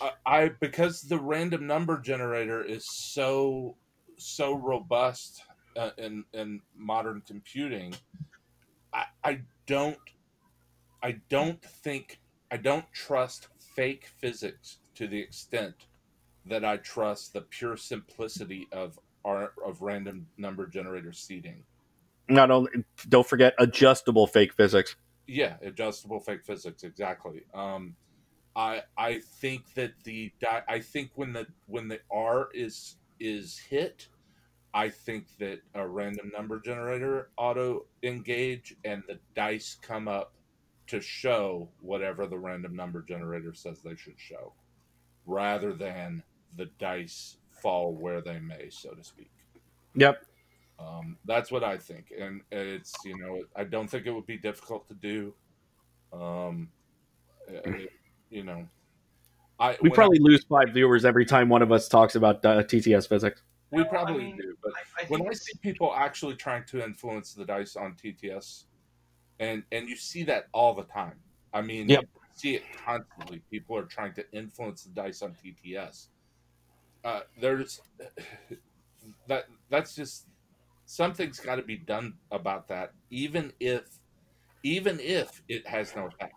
I, 0.00 0.10
I 0.26 0.50
because 0.60 1.02
the 1.02 1.18
random 1.18 1.66
number 1.66 2.00
generator 2.00 2.62
is 2.62 2.86
so 2.88 3.76
so 4.18 4.54
robust 4.54 5.42
uh, 5.76 5.90
in 5.98 6.24
in 6.32 6.60
modern 6.76 7.22
computing. 7.26 7.94
I, 8.92 9.04
I 9.22 9.40
don't 9.66 9.98
I 11.02 11.20
don't 11.28 11.62
think 11.62 12.20
I 12.50 12.56
don't 12.56 12.90
trust 12.92 13.48
fake 13.76 14.06
physics 14.18 14.78
to 14.96 15.06
the 15.06 15.18
extent 15.18 15.74
that 16.46 16.64
I 16.64 16.78
trust 16.78 17.32
the 17.32 17.42
pure 17.42 17.76
simplicity 17.76 18.66
of 18.72 18.98
our 19.24 19.52
of 19.64 19.82
random 19.82 20.26
number 20.36 20.66
generator 20.66 21.12
seeding. 21.12 21.64
Not 22.30 22.50
only, 22.50 22.70
don't 23.08 23.26
forget 23.26 23.54
adjustable 23.58 24.26
fake 24.26 24.54
physics. 24.54 24.96
Yeah, 25.26 25.56
adjustable 25.62 26.20
fake 26.20 26.44
physics 26.44 26.82
exactly. 26.82 27.42
Um, 27.54 27.96
I 28.56 28.82
I 28.96 29.20
think 29.20 29.74
that 29.74 29.92
the 30.04 30.32
I 30.68 30.80
think 30.80 31.10
when 31.14 31.32
the 31.32 31.46
when 31.66 31.88
the 31.88 32.00
R 32.10 32.48
is 32.54 32.96
is 33.18 33.58
hit, 33.58 34.08
I 34.74 34.88
think 34.88 35.26
that 35.38 35.60
a 35.74 35.86
random 35.86 36.30
number 36.34 36.60
generator 36.60 37.30
auto 37.36 37.86
engage 38.02 38.76
and 38.84 39.02
the 39.06 39.18
dice 39.34 39.76
come 39.80 40.08
up 40.08 40.32
to 40.88 41.00
show 41.00 41.68
whatever 41.80 42.26
the 42.26 42.38
random 42.38 42.74
number 42.74 43.02
generator 43.02 43.54
says 43.54 43.80
they 43.80 43.94
should 43.96 44.18
show 44.18 44.52
rather 45.26 45.72
than 45.72 46.22
the 46.56 46.66
dice 46.78 47.36
fall 47.50 47.94
where 47.94 48.20
they 48.20 48.40
may, 48.40 48.68
so 48.70 48.90
to 48.94 49.04
speak. 49.04 49.30
Yep. 49.94 50.24
Um, 50.80 51.18
that's 51.24 51.50
what 51.50 51.62
I 51.62 51.76
think, 51.76 52.12
and 52.18 52.40
it's 52.50 52.94
you 53.04 53.18
know 53.18 53.42
I 53.54 53.64
don't 53.64 53.88
think 53.88 54.06
it 54.06 54.12
would 54.12 54.26
be 54.26 54.38
difficult 54.38 54.88
to 54.88 54.94
do. 54.94 55.34
Um, 56.12 56.70
it, 57.48 57.90
you 58.30 58.44
know, 58.44 58.66
I 59.58 59.76
we 59.82 59.90
probably 59.90 60.18
I, 60.18 60.22
lose 60.22 60.44
five 60.44 60.70
viewers 60.72 61.04
every 61.04 61.26
time 61.26 61.48
one 61.48 61.60
of 61.60 61.70
us 61.70 61.88
talks 61.88 62.14
about 62.14 62.44
uh, 62.44 62.62
TTS 62.62 63.08
physics. 63.08 63.42
we 63.70 63.82
No, 63.82 63.84
I 63.84 63.88
probably 63.88 64.24
mean, 64.24 64.36
do. 64.36 64.54
But 64.62 64.72
I, 64.72 65.02
I 65.02 65.06
when 65.08 65.28
I 65.28 65.32
see 65.32 65.52
people 65.60 65.92
actually 65.94 66.36
trying 66.36 66.64
to 66.66 66.82
influence 66.82 67.34
the 67.34 67.44
dice 67.44 67.76
on 67.76 67.94
TTS, 67.94 68.64
and 69.38 69.62
and 69.72 69.88
you 69.88 69.96
see 69.96 70.22
that 70.24 70.46
all 70.52 70.74
the 70.74 70.84
time. 70.84 71.18
I 71.52 71.60
mean, 71.60 71.88
Yep. 71.88 72.00
you 72.00 72.08
see 72.34 72.54
it 72.54 72.62
constantly. 72.86 73.42
People 73.50 73.76
are 73.76 73.84
trying 73.84 74.14
to 74.14 74.24
influence 74.32 74.84
the 74.84 74.90
dice 74.90 75.20
on 75.20 75.34
TTS. 75.34 76.06
Uh, 77.04 77.20
there's 77.38 77.82
that. 79.26 79.44
That's 79.68 79.94
just 79.94 80.26
something's 80.90 81.38
got 81.38 81.54
to 81.54 81.62
be 81.62 81.76
done 81.76 82.14
about 82.32 82.66
that, 82.66 82.92
even 83.10 83.52
if 83.60 83.82
even 84.64 84.98
if 85.00 85.40
it 85.48 85.66
has 85.66 85.94
no 85.94 86.06
effect. 86.06 86.34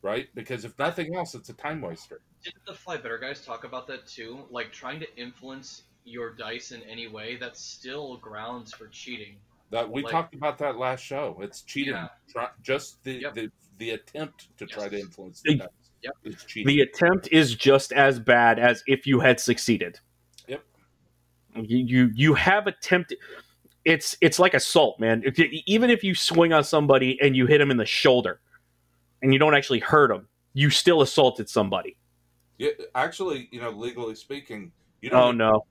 Right? 0.00 0.28
Because 0.34 0.64
if 0.64 0.78
nothing 0.78 1.14
else, 1.14 1.34
it's 1.34 1.48
a 1.48 1.54
time 1.54 1.80
waster. 1.80 2.20
Didn't 2.42 2.64
the 2.66 2.72
Fly 2.74 2.96
Better 2.96 3.18
guys 3.18 3.44
talk 3.44 3.64
about 3.64 3.86
that 3.88 4.06
too? 4.06 4.44
Like 4.50 4.72
trying 4.72 5.00
to 5.00 5.16
influence 5.20 5.82
your 6.04 6.34
dice 6.34 6.72
in 6.72 6.82
any 6.82 7.08
way, 7.08 7.36
that's 7.36 7.60
still 7.60 8.16
grounds 8.18 8.72
for 8.72 8.86
cheating. 8.88 9.36
That 9.70 9.88
we 9.90 10.02
Like- 10.02 10.12
talked 10.12 10.34
about 10.34 10.58
that 10.58 10.76
last 10.76 11.00
show. 11.04 11.38
It's 11.42 11.62
cheating. 11.62 11.94
Yeah. 11.94 12.08
Try, 12.30 12.48
just 12.62 13.02
the, 13.04 13.12
Yep. 13.14 13.34
the 13.34 13.50
the 13.78 13.90
attempt 13.90 14.56
to 14.58 14.66
try 14.66 14.88
to 14.88 14.98
influence 14.98 15.40
the 15.42 15.52
Yep. 15.56 15.58
dice 15.58 15.90
Yep. 16.02 16.14
is 16.24 16.44
cheating. 16.44 16.68
The 16.68 16.80
attempt 16.82 17.28
is 17.32 17.54
just 17.56 17.92
as 17.92 18.20
bad 18.20 18.58
as 18.60 18.84
if 18.86 19.06
you 19.06 19.18
had 19.20 19.40
succeeded. 19.40 19.98
Yep. 21.54 21.64
You 21.68 21.78
you, 21.78 22.10
you 22.14 22.34
have 22.34 22.66
attempted. 22.66 23.18
It's 23.84 24.16
it's 24.20 24.38
like 24.38 24.54
assault, 24.54 25.00
man. 25.00 25.22
If 25.24 25.38
even 25.66 25.90
if 25.90 26.04
you 26.04 26.14
swing 26.14 26.52
on 26.52 26.64
somebody 26.64 27.18
and 27.20 27.36
you 27.36 27.46
hit 27.46 27.58
them 27.58 27.70
in 27.70 27.76
the 27.76 27.86
shoulder, 27.86 28.40
and 29.22 29.32
you 29.32 29.38
don't 29.38 29.54
actually 29.54 29.80
hurt 29.80 30.08
them, 30.08 30.28
you 30.54 30.70
still 30.70 31.02
assaulted 31.02 31.48
somebody. 31.48 31.96
Yeah, 32.58 32.70
actually, 32.94 33.48
you 33.50 33.60
know, 33.60 33.70
legally 33.70 34.14
speaking, 34.14 34.70
you 35.00 35.10
don't 35.10 35.20
Oh 35.20 35.26
even- 35.28 35.38
no! 35.38 35.64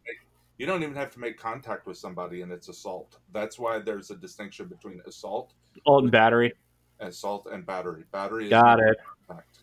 you 0.57 0.65
don't 0.65 0.83
even 0.83 0.95
have 0.95 1.09
to 1.11 1.19
make 1.19 1.37
contact 1.39 1.87
with 1.87 1.97
somebody, 1.97 2.41
and 2.41 2.51
it's 2.51 2.67
assault. 2.67 3.17
That's 3.33 3.57
why 3.57 3.79
there's 3.79 4.11
a 4.11 4.15
distinction 4.15 4.67
between 4.67 5.01
assault, 5.07 5.53
Assault 5.85 6.03
and 6.03 6.11
battery. 6.11 6.53
assault, 6.99 7.47
and 7.51 7.65
battery. 7.65 8.03
Battery 8.11 8.45
is 8.45 8.49
Got 8.49 8.79
it. 8.81 8.97
contact. 9.25 9.59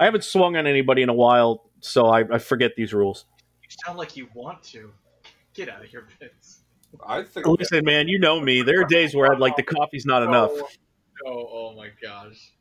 I 0.00 0.04
haven't 0.04 0.22
swung 0.24 0.56
on 0.56 0.66
anybody 0.66 1.02
in 1.02 1.08
a 1.08 1.14
while, 1.14 1.64
so 1.80 2.06
I, 2.06 2.20
I 2.34 2.38
forget 2.38 2.76
these 2.76 2.94
rules. 2.94 3.24
You 3.64 3.68
sound 3.84 3.98
like 3.98 4.16
you 4.16 4.28
want 4.32 4.62
to. 4.64 4.92
Get 5.58 5.68
out 5.70 5.82
of 5.82 5.88
here, 5.88 6.06
Vince. 6.20 6.60
I 7.04 7.24
think 7.24 7.44
Listen, 7.44 7.84
man, 7.84 8.06
you 8.06 8.20
know 8.20 8.40
me. 8.40 8.62
There 8.62 8.80
are 8.80 8.84
days 8.84 9.12
where 9.12 9.32
I'd 9.32 9.40
like 9.40 9.56
the 9.56 9.64
coffee's 9.64 10.06
not 10.06 10.22
enough. 10.22 10.52
Oh, 10.54 10.68
oh, 11.26 11.48
oh 11.50 11.74
my 11.76 11.90
gosh. 12.00 12.52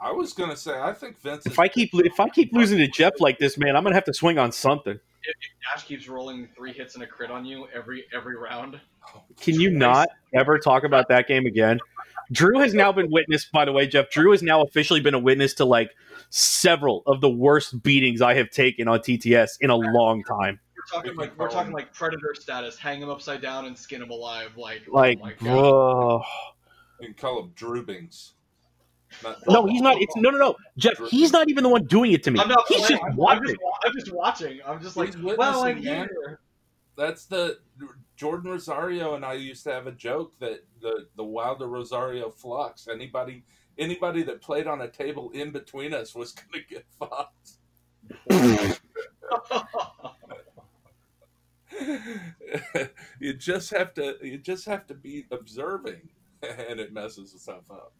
I 0.00 0.12
was 0.12 0.32
gonna 0.32 0.54
say 0.54 0.80
I 0.80 0.92
think 0.92 1.20
Vince. 1.20 1.44
If 1.44 1.58
I 1.58 1.66
keep 1.66 1.90
if 1.92 2.20
I 2.20 2.28
keep 2.28 2.52
losing 2.52 2.78
to 2.78 2.86
Jeff 2.86 3.14
like 3.18 3.40
this, 3.40 3.58
man, 3.58 3.74
I'm 3.74 3.82
gonna 3.82 3.96
have 3.96 4.04
to 4.04 4.14
swing 4.14 4.38
on 4.38 4.52
something. 4.52 4.92
If 4.94 5.34
Ash 5.74 5.84
keeps 5.84 6.06
rolling 6.06 6.48
three 6.56 6.72
hits 6.72 6.94
and 6.94 7.02
a 7.02 7.06
crit 7.08 7.32
on 7.32 7.44
you 7.44 7.66
every 7.74 8.04
every 8.14 8.36
round. 8.36 8.80
Can 9.40 9.58
you 9.58 9.70
not 9.70 10.08
ever 10.36 10.60
talk 10.60 10.84
about 10.84 11.08
that 11.08 11.26
game 11.26 11.46
again? 11.46 11.80
Drew 12.30 12.60
has 12.60 12.74
now 12.74 12.92
been 12.92 13.10
witness, 13.10 13.46
by 13.52 13.64
the 13.64 13.72
way, 13.72 13.88
Jeff. 13.88 14.08
Drew 14.10 14.30
has 14.30 14.42
now 14.44 14.62
officially 14.62 15.00
been 15.00 15.14
a 15.14 15.18
witness 15.18 15.52
to 15.54 15.64
like 15.64 15.90
several 16.30 17.02
of 17.08 17.20
the 17.20 17.30
worst 17.30 17.82
beatings 17.82 18.22
I 18.22 18.34
have 18.34 18.50
taken 18.50 18.86
on 18.86 19.00
TTS 19.00 19.56
in 19.60 19.70
a 19.70 19.76
long 19.76 20.22
time. 20.22 20.60
We're 20.92 20.98
talking 21.02 21.16
like 21.16 21.38
we're 21.38 21.48
talking 21.50 21.72
like 21.72 21.92
predator 21.92 22.34
status, 22.34 22.76
hang 22.78 23.00
him 23.02 23.08
upside 23.08 23.40
down 23.42 23.66
and 23.66 23.76
skin 23.76 24.02
him 24.02 24.10
alive. 24.10 24.56
Like, 24.56 24.82
oh 24.88 24.94
Like, 24.94 25.18
oh 25.20 25.24
my 25.24 25.32
bro. 25.34 26.22
You 27.00 27.06
can 27.08 27.14
call 27.14 27.42
him 27.42 27.50
Drewbings. 27.56 28.32
Not- 29.22 29.38
No, 29.48 29.66
he's 29.66 29.82
not. 29.82 30.00
It's 30.00 30.14
no, 30.16 30.30
no, 30.30 30.38
no, 30.38 30.56
Jeff. 30.76 30.98
He's 31.08 31.32
not 31.32 31.48
even 31.48 31.62
the 31.64 31.68
one 31.68 31.84
doing 31.86 32.12
it 32.12 32.22
to 32.24 32.30
me. 32.30 32.40
I'm 32.40 32.48
not 32.48 32.64
He's 32.68 32.78
playing. 32.78 32.90
just 32.92 33.02
I'm, 33.04 33.10
I'm 33.10 33.16
watching. 33.16 33.44
just, 33.44 33.56
I'm 33.84 33.92
just 33.94 34.12
watching. 34.12 34.60
I'm 34.66 34.82
just 34.82 34.96
like, 34.96 35.14
well, 35.22 35.60
I'm 35.62 35.74
witnessing, 35.76 35.84
man. 35.92 36.08
here. 36.26 36.40
That's 36.96 37.26
the 37.26 37.58
Jordan 38.16 38.50
Rosario 38.52 39.14
and 39.14 39.24
I 39.24 39.34
used 39.34 39.62
to 39.64 39.70
have 39.72 39.86
a 39.86 39.92
joke 39.92 40.32
that 40.40 40.64
the 40.80 41.06
the 41.16 41.24
Wilder 41.24 41.66
Rosario 41.68 42.30
flux. 42.30 42.88
Anybody 42.88 43.44
anybody 43.78 44.22
that 44.22 44.40
played 44.40 44.66
on 44.66 44.80
a 44.80 44.88
table 44.88 45.30
in 45.34 45.50
between 45.50 45.92
us 45.92 46.14
was 46.14 46.32
gonna 46.32 46.64
get 46.68 46.86
fucked. 46.98 47.58
you 53.20 53.25
just 53.38 53.70
have 53.70 53.94
to 53.94 54.16
you 54.22 54.38
just 54.38 54.66
have 54.66 54.86
to 54.86 54.94
be 54.94 55.26
observing 55.30 56.08
and 56.42 56.80
it 56.80 56.92
messes 56.92 57.34
itself 57.34 57.70
up. 57.70 57.92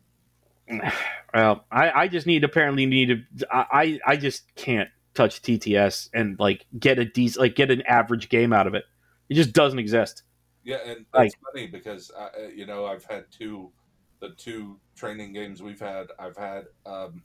Well, 1.35 1.67
I, 1.71 1.91
I 1.91 2.09
just 2.09 2.27
need 2.27 2.45
apparently 2.45 2.87
need 2.87 3.27
to. 3.39 3.47
I, 3.53 4.01
I 4.07 4.17
just 4.17 4.55
can't 4.55 4.89
touch 5.13 5.43
TTS 5.43 6.09
and 6.15 6.39
like 6.39 6.65
get 6.79 6.99
a 6.99 7.05
decent 7.05 7.41
like 7.41 7.55
get 7.57 7.71
an 7.71 7.83
average 7.83 8.31
game 8.31 8.55
out 8.55 8.67
of 8.67 8.75
it. 8.75 8.85
It 9.29 9.35
just 9.35 9.53
doesn't 9.53 9.79
exist. 9.79 10.23
Yeah, 10.65 10.79
and 10.87 11.05
Like- 11.13 11.27
it's 11.27 11.37
funny 11.53 11.67
because 11.67 12.11
I, 12.19 12.25
uh, 12.25 12.49
you 12.55 12.65
know 12.65 12.87
I've 12.87 13.05
had 13.05 13.27
two, 13.31 13.71
the 14.21 14.31
two 14.31 14.79
training 14.97 15.35
games 15.35 15.63
we've 15.63 15.81
had. 15.81 16.07
I've 16.19 16.37
had 16.39 16.67
um, 16.87 17.23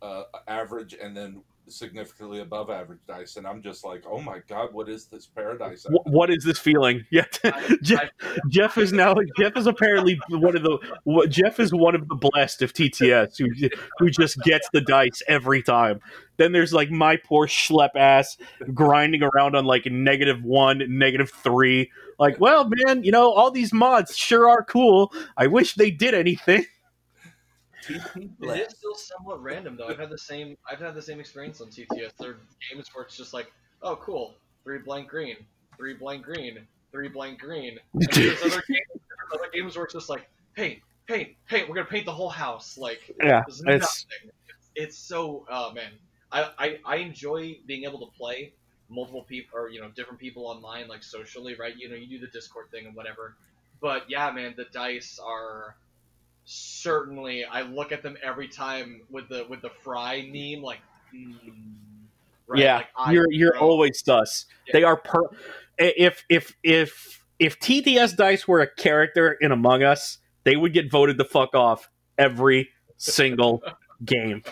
uh, 0.00 0.22
average 0.48 0.94
and 0.94 1.14
then 1.14 1.42
significantly 1.68 2.40
above 2.40 2.70
average 2.70 3.00
dice, 3.06 3.36
and 3.36 3.46
I'm 3.46 3.62
just 3.62 3.84
like, 3.84 4.04
oh 4.06 4.20
my 4.20 4.40
god, 4.48 4.72
what 4.72 4.88
is 4.88 5.06
this 5.06 5.26
paradise? 5.26 5.84
Wh- 5.84 6.06
what 6.06 6.30
is 6.30 6.44
this 6.44 6.58
feeling? 6.58 7.04
Yeah, 7.10 7.24
Jeff, 7.82 8.10
Jeff 8.48 8.78
is 8.78 8.92
now 8.92 9.14
Jeff 9.38 9.56
is 9.56 9.66
apparently 9.66 10.18
one 10.30 10.56
of 10.56 10.62
the 10.62 10.78
what- 11.04 11.30
Jeff 11.30 11.60
is 11.60 11.72
one 11.72 11.94
of 11.94 12.08
the 12.08 12.14
blessed 12.14 12.62
of 12.62 12.72
TTS 12.72 13.36
who 13.38 13.68
who 13.98 14.10
just 14.10 14.38
gets 14.42 14.68
the 14.72 14.80
dice 14.80 15.22
every 15.28 15.62
time. 15.62 16.00
Then 16.38 16.52
there's 16.52 16.72
like 16.72 16.90
my 16.90 17.16
poor 17.16 17.46
schlep 17.46 17.90
ass 17.96 18.36
grinding 18.72 19.22
around 19.22 19.54
on 19.54 19.64
like 19.64 19.86
negative 19.86 20.42
one, 20.42 20.82
negative 20.88 21.30
three. 21.30 21.90
Like, 22.18 22.40
well, 22.40 22.68
man, 22.68 23.04
you 23.04 23.12
know 23.12 23.30
all 23.32 23.50
these 23.50 23.72
mods 23.72 24.16
sure 24.16 24.48
are 24.48 24.64
cool. 24.64 25.12
I 25.36 25.46
wish 25.46 25.74
they 25.74 25.90
did 25.90 26.14
anything. 26.14 26.64
It 27.88 28.68
is 28.68 28.76
still 28.76 28.94
somewhat 28.94 29.42
random 29.42 29.76
though. 29.76 29.88
I've 29.88 29.98
had 29.98 30.10
the 30.10 30.18
same 30.18 30.56
I've 30.70 30.78
had 30.78 30.94
the 30.94 31.02
same 31.02 31.20
experience 31.20 31.60
on 31.60 31.68
TTS. 31.68 32.12
There 32.18 32.30
are 32.30 32.36
games 32.70 32.88
where 32.92 33.04
it's 33.04 33.16
just 33.16 33.34
like, 33.34 33.52
oh 33.82 33.96
cool, 33.96 34.34
three 34.64 34.78
blank 34.78 35.08
green, 35.08 35.36
three 35.76 35.94
blank 35.94 36.24
green, 36.24 36.58
three 36.90 37.08
blank 37.08 37.40
green. 37.40 37.78
And 37.94 38.08
there's 38.12 38.40
other 38.42 38.62
games, 38.68 38.86
there's 38.94 39.32
other 39.40 39.50
games 39.52 39.76
where 39.76 39.84
it's 39.84 39.94
just 39.94 40.08
like, 40.08 40.28
paint, 40.54 40.80
paint, 41.06 41.30
paint. 41.48 41.68
We're 41.68 41.74
gonna 41.74 41.86
paint 41.86 42.06
the 42.06 42.12
whole 42.12 42.30
house. 42.30 42.78
Like 42.78 43.14
Yeah, 43.22 43.42
it's. 43.48 43.62
It's, 43.66 44.06
it's 44.74 44.98
so 44.98 45.46
oh 45.50 45.72
man. 45.72 45.90
I, 46.30 46.50
I 46.58 46.78
I 46.84 46.96
enjoy 46.96 47.58
being 47.66 47.84
able 47.84 48.06
to 48.06 48.16
play 48.16 48.52
multiple 48.88 49.22
people 49.22 49.58
or 49.58 49.68
you 49.70 49.80
know 49.80 49.88
different 49.90 50.18
people 50.18 50.46
online 50.46 50.88
like 50.88 51.02
socially 51.02 51.54
right. 51.54 51.76
You 51.76 51.88
know 51.88 51.96
you 51.96 52.06
do 52.06 52.18
the 52.18 52.32
Discord 52.32 52.70
thing 52.70 52.86
and 52.86 52.94
whatever. 52.94 53.36
But 53.80 54.08
yeah, 54.08 54.30
man, 54.30 54.54
the 54.56 54.64
dice 54.72 55.18
are 55.22 55.74
certainly 56.44 57.44
I 57.44 57.62
look 57.62 57.92
at 57.92 58.02
them 58.02 58.16
every 58.22 58.48
time 58.48 59.02
with 59.10 59.28
the 59.28 59.46
with 59.48 59.62
the 59.62 59.70
fry 59.82 60.22
meme 60.22 60.62
like 60.62 60.80
hmm, 61.10 61.32
right? 62.46 62.60
yeah. 62.60 62.82
like, 62.98 63.12
you're 63.12 63.30
you're 63.30 63.54
know. 63.54 63.60
always 63.60 64.02
sus. 64.04 64.46
Yeah. 64.66 64.72
They 64.72 64.82
are 64.84 64.96
per. 64.96 65.22
If 65.78 66.24
if 66.28 66.54
if 66.62 67.24
if 67.38 67.58
TTS 67.60 68.16
dice 68.16 68.46
were 68.46 68.60
a 68.60 68.74
character 68.74 69.32
in 69.40 69.52
Among 69.52 69.82
Us, 69.82 70.18
they 70.44 70.56
would 70.56 70.72
get 70.72 70.90
voted 70.90 71.18
the 71.18 71.24
fuck 71.24 71.54
off 71.54 71.88
every 72.18 72.68
single 72.96 73.62
game. 74.04 74.42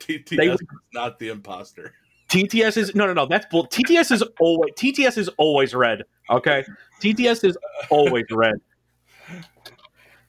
TTS 0.00 0.36
They- 0.36 0.48
is 0.48 0.60
not 0.92 1.18
the 1.18 1.28
imposter. 1.28 1.94
TTS 2.28 2.78
is 2.78 2.94
no 2.94 3.06
no 3.06 3.12
no 3.12 3.26
that's 3.26 3.44
bull. 3.50 3.66
TTS 3.66 4.10
is 4.10 4.24
always 4.40 4.72
TTS 4.74 5.18
is 5.18 5.28
always 5.36 5.74
red. 5.74 6.02
Okay, 6.30 6.64
TTS 7.02 7.44
is 7.44 7.58
always 7.90 8.24
red. 8.30 8.54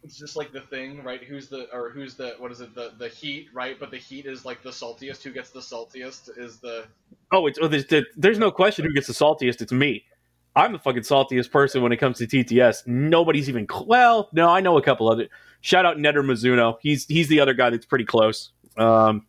It's 0.03 0.17
just 0.17 0.35
like 0.35 0.51
the 0.51 0.59
thing 0.61 1.01
right 1.03 1.23
who's 1.23 1.47
the 1.47 1.67
or 1.73 1.89
who's 1.89 2.15
the 2.15 2.35
what 2.37 2.51
is 2.51 2.59
it 2.61 2.75
the 2.75 2.91
the 2.97 3.07
heat 3.07 3.47
right 3.53 3.79
but 3.79 3.89
the 3.89 3.97
heat 3.97 4.25
is 4.25 4.43
like 4.45 4.61
the 4.61 4.69
saltiest 4.69 5.23
who 5.23 5.31
gets 5.31 5.49
the 5.51 5.59
saltiest 5.61 6.37
is 6.37 6.57
the 6.59 6.85
Oh, 7.31 7.47
it's 7.47 7.57
oh, 7.61 7.67
there's, 7.67 7.85
there's 8.15 8.37
no 8.37 8.51
question 8.51 8.85
who 8.85 8.93
gets 8.93 9.07
the 9.07 9.13
saltiest. 9.13 9.59
It's 9.61 9.71
me. 9.71 10.05
I'm 10.55 10.71
the 10.71 10.77
fucking 10.77 11.01
saltiest 11.01 11.49
person 11.49 11.81
when 11.81 11.91
it 11.91 11.97
comes 11.97 12.19
to 12.19 12.27
TTS. 12.27 12.85
Nobody's 12.85 13.49
even 13.49 13.65
cl- 13.67 13.87
well. 13.87 14.29
No, 14.33 14.49
I 14.49 14.59
know 14.59 14.77
a 14.77 14.83
couple 14.83 15.09
other. 15.09 15.27
Shout 15.61 15.83
out 15.83 15.97
Netter 15.97 16.23
Mizuno. 16.23 16.77
He's 16.79 17.07
he's 17.07 17.27
the 17.29 17.39
other 17.39 17.55
guy 17.55 17.71
that's 17.71 17.87
pretty 17.87 18.05
close. 18.05 18.51
Um. 18.77 19.25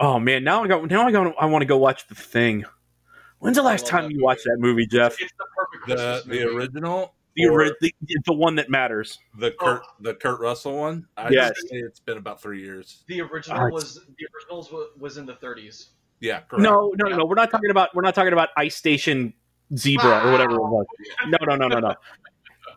Oh 0.00 0.18
man, 0.18 0.42
now 0.42 0.64
I 0.64 0.68
go. 0.68 0.84
Now 0.84 1.06
I 1.06 1.12
go. 1.12 1.32
I 1.34 1.46
want 1.46 1.62
to 1.62 1.66
go 1.66 1.76
watch 1.78 2.08
the 2.08 2.14
thing. 2.16 2.64
When's 3.38 3.56
the 3.56 3.62
last 3.62 3.86
time 3.86 4.04
you 4.04 4.16
movie. 4.16 4.22
watched 4.22 4.44
that 4.44 4.56
movie, 4.58 4.86
Jeff? 4.86 5.16
it's 5.20 5.32
the 5.38 5.44
perfect 5.56 5.86
The 5.88 5.94
Christmas 5.94 6.24
the 6.24 6.28
movie. 6.46 6.56
original, 6.56 7.14
The, 7.34 7.48
or 7.48 7.70
the 7.80 7.94
the 8.26 8.32
one 8.32 8.56
that 8.56 8.68
matters. 8.68 9.18
the 9.38 9.54
oh. 9.60 9.64
Kurt 9.64 9.82
the 10.00 10.14
Kurt 10.14 10.40
Russell 10.40 10.76
one. 10.78 11.06
I 11.16 11.30
Yes. 11.30 11.52
say 11.68 11.78
it's 11.78 12.00
been 12.00 12.18
about 12.18 12.42
three 12.42 12.62
years. 12.62 13.04
the 13.06 13.22
original 13.22 13.58
Oh, 13.58 13.68
was 13.70 13.94
the 13.94 14.26
originals 14.36 14.70
was, 14.70 14.88
was 14.98 15.16
in 15.16 15.24
the 15.26 15.34
30s 15.34 15.88
Yeah, 16.20 16.40
correct. 16.40 16.62
No, 16.62 16.92
no, 16.96 17.08
no, 17.08 17.16
no. 17.18 17.24
We're 17.24 17.34
not 17.34 17.50
talking 17.50 17.70
about. 17.70 17.94
We're 17.94 18.02
not 18.02 18.14
talking 18.14 18.32
about 18.32 18.50
Ice 18.56 18.76
Station 18.76 19.32
Zebra 19.76 20.26
or 20.26 20.32
whatever 20.32 20.56
it 20.56 20.60
was. 20.62 20.86
No, 21.28 21.38
no, 21.46 21.56
no, 21.56 21.68
no, 21.68 21.78
no. 21.78 21.94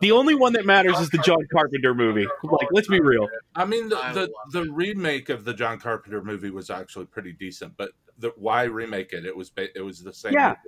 The 0.00 0.12
only 0.12 0.34
one 0.34 0.52
that 0.54 0.66
matters 0.66 0.98
is 1.00 1.10
the 1.10 1.18
John 1.18 1.38
Carpenter 1.52 1.94
movie. 1.94 2.26
Like, 2.42 2.68
let's 2.72 2.88
be 2.88 3.00
real. 3.00 3.28
I 3.54 3.64
mean 3.64 3.88
the 3.88 3.96
the, 4.12 4.20
love 4.20 4.30
the 4.52 4.70
remake 4.72 5.28
of 5.28 5.44
the 5.44 5.54
John 5.54 5.78
Carpenter 5.78 6.22
movie 6.22 6.50
was 6.50 6.70
actually 6.70 7.06
pretty 7.06 7.32
decent, 7.32 7.76
but 7.76 7.92
the 8.18 8.32
why 8.36 8.64
remake 8.64 9.12
it? 9.12 9.24
It 9.24 9.36
was 9.36 9.52
it 9.56 9.80
was 9.82 10.02
the 10.02 10.12
same. 10.12 10.32
Yeah. 10.32 10.48
movie, 10.48 10.58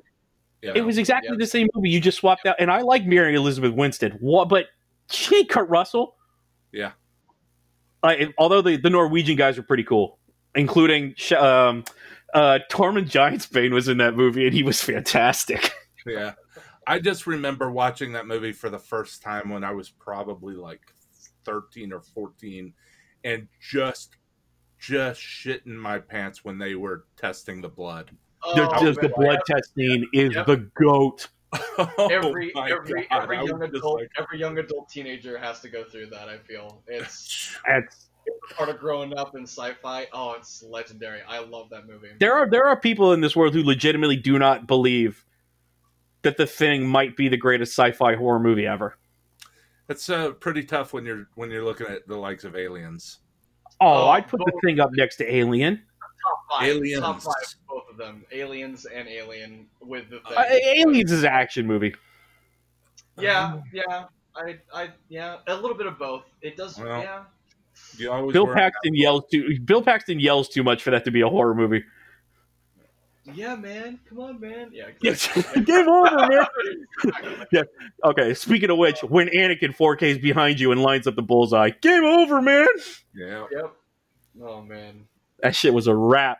you 0.62 0.72
It 0.74 0.84
was 0.84 0.98
exactly 0.98 1.36
the 1.36 1.46
same 1.46 1.68
movie. 1.74 1.90
You 1.90 2.00
just 2.00 2.18
swapped 2.18 2.46
out, 2.46 2.56
and 2.58 2.70
I 2.70 2.82
like 2.82 3.06
Mary 3.06 3.34
Elizabeth 3.34 3.72
Winstead. 3.74 4.16
What, 4.20 4.48
but 4.48 4.66
she 5.10 5.44
Kurt 5.44 5.68
Russell. 5.68 6.16
Yeah. 6.72 6.92
Uh, 8.02 8.14
although 8.38 8.62
the, 8.62 8.76
the 8.76 8.90
Norwegian 8.90 9.36
guys 9.36 9.56
were 9.56 9.62
pretty 9.62 9.84
cool, 9.84 10.18
including 10.54 11.14
um, 11.36 11.84
uh, 12.34 12.58
Tormund 12.70 13.10
Giantsbane 13.10 13.72
was 13.72 13.88
in 13.88 13.98
that 13.98 14.14
movie, 14.14 14.46
and 14.46 14.54
he 14.54 14.62
was 14.62 14.80
fantastic. 14.80 15.72
Yeah. 16.06 16.34
I 16.86 17.00
just 17.00 17.26
remember 17.26 17.70
watching 17.70 18.12
that 18.12 18.26
movie 18.26 18.52
for 18.52 18.70
the 18.70 18.78
first 18.78 19.20
time 19.20 19.50
when 19.50 19.62
I 19.62 19.72
was 19.72 19.90
probably 19.90 20.54
like 20.54 20.80
13 21.44 21.92
or 21.92 22.00
14 22.00 22.72
and 23.24 23.46
just 23.60 24.16
just 24.78 25.20
shitting 25.20 25.76
my 25.76 25.98
pants 25.98 26.44
when 26.44 26.56
they 26.56 26.76
were 26.76 27.04
testing 27.18 27.60
the 27.60 27.68
blood. 27.68 28.10
The- 28.54 28.68
Oh, 28.70 28.80
just 28.80 29.00
the 29.00 29.08
man. 29.08 29.14
blood 29.18 29.38
test 29.46 29.74
scene 29.74 30.06
is 30.12 30.34
Yep. 30.34 30.46
the 30.46 30.56
goat. 30.80 31.28
Oh 31.78 32.08
every 32.10 32.50
my 32.54 32.70
every 32.70 33.06
God, 33.08 33.22
every 33.22 33.36
young 33.46 33.62
adult 33.62 34.00
like, 34.00 34.10
every 34.18 34.38
young 34.38 34.58
adult 34.58 34.88
teenager 34.90 35.38
has 35.38 35.60
to 35.60 35.68
go 35.70 35.82
through 35.84 36.06
that. 36.08 36.28
I 36.28 36.36
feel 36.38 36.82
it's 36.86 37.56
That's, 37.66 38.10
part 38.56 38.68
of 38.68 38.78
growing 38.78 39.16
up 39.16 39.34
in 39.34 39.44
sci-fi. 39.44 40.06
Oh, 40.12 40.32
it's 40.32 40.62
legendary. 40.62 41.20
I 41.26 41.38
love 41.38 41.70
that 41.70 41.86
movie. 41.86 42.08
there 42.20 42.34
are 42.34 42.50
there 42.50 42.66
are 42.66 42.78
people 42.78 43.12
in 43.14 43.20
this 43.22 43.34
world 43.34 43.54
who 43.54 43.62
legitimately 43.62 44.16
do 44.16 44.38
not 44.38 44.66
believe 44.66 45.24
that 46.22 46.36
the 46.36 46.46
thing 46.46 46.86
might 46.86 47.16
be 47.16 47.28
the 47.28 47.36
greatest 47.38 47.72
sci-fi 47.72 48.14
horror 48.16 48.40
movie 48.40 48.66
ever. 48.66 48.98
It's 49.88 50.10
uh, 50.10 50.32
pretty 50.32 50.64
tough 50.64 50.92
when 50.92 51.06
you're 51.06 51.28
when 51.36 51.50
you're 51.50 51.64
looking 51.64 51.86
at 51.86 52.06
the 52.06 52.16
likes 52.16 52.44
of 52.44 52.56
aliens. 52.56 53.20
Oh, 53.80 53.86
Oh, 54.04 54.08
I'd 54.10 54.26
put 54.28 54.40
the 54.44 54.52
thing 54.64 54.80
up 54.80 54.90
next 54.92 55.16
to 55.16 55.34
Alien. 55.34 55.76
Top 55.76 56.60
five, 56.60 56.68
Aliens. 56.68 57.00
top 57.00 57.22
five, 57.22 57.34
both 57.34 57.54
of 57.54 57.57
them. 57.98 58.24
Aliens 58.32 58.86
and 58.86 59.08
Alien 59.08 59.66
with 59.80 60.10
the 60.10 60.20
thing. 60.20 60.36
Uh, 60.36 60.44
Aliens 60.76 61.12
is 61.12 61.22
an 61.22 61.30
action 61.30 61.66
movie. 61.66 61.94
Yeah, 63.18 63.60
yeah. 63.72 64.04
I, 64.36 64.58
I, 64.72 64.88
yeah. 65.08 65.38
A 65.46 65.54
little 65.54 65.76
bit 65.76 65.86
of 65.86 65.98
both. 65.98 66.24
It 66.40 66.56
does. 66.56 66.78
Well, 66.78 67.02
yeah. 67.02 67.24
Bill 67.98 68.46
Paxton 68.46 68.94
yells 68.94 69.24
too. 69.30 69.58
Bill 69.60 69.82
Paxton 69.82 70.20
yells 70.20 70.48
too 70.48 70.62
much 70.62 70.82
for 70.82 70.90
that 70.90 71.04
to 71.04 71.10
be 71.10 71.20
a 71.20 71.28
horror 71.28 71.54
movie. 71.54 71.84
Yeah, 73.34 73.56
man. 73.56 74.00
Come 74.08 74.20
on, 74.20 74.40
man. 74.40 74.70
Yeah. 74.72 74.88
Yes. 75.02 75.26
exactly. 75.36 75.64
Game 75.64 75.88
over, 75.88 76.28
man. 76.28 77.64
Okay. 78.04 78.34
Speaking 78.34 78.70
of 78.70 78.78
which, 78.78 79.00
when 79.02 79.28
Anakin 79.28 79.76
4K 79.76 80.02
is 80.02 80.18
behind 80.18 80.60
you 80.60 80.72
and 80.72 80.80
lines 80.80 81.06
up 81.06 81.14
the 81.14 81.22
bullseye, 81.22 81.70
game 81.82 82.04
over, 82.04 82.40
man. 82.40 82.66
Yeah. 83.14 83.46
Yep. 83.50 83.74
Oh 84.42 84.62
man. 84.62 85.04
That 85.40 85.54
shit 85.54 85.74
was 85.74 85.86
a 85.86 85.94
wrap. 85.94 86.38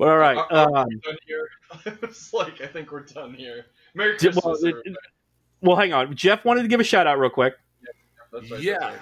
But 0.00 0.08
all 0.08 0.16
right. 0.16 0.38
Are- 0.38 0.50
are 0.50 0.76
Um, 0.78 0.88
done 1.04 1.16
here? 1.26 1.46
it's 2.02 2.32
like 2.32 2.62
I 2.62 2.66
think 2.66 2.90
we're 2.90 3.04
done 3.04 3.34
here. 3.34 3.66
Merry 3.92 4.16
Christmas. 4.16 4.42
well, 4.42 4.54
it- 4.64 4.96
well, 5.60 5.76
hang 5.76 5.92
on. 5.92 6.16
Jeff 6.16 6.42
wanted 6.42 6.62
to 6.62 6.68
give 6.68 6.80
a 6.80 6.84
shout 6.84 7.06
out 7.06 7.18
real 7.18 7.28
quick. 7.28 7.52
That's 8.32 8.50
right, 8.50 8.62
yeah. 8.62 8.76
right. 8.78 8.98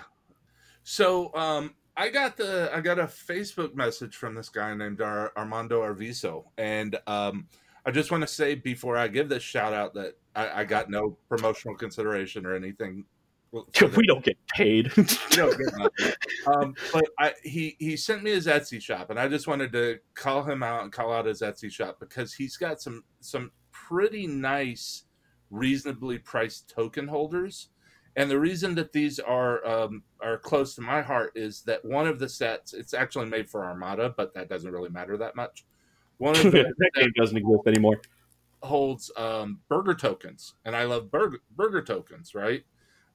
So 0.82 1.32
um, 1.36 1.72
I 1.96 2.08
got 2.08 2.36
the 2.36 2.68
I 2.74 2.80
got 2.80 2.98
a 2.98 3.04
Facebook 3.04 3.76
message 3.76 4.16
from 4.16 4.34
this 4.34 4.48
guy 4.48 4.74
named 4.74 5.00
Ar- 5.00 5.32
Armando 5.36 5.82
Arviso, 5.82 6.46
and 6.58 6.98
um, 7.06 7.46
I 7.86 7.92
just 7.92 8.10
want 8.10 8.22
to 8.22 8.26
say 8.26 8.56
before 8.56 8.96
I 8.96 9.06
give 9.06 9.28
this 9.28 9.44
shout 9.44 9.72
out 9.72 9.94
that 9.94 10.14
I, 10.34 10.62
I 10.62 10.64
got 10.64 10.90
no 10.90 11.16
promotional 11.28 11.76
consideration 11.76 12.44
or 12.44 12.56
anything. 12.56 13.04
For 13.50 13.86
we 13.96 14.06
don't 14.06 14.24
get 14.24 14.36
paid. 14.48 14.92
no, 15.36 15.52
um, 16.46 16.74
but 16.92 17.04
I, 17.18 17.34
he 17.42 17.76
he 17.78 17.96
sent 17.96 18.22
me 18.22 18.30
his 18.30 18.46
Etsy 18.46 18.80
shop, 18.80 19.10
and 19.10 19.18
I 19.18 19.28
just 19.28 19.46
wanted 19.46 19.72
to 19.72 19.98
call 20.14 20.42
him 20.42 20.62
out 20.62 20.82
and 20.82 20.92
call 20.92 21.12
out 21.12 21.26
his 21.26 21.40
Etsy 21.42 21.70
shop 21.70 21.98
because 22.00 22.34
he's 22.34 22.56
got 22.56 22.80
some 22.80 23.04
some 23.20 23.50
pretty 23.70 24.26
nice, 24.26 25.04
reasonably 25.50 26.18
priced 26.18 26.68
token 26.68 27.08
holders. 27.08 27.68
And 28.16 28.28
the 28.28 28.38
reason 28.38 28.74
that 28.74 28.92
these 28.92 29.18
are 29.20 29.64
um, 29.66 30.02
are 30.20 30.38
close 30.38 30.74
to 30.74 30.80
my 30.80 31.00
heart 31.00 31.32
is 31.36 31.62
that 31.62 31.84
one 31.84 32.06
of 32.06 32.18
the 32.18 32.28
sets 32.28 32.74
it's 32.74 32.92
actually 32.92 33.26
made 33.26 33.48
for 33.48 33.64
Armada, 33.64 34.12
but 34.16 34.34
that 34.34 34.48
doesn't 34.48 34.72
really 34.72 34.90
matter 34.90 35.16
that 35.16 35.36
much. 35.36 35.64
One 36.18 36.36
of 36.36 36.42
the 36.52 36.74
that 36.76 36.90
game 36.94 37.12
doesn't 37.16 37.36
exist 37.36 37.66
anymore. 37.66 38.00
holds 38.62 39.10
um, 39.16 39.60
burger 39.68 39.94
tokens, 39.94 40.54
and 40.64 40.74
I 40.74 40.84
love 40.84 41.10
burger 41.10 41.38
burger 41.56 41.82
tokens, 41.82 42.34
right? 42.34 42.64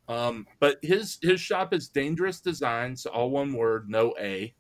Um, 0.08 0.48
but 0.60 0.78
his 0.82 1.18
his 1.22 1.40
shop 1.40 1.74
is 1.74 1.88
Dangerous 1.88 2.42
Designs, 2.42 3.06
all 3.06 3.30
one 3.32 3.54
word, 3.54 3.90
no 3.90 4.14
A, 4.20 4.54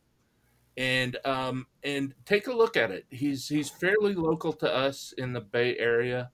and 0.78 1.18
um, 1.26 1.68
and 1.84 2.14
take 2.26 2.48
a 2.48 2.54
look 2.54 2.78
at 2.78 2.91
it. 2.91 3.06
He's 3.10 3.48
he's 3.48 3.70
fairly 3.70 4.16
local 4.16 4.54
to 4.54 4.74
us 4.74 5.14
in 5.18 5.34
the 5.34 5.41
Bay 5.41 5.78
Area, 5.78 6.32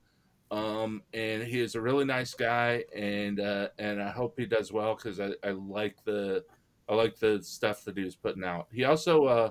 um, 0.52 1.02
and 1.14 1.44
he 1.44 1.60
is 1.60 1.76
a 1.76 1.82
really 1.82 2.06
nice 2.06 2.34
guy, 2.34 2.84
and 2.96 3.40
uh, 3.40 3.70
and 3.80 4.02
I 4.02 4.12
hope 4.12 4.36
he 4.38 4.46
does 4.46 4.72
well 4.72 4.96
because 4.96 5.20
I, 5.20 5.32
I 5.44 5.52
like 5.52 6.04
the 6.06 6.46
I 6.88 6.96
like 6.96 7.18
the 7.20 7.42
stuff 7.42 7.84
that 7.86 7.98
he 7.98 8.04
was 8.04 8.16
putting 8.16 8.44
out. 8.44 8.68
He 8.72 8.84
also 8.84 9.26
uh, 9.26 9.50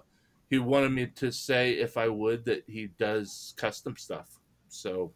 he 0.51 0.59
wanted 0.59 0.91
me 0.93 1.07
to 1.17 1.31
say 1.31 1.73
if 1.73 1.97
I 1.97 2.09
would 2.09 2.45
that 2.47 2.65
he 2.67 2.89
does 2.99 3.55
custom 3.57 3.97
stuff. 3.97 4.41
So 4.69 5.13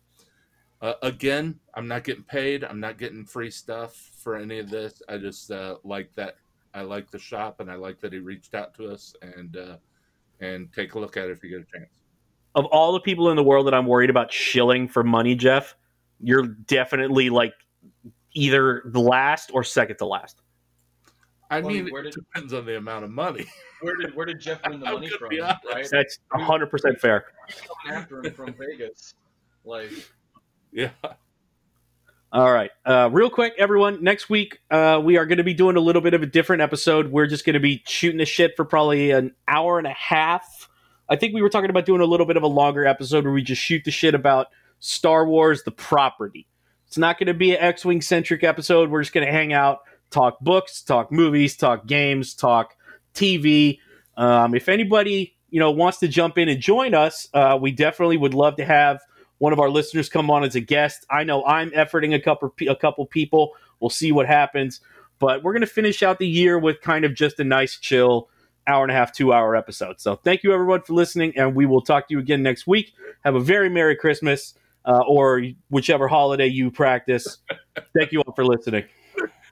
uh, 0.82 0.94
again, 1.02 1.58
I'm 1.74 1.86
not 1.88 2.04
getting 2.04 2.24
paid. 2.24 2.64
I'm 2.64 2.80
not 2.80 2.98
getting 2.98 3.24
free 3.24 3.50
stuff 3.50 3.94
for 4.18 4.36
any 4.36 4.58
of 4.58 4.68
this. 4.68 5.00
I 5.08 5.16
just 5.16 5.50
uh, 5.50 5.76
like 5.84 6.12
that. 6.16 6.36
I 6.74 6.82
like 6.82 7.10
the 7.10 7.18
shop, 7.18 7.60
and 7.60 7.70
I 7.70 7.74
like 7.76 8.00
that 8.00 8.12
he 8.12 8.18
reached 8.18 8.54
out 8.54 8.74
to 8.74 8.90
us 8.90 9.14
and 9.22 9.56
uh, 9.56 9.76
and 10.40 10.72
take 10.72 10.94
a 10.94 10.98
look 10.98 11.16
at 11.16 11.28
it 11.28 11.30
if 11.30 11.42
you 11.44 11.50
get 11.50 11.60
a 11.60 11.78
chance. 11.78 11.98
Of 12.54 12.64
all 12.66 12.92
the 12.92 13.00
people 13.00 13.30
in 13.30 13.36
the 13.36 13.42
world 13.42 13.66
that 13.66 13.74
I'm 13.74 13.86
worried 13.86 14.10
about 14.10 14.32
shilling 14.32 14.88
for 14.88 15.02
money, 15.04 15.34
Jeff, 15.34 15.74
you're 16.20 16.46
definitely 16.46 17.30
like 17.30 17.54
either 18.32 18.82
the 18.86 19.00
last 19.00 19.50
or 19.54 19.62
second 19.64 19.96
to 19.98 20.06
last. 20.06 20.40
I 21.50 21.60
Well, 21.60 21.70
mean, 21.70 21.84
mean, 21.84 21.92
where 21.92 22.02
it 22.02 22.12
did- 22.14 22.24
depends 22.32 22.52
on 22.54 22.64
the 22.66 22.76
amount 22.78 23.04
of 23.04 23.10
money. 23.10 23.46
Where 23.82 23.96
did 23.96 24.14
where 24.14 24.26
did 24.26 24.40
Jeff 24.40 24.60
win 24.68 24.80
the 24.80 24.86
money 24.92 25.08
from? 25.10 25.28
Right? 25.38 25.88
That's 25.90 26.18
100% 26.34 26.98
fair. 26.98 27.26
Coming 27.84 27.98
after 27.98 28.24
him 28.24 28.32
from 28.32 28.54
Vegas. 28.54 29.14
Like 29.64 29.90
yeah, 30.72 30.90
All 32.32 32.50
right. 32.50 32.70
Uh, 32.86 33.10
real 33.12 33.28
quick, 33.28 33.52
everyone. 33.58 34.02
Next 34.02 34.30
week, 34.30 34.60
uh, 34.70 34.98
we 35.04 35.18
are 35.18 35.26
going 35.26 35.36
to 35.36 35.44
be 35.44 35.52
doing 35.52 35.76
a 35.76 35.80
little 35.80 36.00
bit 36.00 36.14
of 36.14 36.22
a 36.22 36.26
different 36.26 36.62
episode. 36.62 37.12
We're 37.12 37.26
just 37.26 37.44
going 37.44 37.54
to 37.54 37.60
be 37.60 37.82
shooting 37.86 38.16
the 38.16 38.24
shit 38.24 38.56
for 38.56 38.64
probably 38.64 39.10
an 39.10 39.34
hour 39.46 39.76
and 39.76 39.86
a 39.86 39.92
half. 39.92 40.70
I 41.10 41.16
think 41.16 41.34
we 41.34 41.42
were 41.42 41.50
talking 41.50 41.68
about 41.68 41.84
doing 41.84 42.00
a 42.00 42.06
little 42.06 42.24
bit 42.24 42.38
of 42.38 42.42
a 42.42 42.48
longer 42.48 42.86
episode 42.86 43.24
where 43.24 43.34
we 43.34 43.42
just 43.42 43.60
shoot 43.60 43.84
the 43.84 43.90
shit 43.90 44.14
about 44.14 44.46
Star 44.80 45.26
Wars, 45.26 45.62
the 45.64 45.72
property. 45.72 46.46
It's 46.86 46.96
not 46.96 47.18
going 47.18 47.26
to 47.26 47.34
be 47.34 47.52
an 47.54 47.60
X 47.60 47.84
Wing 47.84 48.00
centric 48.00 48.42
episode. 48.42 48.88
We're 48.88 49.02
just 49.02 49.12
going 49.12 49.26
to 49.26 49.32
hang 49.32 49.52
out, 49.52 49.80
talk 50.10 50.40
books, 50.40 50.80
talk 50.80 51.12
movies, 51.12 51.54
talk 51.54 51.86
games, 51.86 52.32
talk 52.32 52.76
TV. 53.14 53.78
Um, 54.16 54.54
if 54.54 54.70
anybody 54.70 55.36
you 55.50 55.60
know 55.60 55.70
wants 55.70 55.98
to 55.98 56.08
jump 56.08 56.38
in 56.38 56.48
and 56.48 56.62
join 56.62 56.94
us, 56.94 57.28
uh, 57.34 57.58
we 57.60 57.72
definitely 57.72 58.16
would 58.16 58.32
love 58.32 58.56
to 58.56 58.64
have 58.64 59.00
one 59.42 59.52
of 59.52 59.58
our 59.58 59.68
listeners 59.68 60.08
come 60.08 60.30
on 60.30 60.44
as 60.44 60.54
a 60.54 60.60
guest. 60.60 61.04
I 61.10 61.24
know 61.24 61.44
I'm 61.44 61.72
efforting 61.72 62.14
a 62.14 62.20
couple 62.20 62.54
a 62.68 62.76
couple 62.76 63.04
people. 63.06 63.50
We'll 63.80 63.90
see 63.90 64.12
what 64.12 64.28
happens, 64.28 64.80
but 65.18 65.42
we're 65.42 65.52
gonna 65.52 65.66
finish 65.66 66.00
out 66.00 66.20
the 66.20 66.28
year 66.28 66.60
with 66.60 66.80
kind 66.80 67.04
of 67.04 67.12
just 67.16 67.40
a 67.40 67.44
nice 67.44 67.76
chill 67.76 68.28
hour 68.68 68.84
and 68.84 68.92
a 68.92 68.94
half, 68.94 69.12
two 69.12 69.32
hour 69.32 69.56
episode. 69.56 70.00
So 70.00 70.14
thank 70.14 70.44
you 70.44 70.52
everyone 70.54 70.82
for 70.82 70.92
listening, 70.92 71.32
and 71.36 71.56
we 71.56 71.66
will 71.66 71.80
talk 71.80 72.06
to 72.06 72.14
you 72.14 72.20
again 72.20 72.44
next 72.44 72.68
week. 72.68 72.92
Have 73.24 73.34
a 73.34 73.40
very 73.40 73.68
merry 73.68 73.96
Christmas 73.96 74.54
uh, 74.84 75.02
or 75.08 75.42
whichever 75.70 76.06
holiday 76.06 76.46
you 76.46 76.70
practice. 76.70 77.38
thank 77.98 78.12
you 78.12 78.20
all 78.20 78.32
for 78.34 78.44
listening. 78.44 78.84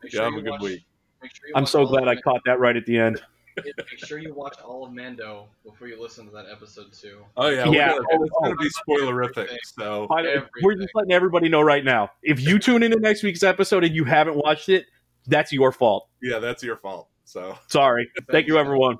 make 0.04 0.12
Yeah, 0.12 0.22
have 0.22 0.34
a 0.34 0.40
good 0.40 0.50
watch- 0.50 0.60
week. 0.62 0.84
sure 1.24 1.50
I'm 1.56 1.66
so 1.66 1.84
glad 1.84 2.06
I 2.06 2.14
caught 2.14 2.42
that 2.46 2.60
right 2.60 2.76
at 2.76 2.86
the 2.86 2.96
end. 2.96 3.20
Make 3.64 4.04
sure 4.04 4.18
you 4.18 4.34
watch 4.34 4.56
all 4.64 4.84
of 4.84 4.92
Mando 4.92 5.46
before 5.64 5.88
you 5.88 6.00
listen 6.00 6.26
to 6.26 6.32
that 6.32 6.46
episode 6.50 6.92
too. 6.92 7.18
Oh 7.36 7.48
yeah, 7.48 7.66
Yeah. 7.68 7.88
Gonna, 7.88 8.04
it's 8.10 8.30
going 8.42 8.52
to 8.52 8.56
be 8.56 8.68
oh. 8.68 8.88
spoilerific. 8.88 9.56
So 9.64 10.06
By 10.08 10.22
the 10.22 10.28
way, 10.28 10.34
Everything. 10.34 10.50
we're 10.62 10.74
just 10.76 10.90
letting 10.94 11.12
everybody 11.12 11.48
know 11.48 11.62
right 11.62 11.84
now. 11.84 12.10
If 12.22 12.40
you 12.40 12.58
tune 12.58 12.82
into 12.82 12.98
next 12.98 13.22
week's 13.22 13.42
episode 13.42 13.84
and 13.84 13.94
you 13.94 14.04
haven't 14.04 14.36
watched 14.36 14.68
it, 14.68 14.86
that's 15.26 15.52
your 15.52 15.72
fault. 15.72 16.08
yeah, 16.22 16.38
that's 16.38 16.62
your 16.62 16.76
fault. 16.76 17.08
So. 17.24 17.56
Sorry. 17.68 18.10
Thank 18.30 18.48
you, 18.48 18.58
everyone. 18.58 18.98